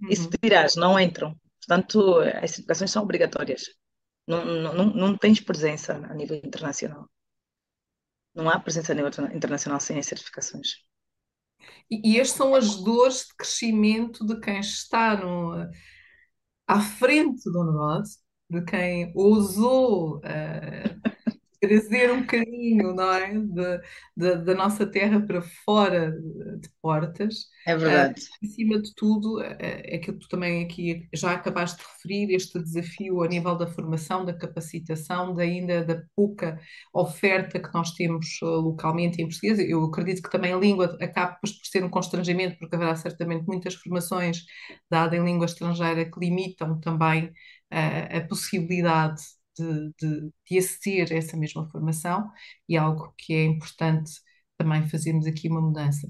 Uhum. 0.00 0.08
E 0.10 0.16
se 0.16 0.28
tirares, 0.30 0.76
não 0.76 0.98
entram. 0.98 1.38
Portanto, 1.60 2.20
as 2.20 2.50
certificações 2.50 2.90
são 2.90 3.02
obrigatórias. 3.02 3.64
Não, 4.26 4.44
não, 4.44 4.86
não 4.86 5.18
tens 5.18 5.40
presença 5.40 5.94
a 5.94 6.14
nível 6.14 6.36
internacional. 6.36 7.08
Não 8.34 8.48
há 8.50 8.58
presença 8.58 8.92
a 8.92 8.94
nível 8.94 9.10
internacional 9.34 9.80
sem 9.80 9.98
as 9.98 10.06
certificações. 10.06 10.76
E, 11.90 12.14
e 12.14 12.20
estas 12.20 12.36
são 12.36 12.54
as 12.54 12.76
dores 12.76 13.26
de 13.28 13.36
crescimento 13.36 14.26
de 14.26 14.40
quem 14.40 14.60
está 14.60 15.16
no, 15.16 15.68
à 16.66 16.80
frente 16.80 17.50
do 17.50 17.64
negócio, 17.64 18.20
de 18.50 18.62
quem 18.64 19.12
ousou 19.14 20.18
uh, 20.18 21.13
trazer 21.66 22.12
um 22.12 22.20
bocadinho, 22.20 22.94
não 22.94 23.12
é? 23.12 23.32
De, 23.32 23.80
de, 24.16 24.36
da 24.44 24.54
nossa 24.54 24.86
terra 24.86 25.20
para 25.20 25.42
fora 25.42 26.12
de 26.60 26.68
portas. 26.82 27.46
É 27.66 27.76
verdade. 27.76 28.20
Uh, 28.20 28.46
em 28.46 28.48
cima 28.48 28.80
de 28.80 28.94
tudo, 28.94 29.42
é 29.42 29.96
aquilo 29.96 30.18
que 30.18 30.24
tu 30.24 30.28
também 30.28 30.64
aqui 30.64 31.08
já 31.14 31.32
acabaste 31.32 31.78
de 31.78 31.84
referir, 31.84 32.34
este 32.34 32.62
desafio 32.62 33.22
a 33.22 33.28
nível 33.28 33.56
da 33.56 33.66
formação, 33.66 34.24
da 34.24 34.32
capacitação, 34.32 35.34
da 35.34 35.42
ainda 35.42 35.84
da 35.84 36.02
pouca 36.14 36.60
oferta 36.92 37.58
que 37.58 37.72
nós 37.72 37.92
temos 37.92 38.26
uh, 38.42 38.60
localmente 38.60 39.22
em 39.22 39.26
português. 39.26 39.58
Eu 39.58 39.84
acredito 39.84 40.22
que 40.22 40.30
também 40.30 40.52
a 40.52 40.58
língua 40.58 40.96
acaba 41.00 41.36
por 41.40 41.48
ser 41.48 41.82
um 41.84 41.90
constrangimento, 41.90 42.58
porque 42.58 42.76
haverá 42.76 42.94
certamente 42.96 43.46
muitas 43.46 43.74
formações 43.74 44.44
dadas 44.90 45.18
em 45.18 45.24
língua 45.24 45.46
estrangeira 45.46 46.04
que 46.04 46.20
limitam 46.20 46.78
também 46.80 47.26
uh, 47.72 48.16
a 48.18 48.20
possibilidade 48.28 49.22
de, 49.56 49.92
de, 50.00 50.30
de 50.50 50.58
aceder 50.58 51.12
a 51.12 51.16
essa 51.16 51.36
mesma 51.36 51.68
formação 51.70 52.30
e 52.68 52.76
algo 52.76 53.14
que 53.16 53.34
é 53.34 53.44
importante 53.44 54.12
também 54.56 54.88
fazermos 54.88 55.26
aqui 55.26 55.48
uma 55.48 55.60
mudança. 55.60 56.08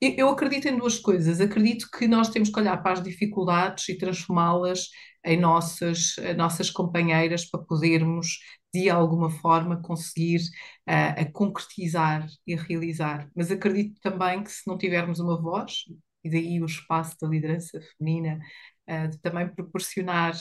Eu 0.00 0.28
acredito 0.28 0.68
em 0.68 0.76
duas 0.76 0.98
coisas. 0.98 1.40
Acredito 1.40 1.88
que 1.90 2.06
nós 2.06 2.28
temos 2.28 2.50
que 2.50 2.58
olhar 2.60 2.76
para 2.82 2.92
as 2.92 3.02
dificuldades 3.02 3.88
e 3.88 3.96
transformá-las 3.96 4.88
em 5.24 5.38
nossas, 5.40 6.16
nossas 6.36 6.70
companheiras 6.70 7.46
para 7.46 7.62
podermos, 7.64 8.38
de 8.72 8.90
alguma 8.90 9.30
forma, 9.30 9.80
conseguir 9.80 10.40
uh, 10.86 11.20
a 11.22 11.24
concretizar 11.32 12.26
e 12.46 12.54
realizar. 12.54 13.30
Mas 13.34 13.50
acredito 13.50 13.98
também 14.02 14.42
que 14.44 14.50
se 14.50 14.66
não 14.66 14.76
tivermos 14.76 15.20
uma 15.20 15.40
voz, 15.40 15.84
e 16.22 16.30
daí 16.30 16.60
o 16.60 16.66
espaço 16.66 17.16
da 17.20 17.28
liderança 17.28 17.80
feminina, 17.96 18.38
uh, 18.88 19.08
de 19.08 19.18
também 19.20 19.48
proporcionar 19.48 20.34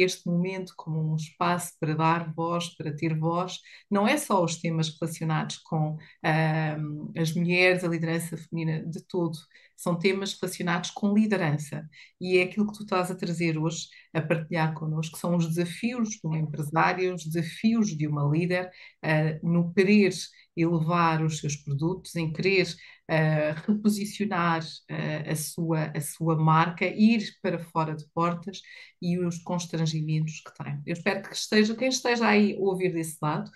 este 0.00 0.26
momento 0.26 0.72
como 0.76 1.12
um 1.12 1.16
espaço 1.16 1.72
para 1.80 1.94
dar 1.94 2.32
voz, 2.32 2.68
para 2.76 2.94
ter 2.94 3.18
voz, 3.18 3.58
não 3.90 4.06
é 4.06 4.16
só 4.16 4.42
os 4.44 4.56
temas 4.56 4.96
relacionados 4.98 5.58
com 5.58 5.94
uh, 5.94 7.12
as 7.16 7.34
mulheres, 7.34 7.84
a 7.84 7.88
liderança 7.88 8.36
feminina 8.36 8.84
de 8.86 9.02
todo, 9.02 9.38
são 9.76 9.96
temas 9.96 10.38
relacionados 10.40 10.90
com 10.90 11.14
liderança. 11.14 11.88
E 12.20 12.38
é 12.38 12.42
aquilo 12.42 12.66
que 12.66 12.78
tu 12.78 12.82
estás 12.82 13.10
a 13.10 13.14
trazer 13.14 13.56
hoje, 13.56 13.86
a 14.12 14.20
partilhar 14.20 14.74
connosco, 14.74 15.18
são 15.18 15.36
os 15.36 15.46
desafios 15.46 16.10
de 16.10 16.20
uma 16.24 16.38
empresária, 16.38 17.14
os 17.14 17.24
desafios 17.24 17.96
de 17.96 18.06
uma 18.06 18.24
líder 18.24 18.70
uh, 19.04 19.48
no 19.48 19.72
querer 19.72 20.12
elevar 20.56 21.24
os 21.24 21.38
seus 21.38 21.56
produtos, 21.56 22.16
em 22.16 22.32
querer 22.32 22.66
uh, 23.10 23.60
reposicionar 23.66 24.62
uh, 24.62 25.30
a, 25.30 25.36
sua, 25.36 25.92
a 25.94 26.00
sua 26.00 26.36
marca, 26.36 26.84
ir 26.86 27.24
para 27.42 27.58
fora 27.58 27.94
de 27.94 28.04
portas 28.12 28.60
e 29.00 29.18
os 29.18 29.38
constrangimentos 29.38 30.40
que 30.40 30.62
tem. 30.62 30.82
Eu 30.86 30.92
espero 30.92 31.22
que 31.22 31.34
esteja, 31.34 31.74
quem 31.74 31.88
esteja 31.88 32.26
aí 32.28 32.54
a 32.54 32.60
ouvir 32.60 32.92
desse 32.92 33.16
lado, 33.22 33.50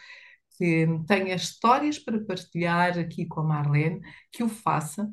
que 0.56 0.86
tenha 1.06 1.34
histórias 1.34 1.98
para 1.98 2.24
partilhar 2.24 2.98
aqui 2.98 3.26
com 3.26 3.40
a 3.40 3.44
Marlene, 3.44 4.00
que 4.30 4.42
o 4.42 4.48
faça, 4.48 5.10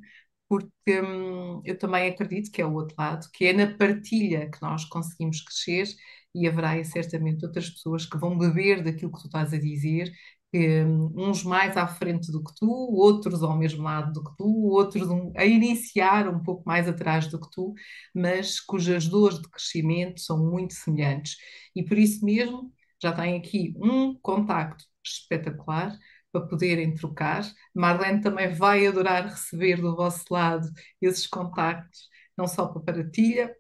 porque 0.48 1.02
hum, 1.02 1.62
eu 1.64 1.78
também 1.78 2.10
acredito 2.10 2.52
que 2.52 2.62
é 2.62 2.66
o 2.66 2.74
outro 2.74 2.96
lado, 2.98 3.30
que 3.34 3.46
é 3.46 3.54
na 3.54 3.76
partilha 3.78 4.50
que 4.50 4.62
nós 4.62 4.86
conseguimos 4.86 5.42
crescer 5.42 5.88
e 6.34 6.48
haverá 6.48 6.84
certamente 6.84 7.46
outras 7.46 7.70
pessoas 7.70 8.06
que 8.06 8.18
vão 8.18 8.38
beber 8.38 8.84
daquilo 8.84 9.12
que 9.12 9.22
tu 9.22 9.28
estás 9.28 9.54
a 9.54 9.58
dizer 9.60 10.12
uns 10.54 11.44
mais 11.44 11.78
à 11.78 11.88
frente 11.88 12.32
do 12.32 12.44
que 12.44 12.54
tu, 12.56 12.68
outros 12.70 13.44
ao 13.44 13.58
mesmo 13.58 13.84
lado 13.84 14.12
do 14.14 14.24
que 14.24 14.36
tu, 14.38 14.46
outros 14.72 15.08
a 15.36 15.46
iniciar 15.46 16.28
um 16.28 16.42
pouco 16.42 16.64
mais 16.66 16.88
atrás 16.88 17.28
do 17.28 17.40
que 17.40 17.50
tu, 17.52 17.74
mas 18.14 18.60
cujas 18.60 19.08
dores 19.08 19.40
de 19.40 19.50
crescimento 19.50 20.20
são 20.22 20.38
muito 20.50 20.74
semelhantes. 20.74 21.38
E 21.76 21.84
por 21.84 21.98
isso 21.98 22.26
mesmo 22.26 22.72
já 23.02 23.12
tem 23.14 23.38
aqui 23.38 23.74
um 23.78 24.16
contacto 24.16 24.84
espetacular 25.04 25.98
para 26.32 26.46
poderem 26.48 26.94
trocar. 26.96 27.44
Marlene 27.74 28.22
também 28.22 28.50
vai 28.54 28.86
adorar 28.88 29.26
receber 29.28 29.78
do 29.82 29.96
vosso 29.96 30.26
lado 30.32 30.68
esses 31.02 31.28
contactos, 31.28 32.08
não 32.38 32.48
só 32.48 32.68
para 32.68 32.82
partilha, 32.82 33.56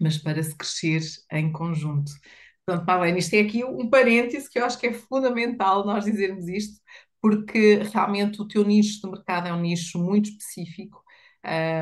mas 0.00 0.18
para 0.18 0.42
se 0.42 0.56
crescer 0.56 1.00
em 1.32 1.52
conjunto. 1.52 2.12
Pronto, 2.66 2.84
Marlene, 2.84 3.20
isto 3.20 3.34
é 3.34 3.40
aqui 3.40 3.64
um 3.64 3.88
parêntese 3.88 4.50
que 4.50 4.58
eu 4.58 4.64
acho 4.64 4.78
que 4.78 4.88
é 4.88 4.92
fundamental 4.92 5.86
nós 5.86 6.04
dizermos 6.04 6.48
isto, 6.48 6.80
porque 7.20 7.76
realmente 7.92 8.42
o 8.42 8.48
teu 8.48 8.64
nicho 8.64 9.00
de 9.00 9.08
mercado 9.08 9.46
é 9.46 9.52
um 9.52 9.60
nicho 9.60 9.98
muito 9.98 10.30
específico 10.30 11.00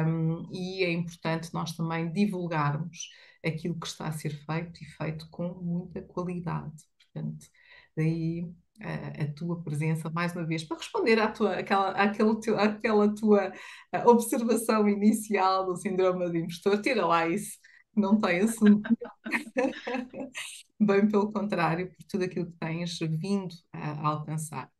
um, 0.07 0.47
e 0.53 0.85
é 0.85 0.93
importante 0.93 1.53
nós 1.55 1.73
também 1.75 2.13
divulgarmos 2.13 3.09
aquilo 3.45 3.79
que 3.81 3.87
está 3.87 4.09
a 4.09 4.13
ser 4.13 4.31
feito 4.45 4.83
e 4.83 4.87
feito 4.87 5.27
com 5.31 5.49
muita 5.55 6.03
qualidade. 6.03 6.73
Portanto, 7.13 7.47
daí 7.97 8.53
a, 8.81 9.23
a 9.25 9.33
tua 9.35 9.63
presença, 9.63 10.11
mais 10.11 10.35
uma 10.37 10.47
vez, 10.47 10.65
para 10.65 10.77
responder 10.77 11.19
à 11.19 11.31
tua, 11.31 11.61
àquela, 11.61 11.91
àquele 11.93 12.41
teu, 12.41 12.59
àquela 12.59 13.15
tua 13.15 13.53
observação 14.05 14.87
inicial 14.87 15.65
do 15.67 15.77
síndrome 15.77 16.29
do 16.29 16.37
impostor, 16.37 16.81
tira 16.83 17.07
lá 17.07 17.27
isso, 17.27 17.59
não 17.97 18.21
tem 18.21 18.41
assunto. 18.41 18.89
Bem 20.81 21.09
pelo 21.09 21.33
contrário, 21.33 21.89
por 21.89 22.05
tudo 22.05 22.25
aquilo 22.25 22.47
que 22.47 22.59
tens 22.59 22.99
vindo 22.99 23.55
a, 23.73 24.09
alcançar. 24.09 24.71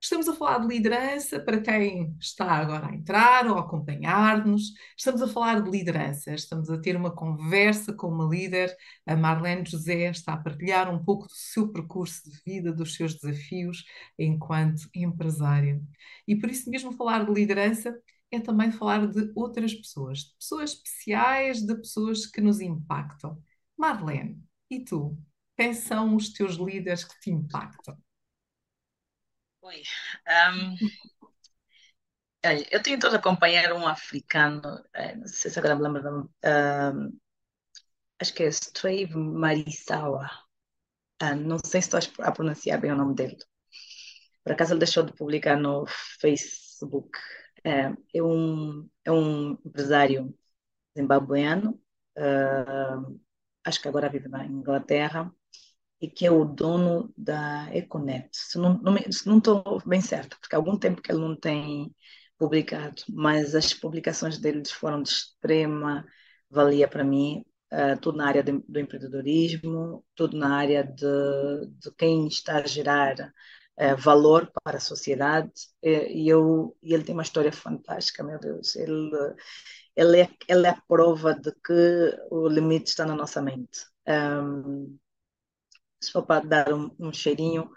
Estamos 0.00 0.28
a 0.28 0.34
falar 0.36 0.58
de 0.60 0.68
liderança 0.68 1.40
para 1.40 1.60
quem 1.60 2.14
está 2.20 2.44
agora 2.52 2.86
a 2.86 2.94
entrar 2.94 3.46
ou 3.48 3.56
a 3.56 3.60
acompanhar-nos. 3.60 4.72
Estamos 4.96 5.20
a 5.20 5.26
falar 5.26 5.60
de 5.62 5.70
liderança, 5.70 6.32
estamos 6.32 6.70
a 6.70 6.78
ter 6.78 6.96
uma 6.96 7.10
conversa 7.10 7.92
com 7.92 8.08
uma 8.08 8.24
líder. 8.24 8.72
A 9.04 9.16
Marlene 9.16 9.64
José 9.66 10.08
está 10.10 10.34
a 10.34 10.36
partilhar 10.36 10.88
um 10.94 11.02
pouco 11.02 11.26
do 11.26 11.34
seu 11.34 11.72
percurso 11.72 12.30
de 12.30 12.40
vida, 12.44 12.72
dos 12.72 12.94
seus 12.94 13.14
desafios 13.18 13.84
enquanto 14.18 14.88
empresária. 14.94 15.80
E 16.28 16.36
por 16.36 16.50
isso 16.50 16.70
mesmo 16.70 16.92
falar 16.92 17.24
de 17.24 17.32
liderança 17.32 17.98
é 18.30 18.40
também 18.40 18.70
falar 18.72 19.06
de 19.06 19.32
outras 19.34 19.74
pessoas, 19.74 20.20
de 20.20 20.34
pessoas 20.36 20.72
especiais, 20.72 21.62
de 21.62 21.74
pessoas 21.76 22.26
que 22.26 22.40
nos 22.40 22.60
impactam. 22.60 23.42
Marlene, 23.76 24.42
e 24.70 24.84
tu? 24.84 25.16
Quem 25.56 25.72
são 25.74 26.16
os 26.16 26.32
teus 26.32 26.56
líderes 26.56 27.04
que 27.04 27.18
te 27.20 27.30
impactam? 27.30 27.96
Oi. 29.62 29.82
Um, 30.28 30.76
eu 32.70 32.82
tenho 32.82 32.98
todo 32.98 33.14
a 33.14 33.18
acompanhar 33.18 33.72
um 33.72 33.86
africano, 33.86 34.62
eh, 34.94 35.16
não 35.16 35.26
sei 35.26 35.50
se 35.50 35.58
agora 35.58 35.74
me 35.74 35.82
lembro, 35.82 36.30
um, 36.44 37.18
acho 38.20 38.34
que 38.34 38.44
é 38.44 38.48
Strave 38.48 39.16
Marisawa. 39.16 40.30
Uh, 41.22 41.34
não 41.34 41.58
sei 41.64 41.80
se 41.82 41.96
estou 41.96 42.24
a 42.24 42.30
pronunciar 42.30 42.80
bem 42.80 42.92
o 42.92 42.96
nome 42.96 43.14
dele. 43.14 43.38
Por 44.44 44.52
acaso 44.52 44.72
ele 44.72 44.80
deixou 44.80 45.02
de 45.02 45.12
publicar 45.12 45.56
no 45.56 45.86
Facebook. 46.20 47.18
É, 47.66 47.92
é 48.14 48.22
um, 48.22 48.88
é 49.04 49.10
um 49.12 49.52
empresário 49.66 50.32
zimbabueano, 50.96 51.72
uh, 52.18 53.20
acho 53.64 53.82
que 53.82 53.88
agora 53.88 54.08
vive 54.10 54.28
na 54.28 54.46
Inglaterra, 54.46 55.32
e 56.00 56.08
que 56.10 56.26
é 56.26 56.30
o 56.30 56.44
dono 56.44 57.12
da 57.16 57.68
Econet. 57.74 58.28
Se 58.32 58.58
não 58.58 59.38
estou 59.38 59.82
bem 59.86 60.00
certa, 60.00 60.36
porque 60.40 60.54
há 60.54 60.58
algum 60.58 60.78
tempo 60.78 61.02
que 61.02 61.12
ele 61.12 61.20
não 61.20 61.36
tem 61.36 61.94
publicado, 62.38 63.02
mas 63.08 63.54
as 63.54 63.74
publicações 63.74 64.38
dele 64.38 64.62
foram 64.68 65.02
de 65.02 65.10
extrema 65.10 66.06
valia 66.50 66.88
para 66.88 67.04
mim. 67.04 67.44
uh, 67.72 67.98
tudo 68.00 68.18
na 68.18 68.28
área 68.28 68.42
de, 68.42 68.52
do 68.52 68.80
empreendedorismo, 68.80 70.04
tudo 70.14 70.36
na 70.38 70.56
área 70.56 70.84
de, 70.84 71.06
de 71.80 71.90
quem 71.96 72.28
está 72.28 72.58
a 72.58 72.66
gerar 72.66 73.16
uh, 73.78 73.96
valor 73.96 74.50
para 74.62 74.78
a 74.78 74.80
sociedade. 74.80 75.52
E, 75.82 76.28
eu, 76.28 76.76
e 76.82 76.94
ele 76.94 77.04
tem 77.04 77.14
uma 77.14 77.22
história 77.22 77.52
fantástica, 77.52 78.22
meu 78.22 78.38
Deus. 78.38 78.76
Ele, 78.76 79.10
ele, 79.94 80.20
é, 80.20 80.28
ele 80.48 80.66
é 80.66 80.70
a 80.70 80.82
prova 80.88 81.34
de 81.34 81.52
que 81.52 82.18
o 82.30 82.48
limite 82.48 82.90
está 82.90 83.04
na 83.06 83.14
nossa 83.14 83.40
mente. 83.42 83.86
Um, 84.06 84.98
for 86.10 86.24
para 86.24 86.44
dar 86.44 86.72
um, 86.72 86.94
um 86.98 87.12
cheirinho, 87.12 87.70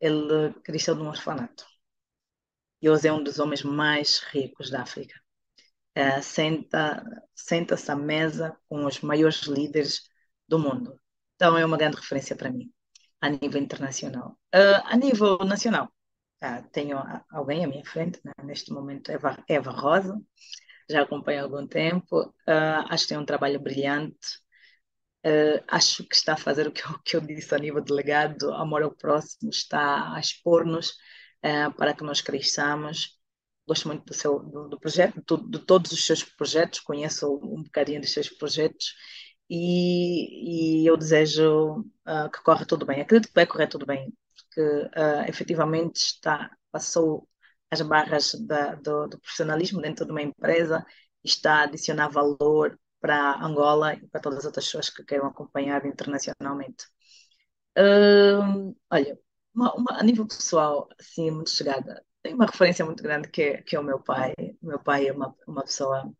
ele 0.00 0.52
cresceu 0.64 0.94
num 0.94 1.08
orfanato. 1.08 1.64
E 2.82 2.88
hoje 2.88 3.08
é 3.08 3.12
um 3.12 3.22
dos 3.22 3.38
homens 3.38 3.62
mais 3.62 4.18
ricos 4.18 4.70
da 4.70 4.82
África. 4.82 5.14
Uh, 5.96 6.22
senta, 6.22 7.04
senta-se 7.34 7.90
à 7.90 7.96
mesa 7.96 8.56
com 8.68 8.86
os 8.86 9.00
maiores 9.00 9.42
líderes 9.42 10.08
do 10.48 10.58
mundo. 10.58 10.98
Então 11.34 11.56
é 11.58 11.64
uma 11.64 11.76
grande 11.76 11.96
referência 11.96 12.36
para 12.36 12.50
mim, 12.50 12.72
a 13.20 13.28
nível 13.28 13.60
internacional. 13.60 14.38
Uh, 14.54 14.80
a 14.84 14.96
nível 14.96 15.38
nacional, 15.38 15.92
uh, 16.42 16.68
tenho 16.72 16.98
alguém 17.30 17.64
à 17.64 17.68
minha 17.68 17.84
frente, 17.84 18.20
né? 18.24 18.32
neste 18.44 18.72
momento, 18.72 19.10
Eva, 19.10 19.42
Eva 19.48 19.70
Rosa, 19.70 20.20
já 20.88 21.02
acompanho 21.02 21.40
há 21.40 21.42
algum 21.44 21.66
tempo, 21.66 22.34
acho 22.88 23.04
que 23.04 23.10
tem 23.10 23.18
um 23.18 23.24
trabalho 23.24 23.60
brilhante, 23.60 24.40
Uh, 25.24 25.62
acho 25.68 26.02
que 26.08 26.14
está 26.14 26.32
a 26.32 26.36
fazer 26.36 26.66
o 26.66 26.72
que 26.72 26.82
eu, 26.82 26.98
que 27.04 27.16
eu, 27.16 27.20
disse 27.20 27.54
a 27.54 27.58
nível 27.58 27.82
delegado, 27.82 28.52
amor 28.54 28.82
ao 28.82 28.90
próximo, 28.90 29.50
está 29.50 30.14
a 30.14 30.20
expor-nos 30.20 30.90
uh, 31.44 31.72
para 31.76 31.94
que 31.94 32.02
nós 32.02 32.20
cresçamos. 32.22 33.18
Gosto 33.68 33.88
muito 33.88 34.04
do, 34.04 34.14
seu, 34.14 34.38
do, 34.40 34.68
do 34.68 34.80
projeto, 34.80 35.22
de, 35.36 35.50
de, 35.50 35.58
todos 35.66 35.92
os 35.92 36.06
seus 36.06 36.24
projetos, 36.24 36.80
conheço 36.80 37.36
um 37.36 37.62
bocadinho 37.62 38.00
dos 38.00 38.12
seus 38.12 38.28
projetos 38.30 38.94
e, 39.50 40.82
e 40.84 40.86
eu 40.86 40.96
desejo 40.96 41.80
uh, 42.06 42.30
que 42.32 42.42
corra 42.44 42.64
tudo 42.64 42.86
bem. 42.86 43.00
Acredito 43.00 43.28
que 43.28 43.34
vai 43.34 43.46
correr 43.46 43.66
tudo 43.66 43.84
bem, 43.84 44.14
porque 44.36 44.60
uh, 44.60 45.28
efetivamente 45.28 45.96
está, 45.96 46.50
passou 46.70 47.28
as 47.70 47.82
barras 47.82 48.34
da, 48.34 48.76
do, 48.76 49.08
do 49.08 49.18
profissionalismo 49.20 49.80
dentro 49.80 50.04
de 50.04 50.12
uma 50.12 50.22
empresa, 50.22 50.86
está 51.24 51.60
a 51.60 51.62
adicionar 51.64 52.08
valor 52.08 52.78
para 53.00 53.44
Angola 53.44 53.94
e 53.94 54.06
para 54.08 54.20
todas 54.20 54.40
as 54.40 54.44
outras 54.44 54.64
pessoas 54.66 54.90
que 54.90 55.04
queiram 55.04 55.26
acompanhar 55.26 55.84
internacionalmente. 55.86 56.86
Uh, 57.76 58.76
olha, 58.90 59.18
uma, 59.54 59.74
uma, 59.74 59.98
a 59.98 60.02
nível 60.02 60.26
pessoal, 60.26 60.88
assim, 60.98 61.30
muito 61.30 61.50
chegada, 61.50 62.04
tem 62.22 62.34
uma 62.34 62.46
referência 62.46 62.84
muito 62.84 63.02
grande 63.02 63.28
que 63.28 63.42
é, 63.42 63.62
que 63.62 63.74
é 63.76 63.80
o 63.80 63.84
meu 63.84 64.00
pai. 64.00 64.34
O 64.62 64.66
meu 64.66 64.78
pai 64.78 65.08
é 65.08 65.12
uma, 65.12 65.34
uma 65.46 65.62
pessoa 65.62 66.12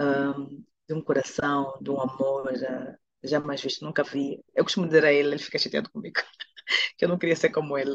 um, 0.00 0.64
de 0.88 0.94
um 0.94 1.02
coração, 1.02 1.78
de 1.80 1.90
um 1.90 2.00
amor, 2.00 2.46
uh, 2.52 2.96
jamais 3.28 3.60
visto, 3.60 3.84
nunca 3.84 4.02
vi. 4.02 4.42
Eu 4.54 4.64
costumo 4.64 4.86
dizer 4.86 5.04
a 5.04 5.12
ele, 5.12 5.28
ele 5.30 5.38
fica 5.38 5.58
chateado 5.58 5.90
comigo, 5.90 6.16
que 6.96 7.04
eu 7.04 7.08
não 7.08 7.18
queria 7.18 7.36
ser 7.36 7.50
como 7.50 7.76
ele. 7.78 7.94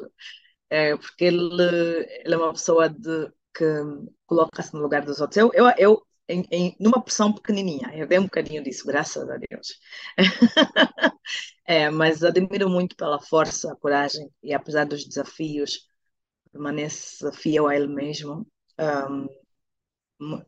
É, 0.70 0.96
porque 0.98 1.26
ele, 1.26 1.64
ele 2.26 2.34
é 2.34 2.38
uma 2.38 2.54
pessoa 2.54 2.90
de, 2.90 3.32
que 3.56 3.66
coloca-se 4.26 4.74
no 4.74 4.82
lugar 4.82 5.04
dos 5.06 5.22
outros. 5.22 5.38
Eu, 5.38 5.52
eu, 5.54 5.72
eu 5.78 6.08
em, 6.28 6.46
em, 6.52 6.76
numa 6.80 7.02
porção 7.02 7.34
pequenininha. 7.34 7.92
Eu 7.96 8.08
dei 8.08 8.20
um 8.20 8.24
bocadinho 8.24 8.64
disso, 8.64 8.86
graças 8.86 9.30
a 9.30 9.38
Deus. 9.38 9.80
é, 11.66 11.90
mas 11.90 12.24
admiro 12.24 12.70
muito 12.70 12.96
pela 12.96 13.20
força, 13.20 13.72
a 13.72 13.76
coragem 13.76 14.30
e 14.42 14.54
apesar 14.54 14.86
dos 14.86 15.06
desafios, 15.06 15.88
permanece 16.52 17.32
fiel 17.34 17.68
a 17.68 17.76
ele 17.76 17.88
mesmo. 17.88 18.48
Um, 18.80 19.28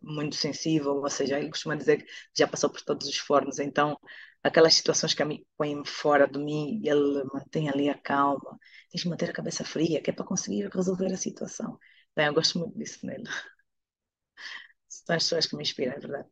muito 0.01 0.35
sensível, 0.35 0.95
ou 0.95 1.09
seja, 1.09 1.39
ele 1.39 1.49
costuma 1.49 1.75
dizer 1.75 2.03
que 2.03 2.11
já 2.37 2.47
passou 2.47 2.69
por 2.69 2.81
todos 2.81 3.07
os 3.07 3.17
fornos, 3.17 3.59
então 3.59 3.97
aquelas 4.43 4.75
situações 4.75 5.13
que 5.13 5.23
a 5.23 5.25
mim 5.25 5.43
põem 5.57 5.83
fora 5.85 6.27
de 6.27 6.37
mim, 6.39 6.81
ele 6.83 7.23
mantém 7.33 7.69
ali 7.69 7.89
a 7.89 7.97
calma, 7.97 8.57
tens 8.91 9.01
de 9.01 9.09
manter 9.09 9.29
a 9.29 9.33
cabeça 9.33 9.65
fria, 9.65 10.01
que 10.01 10.09
é 10.09 10.13
para 10.13 10.25
conseguir 10.25 10.69
resolver 10.73 11.11
a 11.11 11.17
situação. 11.17 11.79
Bem, 12.15 12.27
eu 12.27 12.33
gosto 12.33 12.59
muito 12.59 12.77
disso 12.77 13.05
nele 13.05 13.23
são 14.87 15.15
as 15.15 15.23
pessoas 15.23 15.45
que 15.47 15.55
me 15.55 15.63
inspiram, 15.63 15.93
é 15.93 15.99
verdade. 15.99 16.29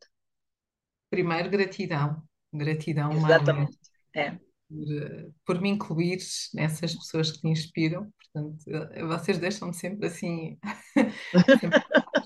Primeiro, 1.10 1.50
gratidão. 1.50 2.22
Gratidão, 2.52 3.12
Exatamente. 3.12 3.76
É. 4.14 4.38
Por, 4.68 5.32
por, 5.44 5.60
me 5.60 5.68
incluir 5.70 6.18
nessas 6.54 6.94
pessoas 6.94 7.32
que 7.32 7.44
me 7.44 7.52
inspiram. 7.52 8.12
Portanto, 8.32 8.64
vocês 9.08 9.38
deixam-me 9.38 9.74
sempre 9.74 10.06
assim, 10.06 10.58
sempre 11.60 11.82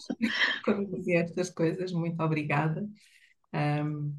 quando 0.64 0.86
dizem 0.96 1.16
estas 1.16 1.50
coisas. 1.50 1.92
Muito 1.92 2.22
obrigada. 2.22 2.86
Um, 3.54 4.14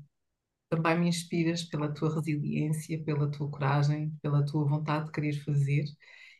também 0.70 1.00
me 1.00 1.10
inspiras 1.10 1.64
pela 1.64 1.94
tua 1.94 2.14
resiliência, 2.16 3.04
pela 3.04 3.30
tua 3.32 3.50
coragem, 3.50 4.12
pela 4.22 4.46
tua 4.46 4.66
vontade 4.66 5.08
de 5.08 5.12
querer 5.12 5.34
fazer 5.44 5.86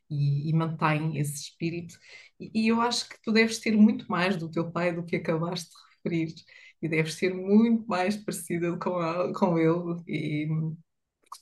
e, 0.10 0.50
e 0.50 0.54
mantém 0.54 1.18
esse 1.18 1.36
espírito. 1.44 1.98
E, 2.40 2.52
e, 2.66 2.68
eu 2.68 2.82
acho 2.82 3.10
que 3.10 3.22
tu 3.24 3.32
deves 3.32 3.60
ter 3.60 3.72
muito 3.76 4.06
mais 4.10 4.38
do 4.38 4.50
teu 4.50 4.72
pai 4.72 4.94
do 4.94 5.04
que 5.06 5.16
acabaste 5.18 5.70
de 5.70 5.76
referir, 5.96 6.36
e 6.82 6.88
deves 6.90 7.16
ser 7.16 7.34
muito 7.34 7.88
mais 7.88 8.18
parecida 8.18 8.78
com, 8.78 9.34
com 9.34 9.58
ele. 9.58 10.04
E, 10.08 10.48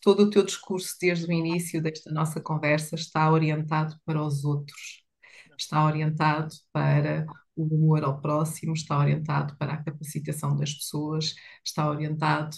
todo 0.01 0.23
o 0.23 0.29
teu 0.29 0.43
discurso 0.43 0.95
desde 0.99 1.25
o 1.27 1.31
início 1.31 1.81
desta 1.81 2.11
nossa 2.11 2.41
conversa 2.41 2.95
está 2.95 3.31
orientado 3.31 3.99
para 4.05 4.21
os 4.23 4.43
outros, 4.45 5.03
está 5.57 5.85
orientado 5.85 6.53
para 6.71 7.25
o 7.55 7.65
amor 7.75 8.03
ao 8.03 8.21
próximo, 8.21 8.73
está 8.73 8.97
orientado 8.97 9.57
para 9.57 9.73
a 9.73 9.83
capacitação 9.83 10.55
das 10.55 10.73
pessoas, 10.73 11.35
está 11.63 11.89
orientado 11.89 12.55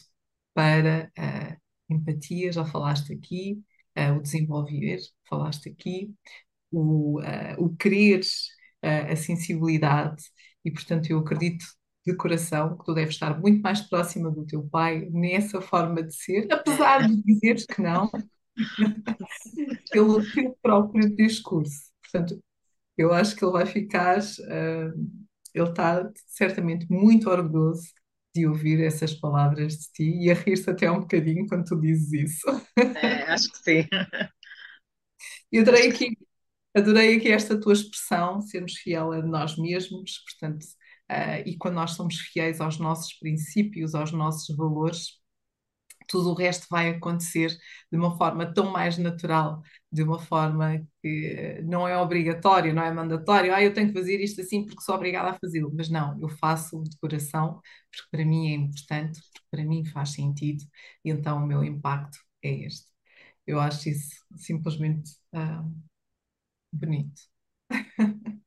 para 0.54 1.12
a 1.18 1.58
empatia, 1.90 2.52
já 2.52 2.66
falaste 2.66 3.14
aqui, 3.14 3.64
uh, 3.98 4.18
o 4.18 4.22
desenvolver, 4.22 5.00
falaste 5.28 5.70
aqui, 5.70 6.14
o, 6.72 7.20
uh, 7.22 7.64
o 7.64 7.76
querer, 7.76 8.22
uh, 8.84 9.12
a 9.12 9.16
sensibilidade, 9.16 10.24
e 10.64 10.72
portanto 10.72 11.10
eu 11.10 11.20
acredito 11.20 11.66
de 12.06 12.16
coração 12.16 12.78
que 12.78 12.86
tu 12.86 12.94
deves 12.94 13.16
estar 13.16 13.40
muito 13.40 13.62
mais 13.62 13.82
próxima 13.82 14.32
do 14.32 14.46
teu 14.46 14.64
pai 14.68 15.08
nessa 15.12 15.62
forma 15.62 16.04
de 16.04 16.14
ser, 16.14 16.48
apesar 16.52 17.08
de 17.08 17.22
dizeres 17.24 17.66
que 17.66 17.82
não, 17.82 18.10
pelo 19.92 20.24
teu 20.32 20.58
próprio 20.62 21.16
discurso. 21.16 21.90
Portanto, 22.02 22.42
eu 23.00 23.14
acho 23.14 23.34
que 23.34 23.46
ele 23.46 23.54
vai 23.54 23.66
ficar, 23.66 24.20
uh, 24.20 25.10
ele 25.56 25.70
está 25.70 26.12
certamente 26.28 26.86
muito 26.92 27.30
orgulhoso 27.30 27.88
de 28.36 28.46
ouvir 28.46 28.84
essas 28.84 29.14
palavras 29.14 29.74
de 29.78 29.92
ti 29.94 30.26
e 30.26 30.30
a 30.30 30.34
rir-se 30.34 30.70
até 30.70 30.92
um 30.92 31.00
bocadinho 31.00 31.48
quando 31.48 31.64
tu 31.64 31.80
dizes 31.80 32.12
isso. 32.12 32.46
É, 33.02 33.24
acho 33.32 33.50
que 33.52 33.58
sim. 33.60 33.88
Eu 35.50 35.62
adorei 35.62 35.90
aqui, 35.90 36.18
adorei 36.76 37.16
aqui 37.16 37.30
esta 37.30 37.58
tua 37.60 37.72
expressão, 37.72 38.42
sermos 38.42 38.74
fiel 38.74 39.14
a 39.14 39.22
nós 39.22 39.58
mesmos, 39.58 40.20
portanto, 40.20 40.66
uh, 41.10 41.42
e 41.48 41.58
quando 41.58 41.76
nós 41.76 41.92
somos 41.92 42.18
fiéis 42.20 42.60
aos 42.60 42.78
nossos 42.80 43.14
princípios, 43.14 43.96
aos 43.96 44.12
nossos 44.12 44.54
valores, 44.58 45.19
tudo 46.10 46.32
o 46.32 46.34
resto 46.34 46.68
vai 46.70 46.90
acontecer 46.90 47.50
de 47.92 47.98
uma 47.98 48.18
forma 48.18 48.52
tão 48.54 48.72
mais 48.72 48.98
natural, 48.98 49.62
de 49.92 50.04
uma 50.04 50.20
forma 50.20 50.86
que 51.02 51.62
não 51.64 51.88
é 51.88 51.98
obrigatório, 51.98 52.74
não 52.74 52.84
é 52.84 52.92
mandatório, 52.92 53.54
ah, 53.54 53.62
eu 53.64 53.74
tenho 53.74 53.90
que 53.90 53.94
fazer 53.94 54.20
isto 54.20 54.42
assim 54.42 54.66
porque 54.66 54.82
sou 54.82 54.96
obrigada 54.96 55.30
a 55.30 55.40
fazê-lo, 55.40 55.72
mas 55.76 55.90
não, 55.90 56.20
eu 56.22 56.30
faço 56.30 56.84
de 56.84 56.98
coração 56.98 57.62
porque 57.92 58.08
para 58.12 58.26
mim 58.26 58.52
é 58.52 58.56
importante, 58.56 59.22
porque 59.22 59.46
para 59.52 59.64
mim 59.66 59.86
faz 59.86 60.12
sentido 60.12 60.64
e 61.06 61.12
então 61.12 61.38
o 61.44 61.48
meu 61.48 61.64
impacto 61.64 62.18
é 62.44 62.50
este. 62.66 62.88
Eu 63.48 63.60
acho 63.60 63.90
isso 63.90 64.16
simplesmente 64.38 65.12
ah, 65.34 65.64
bonito. 66.72 67.22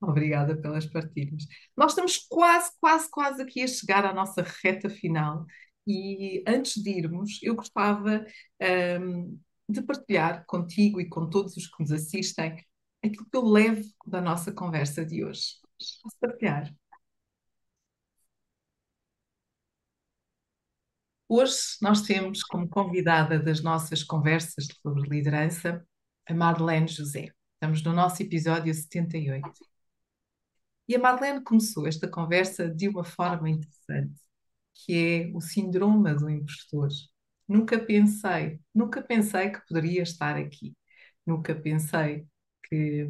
Obrigada 0.00 0.56
pelas 0.56 0.86
partilhas. 0.86 1.44
Nós 1.76 1.92
estamos 1.92 2.18
quase, 2.28 2.70
quase, 2.80 3.10
quase 3.10 3.42
aqui 3.42 3.62
a 3.62 3.66
chegar 3.66 4.04
à 4.04 4.12
nossa 4.12 4.44
reta 4.62 4.90
final 4.90 5.46
e 5.86 6.42
antes 6.46 6.82
de 6.82 6.90
irmos, 6.90 7.38
eu 7.42 7.54
gostava 7.54 8.24
um, 9.00 9.38
de 9.68 9.82
partilhar 9.82 10.44
contigo 10.46 11.00
e 11.00 11.08
com 11.08 11.28
todos 11.28 11.56
os 11.56 11.66
que 11.66 11.80
nos 11.82 11.92
assistem 11.92 12.56
aquilo 13.02 13.26
que 13.30 13.36
eu 13.36 13.44
levo 13.44 13.82
da 14.06 14.20
nossa 14.20 14.52
conversa 14.52 15.04
de 15.04 15.24
hoje. 15.24 15.58
Posso 16.02 16.16
partilhar? 16.20 16.74
Hoje 21.28 21.56
nós 21.82 22.02
temos 22.02 22.42
como 22.42 22.68
convidada 22.68 23.38
das 23.38 23.62
nossas 23.62 24.02
conversas 24.02 24.66
sobre 24.82 25.08
liderança 25.08 25.86
a 26.26 26.34
Madeleine 26.34 26.88
José. 26.88 27.28
Estamos 27.54 27.82
no 27.82 27.92
nosso 27.92 28.22
episódio 28.22 28.72
78. 28.72 29.50
E 30.88 30.94
a 30.96 30.98
Madeleine 30.98 31.42
começou 31.42 31.86
esta 31.86 32.08
conversa 32.08 32.68
de 32.68 32.88
uma 32.88 33.04
forma 33.04 33.48
interessante 33.50 34.24
que 34.74 35.30
é 35.30 35.30
o 35.34 35.40
síndrome 35.40 36.14
do 36.14 36.28
impostor. 36.28 36.88
Nunca 37.48 37.78
pensei, 37.78 38.60
nunca 38.74 39.02
pensei 39.02 39.50
que 39.50 39.66
poderia 39.66 40.02
estar 40.02 40.36
aqui. 40.36 40.76
Nunca 41.26 41.54
pensei 41.54 42.26
que 42.68 43.08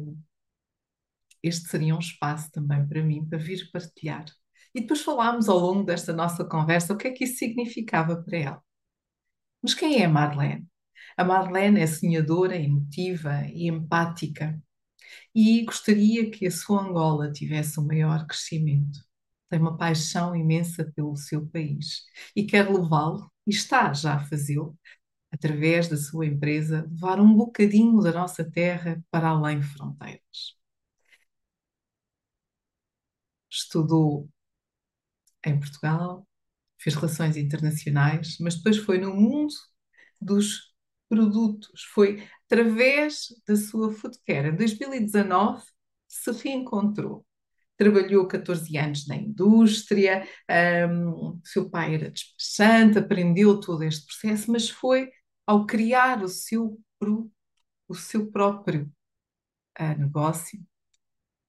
este 1.43 1.69
seria 1.69 1.95
um 1.95 1.99
espaço 1.99 2.51
também 2.51 2.85
para 2.87 3.03
mim, 3.03 3.25
para 3.25 3.37
vir 3.37 3.69
partilhar. 3.71 4.25
E 4.73 4.81
depois 4.81 5.01
falámos 5.01 5.47
ao 5.47 5.57
longo 5.57 5.83
desta 5.83 6.13
nossa 6.13 6.43
conversa 6.45 6.93
o 6.93 6.97
que 6.97 7.07
é 7.07 7.11
que 7.11 7.23
isso 7.23 7.37
significava 7.37 8.21
para 8.23 8.37
ela. 8.37 8.63
Mas 9.61 9.73
quem 9.73 10.01
é 10.01 10.05
a 10.05 10.09
Marlene? 10.09 10.67
A 11.17 11.23
Marlene 11.23 11.79
é 11.81 11.87
sonhadora, 11.87 12.55
emotiva 12.55 13.45
e 13.47 13.67
empática 13.67 14.61
e 15.33 15.63
gostaria 15.63 16.29
que 16.31 16.47
a 16.47 16.51
sua 16.51 16.81
Angola 16.81 17.31
tivesse 17.31 17.79
um 17.79 17.85
maior 17.85 18.25
crescimento. 18.27 18.99
Tem 19.49 19.59
uma 19.59 19.77
paixão 19.77 20.35
imensa 20.35 20.85
pelo 20.95 21.15
seu 21.15 21.45
país 21.47 22.03
e 22.35 22.43
quer 22.45 22.69
levá-lo, 22.69 23.31
e 23.47 23.51
está 23.51 23.93
já 23.93 24.15
a 24.15 24.25
fazê-lo, 24.25 24.77
através 25.31 25.87
da 25.89 25.97
sua 25.97 26.25
empresa, 26.27 26.87
levar 26.91 27.19
um 27.21 27.33
bocadinho 27.35 28.01
da 28.01 28.11
nossa 28.13 28.43
terra 28.49 29.03
para 29.11 29.29
além 29.29 29.61
fronteiras. 29.63 30.57
Estudou 33.49 34.29
em 35.45 35.59
Portugal, 35.59 36.27
fez 36.79 36.95
relações 36.95 37.37
internacionais, 37.37 38.37
mas 38.39 38.55
depois 38.57 38.77
foi 38.77 38.97
no 38.99 39.13
mundo 39.15 39.53
dos 40.21 40.73
produtos, 41.09 41.83
foi 41.93 42.27
através 42.45 43.27
da 43.47 43.55
sua 43.55 43.91
food 43.93 44.17
care. 44.25 44.49
Em 44.49 44.55
2019 44.55 45.65
se 46.07 46.31
reencontrou. 46.31 47.24
Trabalhou 47.77 48.27
14 48.27 48.77
anos 48.77 49.07
na 49.07 49.15
indústria, 49.17 50.25
um, 50.89 51.39
seu 51.43 51.69
pai 51.69 51.95
era 51.95 52.09
despachante, 52.09 52.99
aprendeu 52.99 53.59
todo 53.59 53.83
este 53.83 54.05
processo, 54.05 54.51
mas 54.51 54.69
foi 54.69 55.09
ao 55.45 55.65
criar 55.65 56.23
o 56.23 56.29
seu, 56.29 56.79
o 57.87 57.95
seu 57.95 58.31
próprio 58.31 58.91
uh, 59.79 59.99
negócio 59.99 60.59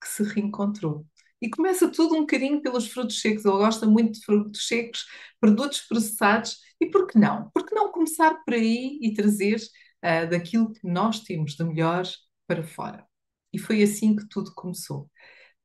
que 0.00 0.08
se 0.08 0.22
reencontrou. 0.22 1.06
E 1.40 1.50
começa 1.50 1.90
tudo 1.90 2.14
um 2.14 2.20
bocadinho 2.20 2.62
pelos 2.62 2.88
frutos 2.88 3.20
secos. 3.20 3.44
Ele 3.44 3.56
gosta 3.56 3.86
muito 3.86 4.14
de 4.14 4.24
frutos 4.24 4.66
secos, 4.66 5.06
produtos 5.40 5.82
processados. 5.82 6.58
E 6.80 6.86
por 6.86 7.06
que 7.06 7.18
não? 7.18 7.50
Por 7.50 7.66
que 7.66 7.74
não 7.74 7.92
começar 7.92 8.34
por 8.44 8.54
aí 8.54 8.98
e 9.02 9.14
trazer 9.14 9.56
uh, 9.56 10.28
daquilo 10.30 10.72
que 10.72 10.86
nós 10.86 11.20
temos 11.20 11.54
de 11.54 11.64
melhor 11.64 12.04
para 12.46 12.64
fora? 12.64 13.06
E 13.52 13.58
foi 13.58 13.82
assim 13.82 14.16
que 14.16 14.26
tudo 14.28 14.52
começou. 14.54 15.10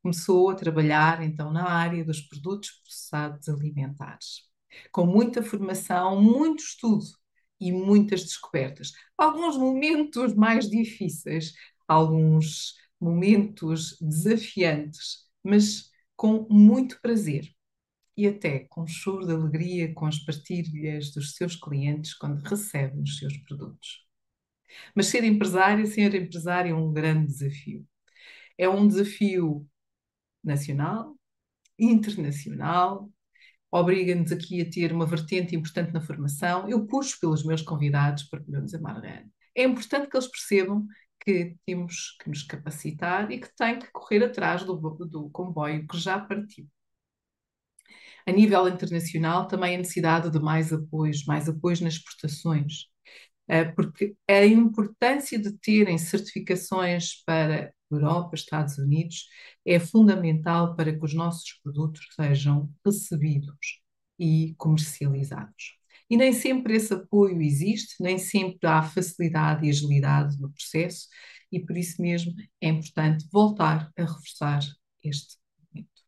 Começou 0.02 0.50
a 0.50 0.56
trabalhar 0.56 1.22
então 1.24 1.52
na 1.52 1.70
área 1.70 2.04
dos 2.04 2.22
produtos 2.22 2.72
processados 2.84 3.48
alimentares, 3.48 4.44
com 4.92 5.06
muita 5.06 5.44
formação, 5.44 6.20
muito 6.22 6.64
estudo 6.64 7.06
e 7.60 7.72
muitas 7.72 8.24
descobertas. 8.24 8.92
Alguns 9.18 9.58
momentos 9.58 10.34
mais 10.34 10.70
difíceis, 10.70 11.54
alguns 11.88 12.76
momentos 13.00 13.98
desafiantes, 14.02 15.28
mas 15.44 15.90
com 16.16 16.48
muito 16.50 17.00
prazer 17.02 17.48
e 18.18 18.28
até 18.28 18.60
com 18.70 18.86
choro 18.88 19.26
de 19.26 19.34
alegria 19.34 19.94
com 19.94 20.06
as 20.06 20.20
partilhas 20.20 21.12
dos 21.12 21.36
seus 21.36 21.56
clientes 21.56 22.14
quando 22.14 22.42
recebem 22.44 23.02
os 23.04 23.18
seus 23.18 23.38
produtos. 23.38 24.06
Mas 24.96 25.08
ser 25.08 25.24
empresário, 25.24 25.86
ser 25.88 26.14
empresário 26.16 26.72
é 26.72 26.76
um 26.76 26.92
grande 26.94 27.28
desafio. 27.28 27.86
É 28.58 28.70
um 28.70 28.88
desafio 28.88 29.68
nacional, 30.44 31.16
internacional, 31.78 33.10
obriga-nos 33.72 34.32
aqui 34.32 34.62
a 34.62 34.70
ter 34.70 34.92
uma 34.92 35.06
vertente 35.06 35.56
importante 35.56 35.94
na 35.94 36.02
formação. 36.02 36.70
Eu 36.70 36.86
puxo 36.86 37.20
pelos 37.20 37.44
meus 37.46 37.62
convidados 37.62 38.24
para 38.24 38.42
podermos 38.42 38.74
amar 38.74 39.02
É 39.56 39.64
importante 39.64 40.10
que 40.10 40.18
eles 40.18 40.28
percebam 40.28 40.86
que 41.24 41.56
temos 41.66 42.18
que 42.20 42.30
nos 42.30 42.44
capacitar 42.44 43.32
e 43.32 43.40
que 43.40 43.56
tem 43.56 43.80
que 43.80 43.92
correr 43.92 44.24
atrás 44.24 44.64
do, 44.64 44.76
do 44.76 45.30
comboio 45.30 45.88
que 45.88 45.98
já 45.98 46.20
partiu. 46.20 46.68
A 48.26 48.32
nível 48.32 48.68
internacional, 48.68 49.48
também 49.48 49.76
a 49.76 49.78
necessidade 49.78 50.30
de 50.30 50.40
mais 50.40 50.72
apoios, 50.72 51.26
mais 51.26 51.50
apoios 51.50 51.82
nas 51.82 51.94
exportações, 51.94 52.91
porque 53.76 54.16
a 54.28 54.46
importância 54.46 55.38
de 55.38 55.52
terem 55.58 55.98
certificações 55.98 57.24
para 57.26 57.74
Europa, 57.90 58.36
Estados 58.36 58.78
Unidos, 58.78 59.28
é 59.66 59.80
fundamental 59.80 60.76
para 60.76 60.94
que 60.98 61.04
os 61.04 61.14
nossos 61.14 61.60
produtos 61.62 62.08
sejam 62.16 62.70
recebidos 62.86 63.82
e 64.18 64.56
comercializados. 64.58 65.78
E 66.10 66.18
nem 66.18 66.34
sempre 66.34 66.76
esse 66.76 66.94
apoio 66.94 67.42
existe, 67.42 67.96
nem 68.02 68.18
sempre 68.18 68.68
há 68.68 68.82
facilidade 68.84 69.66
e 69.66 69.70
agilidade 69.70 70.40
no 70.40 70.52
processo, 70.52 71.08
e 71.52 71.60
por 71.60 71.78
isso 71.78 72.02
mesmo 72.02 72.34
é 72.62 72.70
importante 72.70 73.28
voltar 73.32 73.92
a 73.98 74.02
reforçar 74.02 74.60
este 75.04 75.38
momento. 75.74 76.02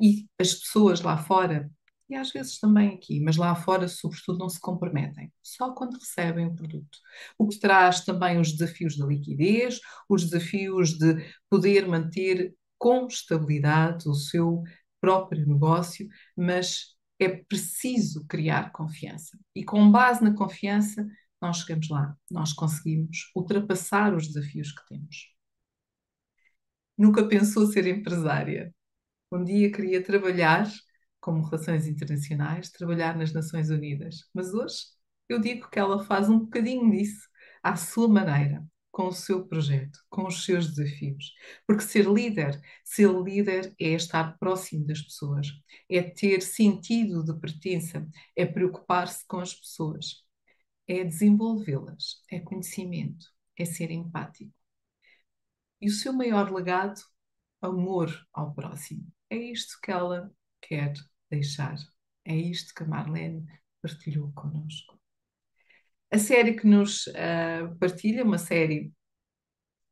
E 0.00 0.26
as 0.38 0.54
pessoas 0.54 1.00
lá 1.00 1.16
fora, 1.16 1.70
e 2.12 2.16
às 2.16 2.30
vezes 2.30 2.58
também 2.58 2.90
aqui, 2.94 3.20
mas 3.20 3.36
lá 3.36 3.54
fora, 3.54 3.88
sobretudo, 3.88 4.38
não 4.38 4.48
se 4.48 4.60
comprometem, 4.60 5.32
só 5.42 5.72
quando 5.72 5.94
recebem 5.94 6.46
o 6.46 6.54
produto. 6.54 6.98
O 7.38 7.48
que 7.48 7.58
traz 7.58 8.04
também 8.04 8.38
os 8.38 8.52
desafios 8.52 8.96
da 8.98 9.06
liquidez, 9.06 9.80
os 10.08 10.24
desafios 10.28 10.98
de 10.98 11.24
poder 11.48 11.88
manter 11.88 12.54
com 12.78 13.06
estabilidade 13.06 14.08
o 14.08 14.14
seu 14.14 14.62
próprio 15.00 15.46
negócio, 15.46 16.06
mas 16.36 16.94
é 17.18 17.28
preciso 17.28 18.26
criar 18.26 18.72
confiança. 18.72 19.38
E 19.54 19.64
com 19.64 19.90
base 19.90 20.22
na 20.22 20.34
confiança, 20.34 21.06
nós 21.40 21.58
chegamos 21.58 21.88
lá, 21.88 22.14
nós 22.30 22.52
conseguimos 22.52 23.30
ultrapassar 23.34 24.14
os 24.14 24.28
desafios 24.28 24.70
que 24.72 24.86
temos. 24.86 25.32
Nunca 26.96 27.26
pensou 27.26 27.66
ser 27.66 27.86
empresária. 27.86 28.74
Um 29.32 29.42
dia 29.42 29.72
queria 29.72 30.02
trabalhar 30.02 30.70
como 31.22 31.44
relações 31.44 31.86
internacionais, 31.86 32.70
trabalhar 32.70 33.16
nas 33.16 33.32
Nações 33.32 33.70
Unidas, 33.70 34.28
mas 34.34 34.52
hoje 34.52 34.76
eu 35.28 35.38
digo 35.40 35.70
que 35.70 35.78
ela 35.78 36.04
faz 36.04 36.28
um 36.28 36.40
bocadinho 36.40 36.90
disso 36.90 37.28
à 37.62 37.76
sua 37.76 38.08
maneira 38.08 38.66
com 38.90 39.08
o 39.08 39.12
seu 39.12 39.46
projeto, 39.46 39.98
com 40.10 40.26
os 40.26 40.44
seus 40.44 40.74
desafios. 40.74 41.32
Porque 41.66 41.82
ser 41.82 42.06
líder, 42.06 42.60
ser 42.84 43.10
líder 43.10 43.74
é 43.80 43.90
estar 43.90 44.36
próximo 44.38 44.86
das 44.86 45.00
pessoas, 45.00 45.48
é 45.88 46.02
ter 46.02 46.42
sentido 46.42 47.24
de 47.24 47.38
pertença, 47.40 48.06
é 48.36 48.44
preocupar-se 48.44 49.26
com 49.26 49.38
as 49.40 49.54
pessoas, 49.54 50.24
é 50.86 51.04
desenvolvê-las, 51.04 52.22
é 52.30 52.40
conhecimento, 52.40 53.26
é 53.58 53.64
ser 53.64 53.90
empático. 53.90 54.52
E 55.80 55.88
o 55.88 55.92
seu 55.92 56.12
maior 56.12 56.52
legado, 56.52 57.00
amor 57.60 58.10
ao 58.32 58.54
próximo. 58.54 59.06
É 59.30 59.36
isto 59.36 59.78
que 59.82 59.90
ela 59.90 60.30
quer 60.60 60.92
deixar. 61.32 61.76
É 62.24 62.34
isto 62.36 62.74
que 62.74 62.82
a 62.82 62.86
Marlene 62.86 63.46
partilhou 63.80 64.32
connosco. 64.32 65.00
A 66.10 66.18
série 66.18 66.54
que 66.54 66.66
nos 66.66 67.06
uh, 67.08 67.74
partilha, 67.80 68.24
uma 68.24 68.38
série 68.38 68.92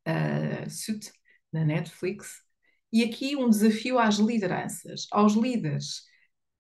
uh, 0.07 0.68
Suit, 0.70 1.11
na 1.53 1.64
Netflix, 1.64 2.45
e 2.93 3.03
aqui 3.03 3.36
um 3.36 3.49
desafio 3.49 3.99
às 3.99 4.16
lideranças, 4.16 5.07
aos 5.11 5.34
líderes, 5.34 6.05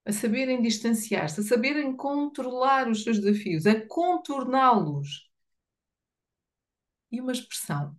a 0.04 0.12
saberem 0.12 0.62
distanciar-se, 0.62 1.40
a 1.40 1.44
saberem 1.44 1.94
controlar 1.94 2.88
os 2.88 3.02
seus 3.02 3.20
desafios, 3.20 3.66
a 3.66 3.86
contorná-los. 3.86 5.30
E 7.12 7.20
uma 7.20 7.32
expressão, 7.32 7.96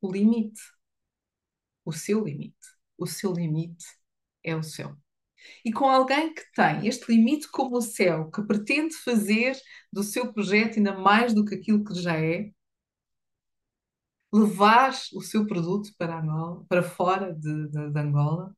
o 0.00 0.10
limite, 0.10 0.60
o 1.84 1.92
seu 1.92 2.24
limite. 2.24 2.56
O 2.96 3.06
seu 3.06 3.32
limite 3.32 3.84
é 4.44 4.56
o 4.56 4.62
céu 4.62 4.96
e 5.64 5.72
com 5.72 5.86
alguém 5.88 6.32
que 6.34 6.42
tem 6.54 6.86
este 6.86 7.12
limite 7.12 7.48
como 7.50 7.76
o 7.76 7.82
céu, 7.82 8.30
que 8.30 8.42
pretende 8.42 8.94
fazer 8.96 9.56
do 9.92 10.02
seu 10.02 10.32
projeto 10.32 10.76
ainda 10.78 10.96
mais 10.98 11.34
do 11.34 11.44
que 11.44 11.54
aquilo 11.54 11.84
que 11.84 11.94
já 11.94 12.16
é, 12.18 12.50
levar 14.32 14.92
o 15.14 15.20
seu 15.20 15.46
produto 15.46 15.90
para 15.98 16.18
Angola, 16.20 16.64
para 16.68 16.82
fora 16.82 17.32
de, 17.34 17.68
de, 17.68 17.90
de 17.90 17.98
Angola, 18.00 18.54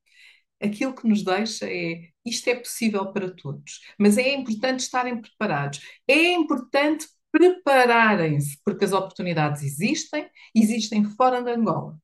aquilo 0.62 0.94
que 0.94 1.08
nos 1.08 1.22
deixa 1.24 1.66
é 1.70 2.08
isto 2.24 2.48
é 2.48 2.54
possível 2.56 3.12
para 3.12 3.30
todos, 3.34 3.80
mas 3.98 4.16
é 4.16 4.34
importante 4.34 4.80
estarem 4.80 5.20
preparados. 5.20 5.80
É 6.08 6.32
importante 6.32 7.06
prepararem-se, 7.30 8.58
porque 8.64 8.84
as 8.84 8.92
oportunidades 8.92 9.62
existem, 9.62 10.28
existem 10.54 11.04
fora 11.04 11.42
de 11.42 11.50
Angola. 11.50 11.98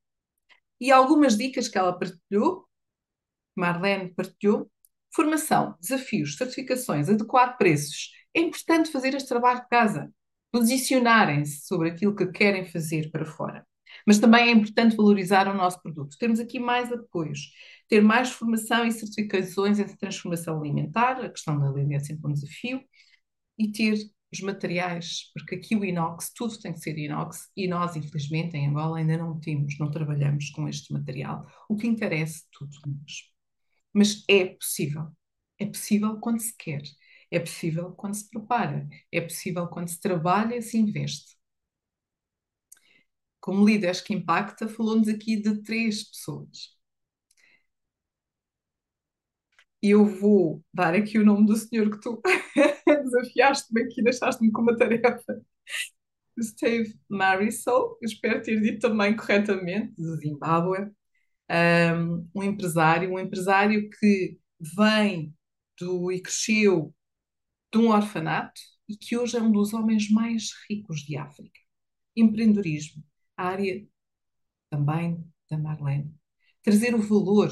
E 0.81 0.91
algumas 0.91 1.37
dicas 1.37 1.68
que 1.68 1.78
ela 1.78 1.99
partilhou, 1.99 2.66
Marlene 3.61 4.15
partilhou, 4.15 4.71
Formação, 5.13 5.77
desafios, 5.81 6.37
certificações, 6.37 7.09
adequar 7.09 7.59
preços. 7.59 8.13
É 8.35 8.41
importante 8.41 8.93
fazer 8.93 9.15
este 9.15 9.29
trabalho 9.29 9.61
de 9.61 9.69
casa, 9.69 10.13
posicionarem-se 10.53 11.67
sobre 11.67 11.91
aquilo 11.91 12.15
que 12.15 12.27
querem 12.27 12.65
fazer 12.65 13.11
para 13.11 13.25
fora. 13.25 13.67
Mas 14.07 14.21
também 14.21 14.49
é 14.49 14.53
importante 14.53 14.95
valorizar 14.97 15.49
o 15.49 15.55
nosso 15.55 15.83
produto. 15.83 16.17
Temos 16.17 16.39
aqui 16.39 16.61
mais 16.61 16.93
apoios, 16.93 17.51
ter 17.89 18.01
mais 18.01 18.31
formação 18.31 18.87
e 18.87 18.93
certificações 18.93 19.81
em 19.81 19.97
transformação 19.97 20.61
alimentar, 20.61 21.21
a 21.21 21.29
questão 21.29 21.59
da 21.59 21.67
alimentação 21.67 22.15
é 22.15 22.17
sempre 22.17 22.31
um 22.31 22.35
desafio, 22.35 22.81
e 23.59 23.73
ter 23.73 23.99
os 24.33 24.41
materiais, 24.41 25.31
porque 25.35 25.57
aqui 25.57 25.75
o 25.75 25.85
inox, 25.85 26.33
tudo 26.33 26.57
tem 26.61 26.73
que 26.73 26.79
ser 26.79 26.97
inox, 26.97 27.49
e 27.57 27.67
nós, 27.67 27.97
infelizmente, 27.97 28.57
em 28.57 28.69
Angola 28.69 28.99
ainda 28.99 29.17
não 29.17 29.41
temos, 29.41 29.77
não 29.79 29.91
trabalhamos 29.91 30.51
com 30.51 30.69
este 30.69 30.93
material, 30.93 31.45
o 31.69 31.77
que 31.77 31.89
encarece 31.89 32.45
tudo. 32.53 32.79
Mas 33.93 34.24
é 34.28 34.47
possível. 34.47 35.09
É 35.59 35.66
possível 35.66 36.18
quando 36.20 36.41
se 36.41 36.55
quer. 36.57 36.82
É 37.30 37.38
possível 37.38 37.93
quando 37.93 38.14
se 38.14 38.28
prepara, 38.28 38.88
é 39.12 39.20
possível 39.20 39.68
quando 39.68 39.88
se 39.88 40.01
trabalha 40.01 40.57
e 40.57 40.62
se 40.62 40.76
investe. 40.78 41.36
Como 43.38 43.66
Líderes 43.66 44.01
que 44.01 44.14
Impacta, 44.14 44.66
falou-nos 44.68 45.07
aqui 45.09 45.36
de 45.36 45.62
três 45.62 46.05
pessoas. 46.05 46.74
Eu 49.82 50.05
vou 50.05 50.62
dar 50.74 50.95
aqui 50.95 51.18
o 51.18 51.24
nome 51.24 51.47
do 51.47 51.57
senhor 51.57 51.91
que 51.91 52.01
tu 52.01 52.20
desafiaste-me 52.86 53.82
aqui, 53.82 54.03
deixaste-me 54.03 54.53
com 54.53 54.62
uma 54.62 54.76
tarefa. 54.76 55.41
Steve 56.43 56.95
Marisol, 57.09 57.99
espero 58.03 58.43
ter 58.43 58.61
dito 58.61 58.80
também 58.88 59.14
corretamente, 59.16 59.95
de 59.97 60.16
Zimbábue, 60.16 60.91
um 62.35 62.43
empresário, 62.43 63.13
um 63.13 63.19
empresário 63.19 63.91
que 63.91 64.39
vem 64.61 65.35
do, 65.79 66.13
e 66.13 66.21
cresceu 66.21 66.95
de 67.73 67.79
um 67.79 67.91
orfanato 67.91 68.61
e 68.89 68.97
que 68.97 69.17
hoje 69.17 69.37
é 69.37 69.43
um 69.43 69.53
dos 69.53 69.73
homens 69.73 70.11
mais 70.11 70.51
ricos 70.69 71.01
de 71.03 71.17
África. 71.17 71.61
Empreendedorismo, 72.17 73.05
área 73.37 73.87
também 74.71 75.25
da 75.51 75.59
Marlene. 75.59 76.15
Trazer 76.63 76.95
o 76.95 77.03
valor 77.03 77.51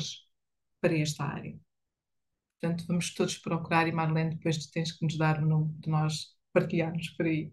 para 0.80 0.96
esta 0.96 1.24
área. 1.24 1.58
Portanto, 2.60 2.86
vamos 2.86 3.14
todos 3.14 3.38
procurar 3.38 3.88
e 3.88 3.92
Marlene, 3.92 4.34
depois 4.36 4.58
tu 4.58 4.70
tens 4.72 4.92
que 4.92 5.04
nos 5.04 5.16
dar 5.16 5.42
o 5.42 5.46
nome 5.46 5.72
de 5.78 5.88
nós 5.90 6.36
partilharmos 6.52 7.10
por 7.10 7.26
aí. 7.26 7.52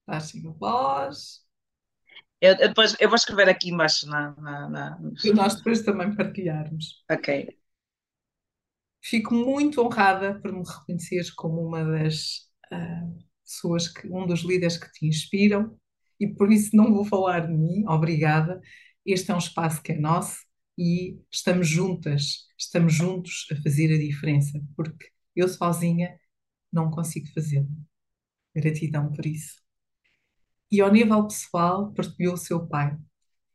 Estás 0.00 0.30
sem 0.30 0.42
voz. 0.42 1.45
Eu, 2.40 2.52
eu, 2.52 2.68
depois, 2.68 2.96
eu 3.00 3.08
vou 3.08 3.16
escrever 3.16 3.48
aqui 3.48 3.70
embaixo 3.70 4.06
na, 4.08 4.34
na, 4.36 4.68
na... 4.68 4.98
E 5.24 5.32
nós 5.32 5.54
depois 5.54 5.82
também 5.82 6.14
partilharmos. 6.14 7.02
Ok. 7.10 7.48
Fico 9.02 9.34
muito 9.34 9.80
honrada 9.80 10.38
por 10.40 10.52
me 10.52 10.62
reconheceres 10.66 11.30
como 11.30 11.66
uma 11.66 11.84
das 11.84 12.48
uh, 12.72 13.24
pessoas, 13.44 13.88
que, 13.88 14.08
um 14.08 14.26
dos 14.26 14.40
líderes 14.40 14.76
que 14.76 14.90
te 14.92 15.06
inspiram 15.06 15.78
e 16.18 16.26
por 16.26 16.50
isso 16.52 16.76
não 16.76 16.92
vou 16.92 17.04
falar 17.04 17.46
de 17.46 17.52
mim, 17.52 17.84
obrigada. 17.86 18.60
Este 19.04 19.30
é 19.30 19.34
um 19.34 19.38
espaço 19.38 19.82
que 19.82 19.92
é 19.92 19.98
nosso 19.98 20.40
e 20.76 21.18
estamos 21.30 21.68
juntas, 21.68 22.46
estamos 22.58 22.92
juntos 22.92 23.46
a 23.52 23.56
fazer 23.62 23.94
a 23.94 23.98
diferença, 23.98 24.60
porque 24.74 25.10
eu 25.34 25.48
sozinha 25.48 26.18
não 26.72 26.90
consigo 26.90 27.28
fazê-lo. 27.32 27.68
Gratidão 28.54 29.12
por 29.12 29.24
isso. 29.26 29.65
E 30.70 30.80
ao 30.80 30.92
nível 30.92 31.26
pessoal, 31.26 31.92
partilhou 31.92 32.34
o 32.34 32.36
seu 32.38 32.66
pai. 32.66 32.96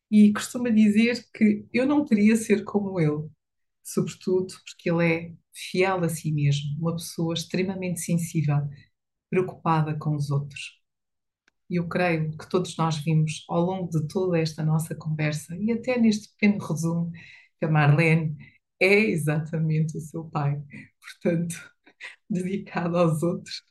E 0.09 0.31
costuma 0.33 0.69
dizer 0.69 1.25
que 1.33 1.65
eu 1.73 1.85
não 1.85 2.05
queria 2.05 2.35
ser 2.35 2.63
como 2.63 2.99
ele, 2.99 3.29
sobretudo 3.83 4.53
porque 4.65 4.89
ele 4.89 5.05
é 5.13 5.33
fiel 5.53 6.03
a 6.03 6.09
si 6.09 6.31
mesmo, 6.31 6.77
uma 6.79 6.93
pessoa 6.93 7.33
extremamente 7.33 8.01
sensível, 8.01 8.57
preocupada 9.29 9.97
com 9.97 10.15
os 10.15 10.31
outros. 10.31 10.79
E 11.69 11.77
eu 11.77 11.87
creio 11.87 12.37
que 12.37 12.49
todos 12.49 12.75
nós 12.77 12.97
vimos 12.97 13.45
ao 13.49 13.61
longo 13.61 13.89
de 13.89 14.07
toda 14.07 14.39
esta 14.39 14.63
nossa 14.63 14.93
conversa 14.95 15.55
e 15.57 15.71
até 15.71 15.97
neste 15.97 16.29
pequeno 16.33 16.59
resumo 16.65 17.11
que 17.59 17.65
a 17.65 17.71
Marlene 17.71 18.37
é 18.79 18.95
exatamente 18.95 19.97
o 19.97 20.01
seu 20.01 20.25
pai, 20.25 20.61
portanto, 20.99 21.55
dedicado 22.29 22.97
aos 22.97 23.23
outros, 23.23 23.63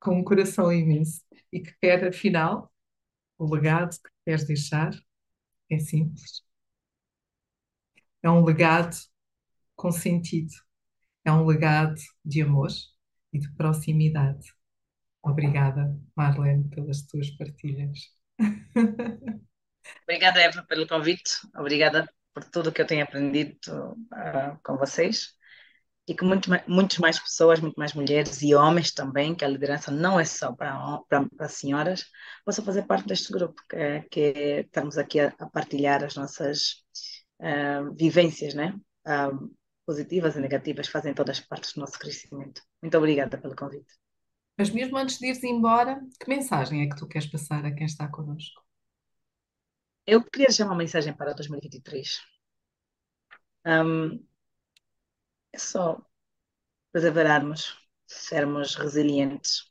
com 0.00 0.18
um 0.20 0.24
coração 0.24 0.72
imenso 0.72 1.22
e 1.52 1.60
que 1.60 1.72
quer, 1.80 2.08
afinal, 2.08 2.72
o 3.38 3.52
legado 3.52 3.90
que 3.90 4.10
queres 4.24 4.46
deixar 4.46 4.92
é 5.70 5.78
simples. 5.78 6.42
É 8.22 8.30
um 8.30 8.44
legado 8.44 8.96
com 9.76 9.90
sentido. 9.90 10.52
É 11.24 11.32
um 11.32 11.44
legado 11.44 12.00
de 12.24 12.42
amor 12.42 12.70
e 13.32 13.38
de 13.38 13.52
proximidade. 13.54 14.52
Obrigada, 15.22 15.96
Marlene, 16.16 16.68
pelas 16.68 17.02
tuas 17.02 17.30
partilhas. 17.30 17.98
Obrigada, 20.04 20.40
Eva, 20.40 20.62
pelo 20.64 20.86
convite. 20.86 21.32
Obrigada 21.56 22.12
por 22.34 22.44
tudo 22.44 22.72
que 22.72 22.80
eu 22.80 22.86
tenho 22.86 23.04
aprendido 23.04 23.58
uh, 23.92 24.58
com 24.64 24.76
vocês 24.76 25.36
e 26.06 26.14
que 26.14 26.24
muito, 26.24 26.50
muitas 26.66 26.98
mais 26.98 27.18
pessoas, 27.18 27.60
muito 27.60 27.76
mais 27.76 27.94
mulheres 27.94 28.42
e 28.42 28.54
homens 28.54 28.92
também, 28.92 29.34
que 29.34 29.44
a 29.44 29.48
liderança 29.48 29.90
não 29.90 30.18
é 30.18 30.24
só 30.24 30.52
para, 30.52 30.98
para, 31.08 31.28
para 31.28 31.48
senhoras, 31.48 32.04
possam 32.44 32.64
fazer 32.64 32.82
parte 32.84 33.06
deste 33.06 33.32
grupo, 33.32 33.62
que, 33.68 33.76
é, 33.76 34.00
que 34.10 34.20
é, 34.20 34.60
estamos 34.60 34.98
aqui 34.98 35.20
a, 35.20 35.32
a, 35.38 35.48
partilhar 35.48 36.02
as 36.02 36.16
nossas 36.16 36.82
uh, 37.40 37.94
vivências, 37.94 38.54
né? 38.54 38.74
Uh, 39.06 39.54
positivas 39.86 40.36
e 40.36 40.40
negativas, 40.40 40.88
fazem 40.88 41.14
todas 41.14 41.40
partes 41.40 41.72
do 41.74 41.80
nosso 41.80 41.98
crescimento. 41.98 42.62
Muito 42.80 42.96
obrigada 42.98 43.38
pelo 43.38 43.54
convite. 43.54 43.94
Mas 44.56 44.70
mesmo 44.70 44.96
antes 44.96 45.18
de 45.18 45.26
ires 45.26 45.42
embora, 45.44 46.00
que 46.20 46.28
mensagem 46.28 46.82
é 46.82 46.88
que 46.88 46.96
tu 46.96 47.06
queres 47.06 47.28
passar 47.28 47.64
a 47.64 47.72
quem 47.72 47.86
está 47.86 48.08
connosco? 48.08 48.62
Eu 50.06 50.22
queria 50.24 50.48
deixar 50.48 50.66
uma 50.66 50.76
mensagem 50.76 51.14
para 51.14 51.32
2023. 51.32 52.20
Um, 53.64 54.24
é 55.52 55.58
só 55.58 56.00
perseverarmos, 56.92 57.76
sermos 58.06 58.74
resilientes. 58.74 59.70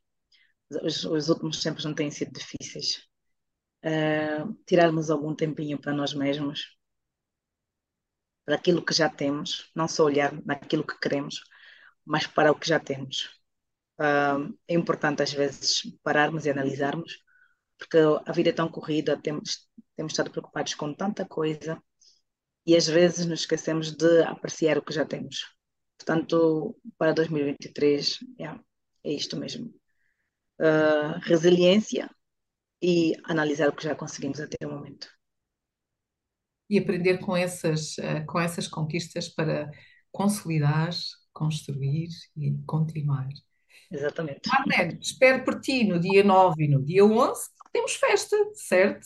Os, 0.84 1.04
os, 1.06 1.30
últimos 1.30 1.62
tempos 1.62 1.86
não 1.86 1.94
têm 1.94 2.12
sido 2.12 2.32
difíceis. 2.32 3.08
Uh, 3.84 4.54
tirarmos 4.66 5.10
algum 5.10 5.36
tempinho 5.36 5.80
para 5.80 5.94
nós 5.94 6.14
mesmos, 6.14 6.78
para 8.46 8.56
aquilo 8.56 8.84
que 8.86 8.94
já 8.94 9.10
temos, 9.10 9.72
não 9.76 9.88
só 9.88 10.04
olhar 10.06 10.34
naquilo 10.46 10.86
que 10.86 11.00
queremos, 11.00 11.44
mas 12.06 12.28
para 12.28 12.52
o 12.52 12.56
que 12.56 12.68
já 12.68 12.80
temos 12.80 13.42
Uh, 14.02 14.58
é 14.68 14.74
importante 14.74 15.22
às 15.22 15.32
vezes 15.32 15.84
pararmos 16.04 16.46
e 16.46 16.50
analisarmos, 16.50 17.20
porque 17.78 17.98
a 18.26 18.32
vida 18.32 18.50
é 18.50 18.54
tão 18.54 18.68
corrida, 18.70 19.16
temos, 19.22 19.70
temos 19.96 20.14
estado 20.14 20.32
preocupados 20.32 20.74
com 20.74 20.92
tanta 20.94 21.24
coisa 21.26 21.82
e 22.66 22.76
às 22.76 22.88
vezes 22.88 23.26
nos 23.28 23.42
esquecemos 23.42 23.92
de 23.96 24.24
apreciar 24.24 24.78
o 24.78 24.82
que 24.84 24.94
já 24.94 25.06
temos. 25.06 25.46
Portanto, 26.04 26.76
para 26.98 27.14
2023, 27.14 28.20
yeah, 28.40 28.60
é 29.04 29.14
isto 29.14 29.38
mesmo. 29.38 29.72
Uh, 30.60 31.20
resiliência 31.22 32.10
e 32.82 33.14
analisar 33.24 33.70
o 33.70 33.76
que 33.76 33.84
já 33.84 33.96
conseguimos 33.96 34.40
até 34.40 34.66
o 34.66 34.72
momento. 34.72 35.08
E 36.68 36.80
aprender 36.80 37.20
com 37.20 37.38
essas, 37.38 37.98
uh, 38.00 38.26
com 38.26 38.40
essas 38.40 38.68
conquistas 38.68 39.30
para 39.30 39.70
consolidar, 40.12 40.90
construir 41.32 42.10
e 42.36 42.58
continuar. 42.66 43.30
Exatamente. 43.92 44.50
Marlene, 44.50 44.98
espero 45.00 45.44
por 45.44 45.62
ti 45.62 45.84
no 45.84 46.00
dia 46.00 46.24
9 46.24 46.64
e 46.64 46.68
no 46.68 46.84
dia 46.84 47.06
11, 47.06 47.50
porque 47.58 47.72
temos 47.74 47.94
festa, 47.94 48.36
certo? 48.56 49.06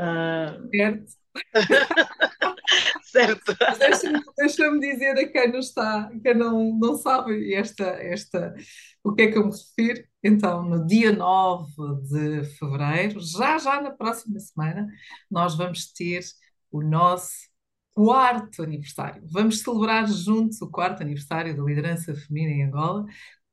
Uh... 0.00 0.70
Certo. 0.74 1.23
certo. 3.04 3.56
Deixa-me 3.78 4.22
deixa 4.36 4.78
dizer 4.78 5.18
a 5.18 5.28
quem 5.28 5.52
não 5.52 5.58
está, 5.58 6.10
quem 6.22 6.34
não, 6.34 6.76
não 6.78 6.96
sabe 6.96 7.54
esta, 7.54 7.84
esta, 7.84 8.54
o 9.02 9.12
que 9.14 9.22
é 9.22 9.32
que 9.32 9.38
eu 9.38 9.46
me 9.46 9.52
refiro. 9.52 10.04
Então, 10.22 10.62
no 10.62 10.86
dia 10.86 11.12
9 11.12 11.72
de 12.08 12.44
fevereiro, 12.58 13.20
já 13.20 13.58
já 13.58 13.80
na 13.80 13.90
próxima 13.90 14.38
semana, 14.38 14.88
nós 15.30 15.54
vamos 15.56 15.92
ter 15.92 16.22
o 16.70 16.82
nosso 16.82 17.54
quarto 17.92 18.62
aniversário. 18.62 19.22
Vamos 19.26 19.60
celebrar 19.60 20.06
juntos 20.08 20.60
o 20.60 20.70
quarto 20.70 21.02
aniversário 21.02 21.56
da 21.56 21.62
liderança 21.62 22.14
feminina 22.14 22.52
em 22.52 22.64
Angola, 22.64 23.04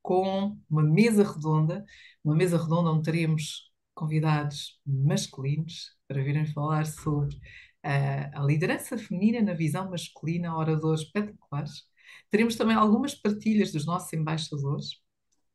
com 0.01 0.57
uma 0.69 0.83
mesa 0.83 1.23
redonda, 1.23 1.85
uma 2.23 2.35
mesa 2.35 2.57
redonda 2.57 2.89
onde 2.89 3.03
teremos 3.03 3.71
convidados 3.93 4.79
masculinos 4.85 5.95
para 6.07 6.23
virem 6.23 6.45
falar 6.45 6.85
sobre 6.87 7.37
a 7.83 8.41
liderança 8.43 8.97
feminina 8.97 9.41
na 9.41 9.53
visão 9.53 9.89
masculina, 9.89 10.55
oradores 10.55 11.01
espetaculares. 11.01 11.83
Teremos 12.29 12.55
também 12.55 12.75
algumas 12.75 13.15
partilhas 13.15 13.71
dos 13.71 13.85
nossos 13.85 14.11
embaixadores 14.13 15.01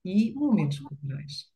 e 0.04 0.32
momentos 0.34 0.80
culturais. 0.80 1.46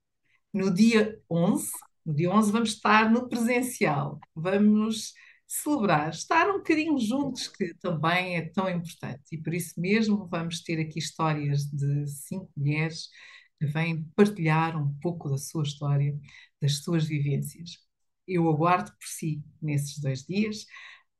No 0.52 0.72
dia 0.72 1.20
11, 1.30 1.70
no 2.04 2.14
dia 2.14 2.30
11 2.30 2.52
vamos 2.52 2.70
estar 2.70 3.10
no 3.10 3.28
presencial. 3.28 4.18
Vamos 4.34 5.14
celebrar, 5.46 6.10
estar 6.10 6.48
um 6.48 6.58
bocadinho 6.58 6.98
juntos, 6.98 7.48
que 7.48 7.74
também 7.74 8.36
é 8.36 8.48
tão 8.48 8.68
importante. 8.70 9.22
E 9.32 9.38
por 9.38 9.52
isso 9.52 9.80
mesmo 9.80 10.28
vamos 10.28 10.62
ter 10.62 10.80
aqui 10.80 10.98
histórias 10.98 11.64
de 11.66 12.06
cinco 12.06 12.50
mulheres 12.56 13.08
que 13.58 13.66
vêm 13.66 14.04
partilhar 14.16 14.80
um 14.80 14.94
pouco 15.00 15.28
da 15.28 15.36
sua 15.38 15.64
história, 15.64 16.18
das 16.62 16.82
suas 16.82 17.04
vivências. 17.04 17.89
Eu 18.30 18.48
aguardo 18.48 18.90
por 18.92 19.06
si 19.06 19.42
nesses 19.60 19.98
dois 20.00 20.22
dias. 20.24 20.64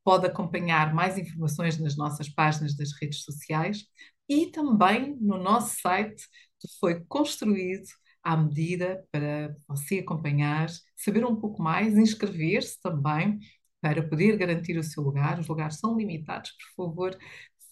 Pode 0.05 0.27
acompanhar 0.27 0.95
mais 0.95 1.19
informações 1.19 1.79
nas 1.79 1.97
nossas 1.97 2.29
páginas 2.29 2.75
das 2.77 2.93
redes 3.01 3.23
sociais 3.23 3.85
e 4.29 4.47
também 4.47 5.17
no 5.21 5.39
nosso 5.39 5.81
site 5.81 6.25
que 6.61 6.69
foi 6.79 7.05
construído 7.07 7.87
à 8.23 8.37
medida 8.37 9.05
para 9.11 9.55
você 9.67 9.99
acompanhar, 9.99 10.69
saber 10.97 11.25
um 11.25 11.37
pouco 11.37 11.63
mais, 11.63 11.97
inscrever-se 11.97 12.81
também 12.83 13.39
para 13.81 14.03
poder 14.03 14.37
garantir 14.37 14.77
o 14.79 14.85
seu 14.85 15.03
lugar. 15.03 15.39
Os 15.39 15.49
lugares 15.49 15.79
são 15.79 15.97
limitados, 15.97 16.53
por 16.53 16.87
favor, 16.87 17.19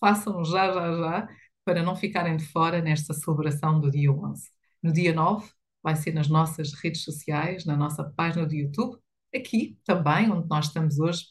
façam 0.01 0.45
já, 0.45 0.73
já, 0.73 0.93
já, 0.97 1.29
para 1.65 1.83
não 1.83 1.97
ficarem 1.97 2.37
de 2.37 2.47
fora 2.47 2.81
nesta 2.81 3.13
celebração 3.13 3.81
do 3.81 3.91
dia 3.91 4.11
11. 4.13 4.51
No 4.83 4.93
dia 4.93 5.13
9, 5.13 5.51
vai 5.83 5.97
ser 5.97 6.13
nas 6.13 6.29
nossas 6.29 6.73
redes 6.73 7.03
sociais, 7.03 7.65
na 7.65 7.77
nossa 7.77 8.05
página 8.05 8.47
do 8.47 8.55
YouTube, 8.55 8.99
aqui 9.35 9.79
também, 9.85 10.31
onde 10.31 10.49
nós 10.49 10.67
estamos 10.67 10.99
hoje 10.99 11.25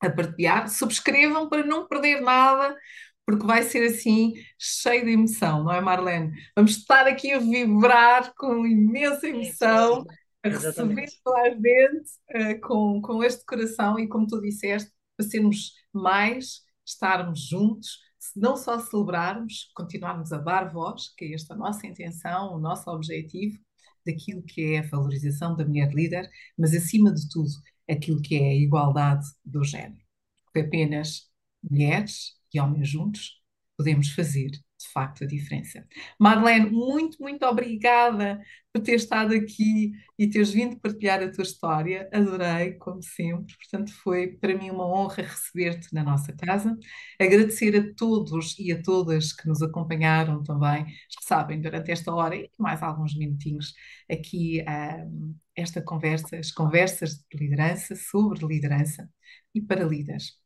a 0.00 0.10
partilhar. 0.10 0.68
Subscrevam 0.68 1.48
para 1.48 1.64
não 1.64 1.86
perder 1.86 2.20
nada, 2.20 2.76
porque 3.24 3.46
vai 3.46 3.62
ser 3.62 3.86
assim 3.86 4.34
cheio 4.58 5.04
de 5.04 5.12
emoção, 5.12 5.64
não 5.64 5.72
é, 5.72 5.80
Marlene? 5.80 6.32
Vamos 6.56 6.76
estar 6.76 7.06
aqui 7.06 7.32
a 7.32 7.38
vibrar 7.38 8.32
com 8.36 8.66
imensa 8.66 9.28
emoção, 9.28 10.04
a 10.42 10.48
receber 10.48 11.06
toda 11.24 11.40
a 11.40 11.50
gente 11.50 12.10
uh, 12.34 12.60
com, 12.60 13.00
com 13.00 13.22
este 13.22 13.44
coração 13.44 13.98
e, 13.98 14.08
como 14.08 14.26
tu 14.26 14.40
disseste, 14.40 14.90
para 15.16 15.26
sermos 15.28 15.72
mais, 15.92 16.62
estarmos 16.84 17.46
juntos, 17.48 18.00
não 18.34 18.56
só 18.56 18.78
celebrarmos, 18.78 19.70
continuarmos 19.74 20.32
a 20.32 20.38
dar 20.38 20.72
voz, 20.72 21.12
que 21.16 21.26
é 21.26 21.34
esta 21.34 21.54
a 21.54 21.56
nossa 21.56 21.86
intenção, 21.86 22.54
o 22.54 22.58
nosso 22.58 22.90
objetivo, 22.90 23.58
daquilo 24.06 24.42
que 24.42 24.74
é 24.74 24.78
a 24.80 24.88
valorização 24.88 25.56
da 25.56 25.64
mulher 25.64 25.92
líder, 25.92 26.28
mas 26.58 26.74
acima 26.74 27.12
de 27.12 27.28
tudo, 27.28 27.50
aquilo 27.88 28.20
que 28.22 28.36
é 28.36 28.50
a 28.50 28.54
igualdade 28.54 29.26
do 29.44 29.64
género. 29.64 30.00
Porque 30.44 30.60
apenas 30.60 31.30
mulheres 31.62 32.34
e 32.52 32.60
homens 32.60 32.88
juntos 32.88 33.40
podemos 33.76 34.10
fazer 34.10 34.50
de 34.82 34.88
facto 34.92 35.24
a 35.24 35.26
diferença. 35.26 35.86
Madeleine, 36.18 36.70
muito, 36.70 37.20
muito 37.20 37.44
obrigada 37.46 38.40
por 38.72 38.82
ter 38.82 38.94
estado 38.94 39.34
aqui 39.34 39.92
e 40.18 40.28
teres 40.28 40.50
vindo 40.50 40.78
partilhar 40.80 41.22
a 41.22 41.30
tua 41.30 41.42
história. 41.42 42.08
Adorei, 42.12 42.72
como 42.74 43.02
sempre. 43.02 43.54
Portanto, 43.56 43.92
foi 44.02 44.28
para 44.28 44.56
mim 44.56 44.70
uma 44.70 44.86
honra 44.86 45.22
receber-te 45.22 45.92
na 45.94 46.02
nossa 46.02 46.32
casa. 46.32 46.76
Agradecer 47.20 47.76
a 47.76 47.94
todos 47.94 48.58
e 48.58 48.72
a 48.72 48.82
todas 48.82 49.32
que 49.32 49.46
nos 49.46 49.62
acompanharam 49.62 50.42
também, 50.42 50.84
que 50.86 51.24
sabem, 51.24 51.60
durante 51.60 51.90
esta 51.90 52.14
hora 52.14 52.36
e 52.36 52.50
mais 52.58 52.82
alguns 52.82 53.16
minutinhos 53.16 53.74
aqui 54.10 54.64
um, 55.06 55.34
esta 55.54 55.82
conversa, 55.82 56.36
as 56.36 56.50
conversas 56.50 57.16
de 57.30 57.38
liderança, 57.38 57.94
sobre 57.94 58.46
liderança 58.46 59.08
e 59.54 59.60
para 59.60 59.84
líderes. 59.84 60.40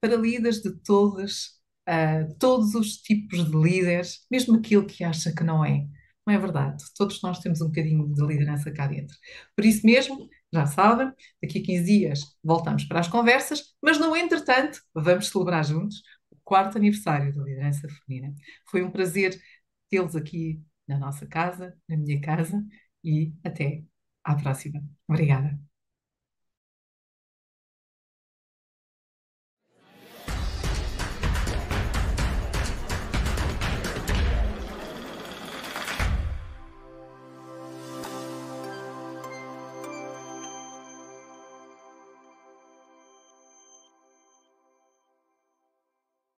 Para 0.00 0.16
líderes 0.16 0.62
de 0.62 0.72
todas 0.82 1.59
uh, 1.90 2.34
todos 2.38 2.74
os 2.74 2.96
tipos 2.98 3.44
de 3.50 3.56
líderes, 3.56 4.26
mesmo 4.30 4.56
aquilo 4.56 4.86
que 4.86 5.02
acha 5.04 5.34
que 5.34 5.42
não 5.44 5.64
é. 5.64 5.86
Não 6.26 6.34
é 6.34 6.38
verdade. 6.38 6.84
Todos 6.96 7.20
nós 7.22 7.40
temos 7.40 7.60
um 7.60 7.66
bocadinho 7.66 8.06
de 8.14 8.24
liderança 8.26 8.70
cá 8.70 8.86
dentro. 8.86 9.16
Por 9.56 9.64
isso 9.64 9.84
mesmo, 9.86 10.28
já 10.52 10.66
sabem, 10.66 11.12
daqui 11.42 11.58
a 11.60 11.62
15 11.62 11.84
dias 11.84 12.20
voltamos 12.44 12.84
para 12.84 13.00
as 13.00 13.08
conversas, 13.08 13.74
mas 13.82 13.98
no 13.98 14.16
entretanto, 14.16 14.80
vamos 14.94 15.28
celebrar 15.28 15.64
juntos 15.64 16.02
o 16.30 16.36
quarto 16.44 16.76
aniversário 16.78 17.34
da 17.34 17.42
liderança 17.42 17.88
feminina. 17.88 18.34
Foi 18.70 18.82
um 18.82 18.90
prazer 18.90 19.40
tê-los 19.88 20.14
aqui 20.16 20.62
na 20.86 20.98
nossa 20.98 21.26
casa, 21.26 21.76
na 21.88 21.96
minha 21.96 22.20
casa, 22.20 22.62
e 23.04 23.32
até 23.44 23.82
à 24.24 24.34
próxima. 24.36 24.82
Obrigada. 25.08 25.69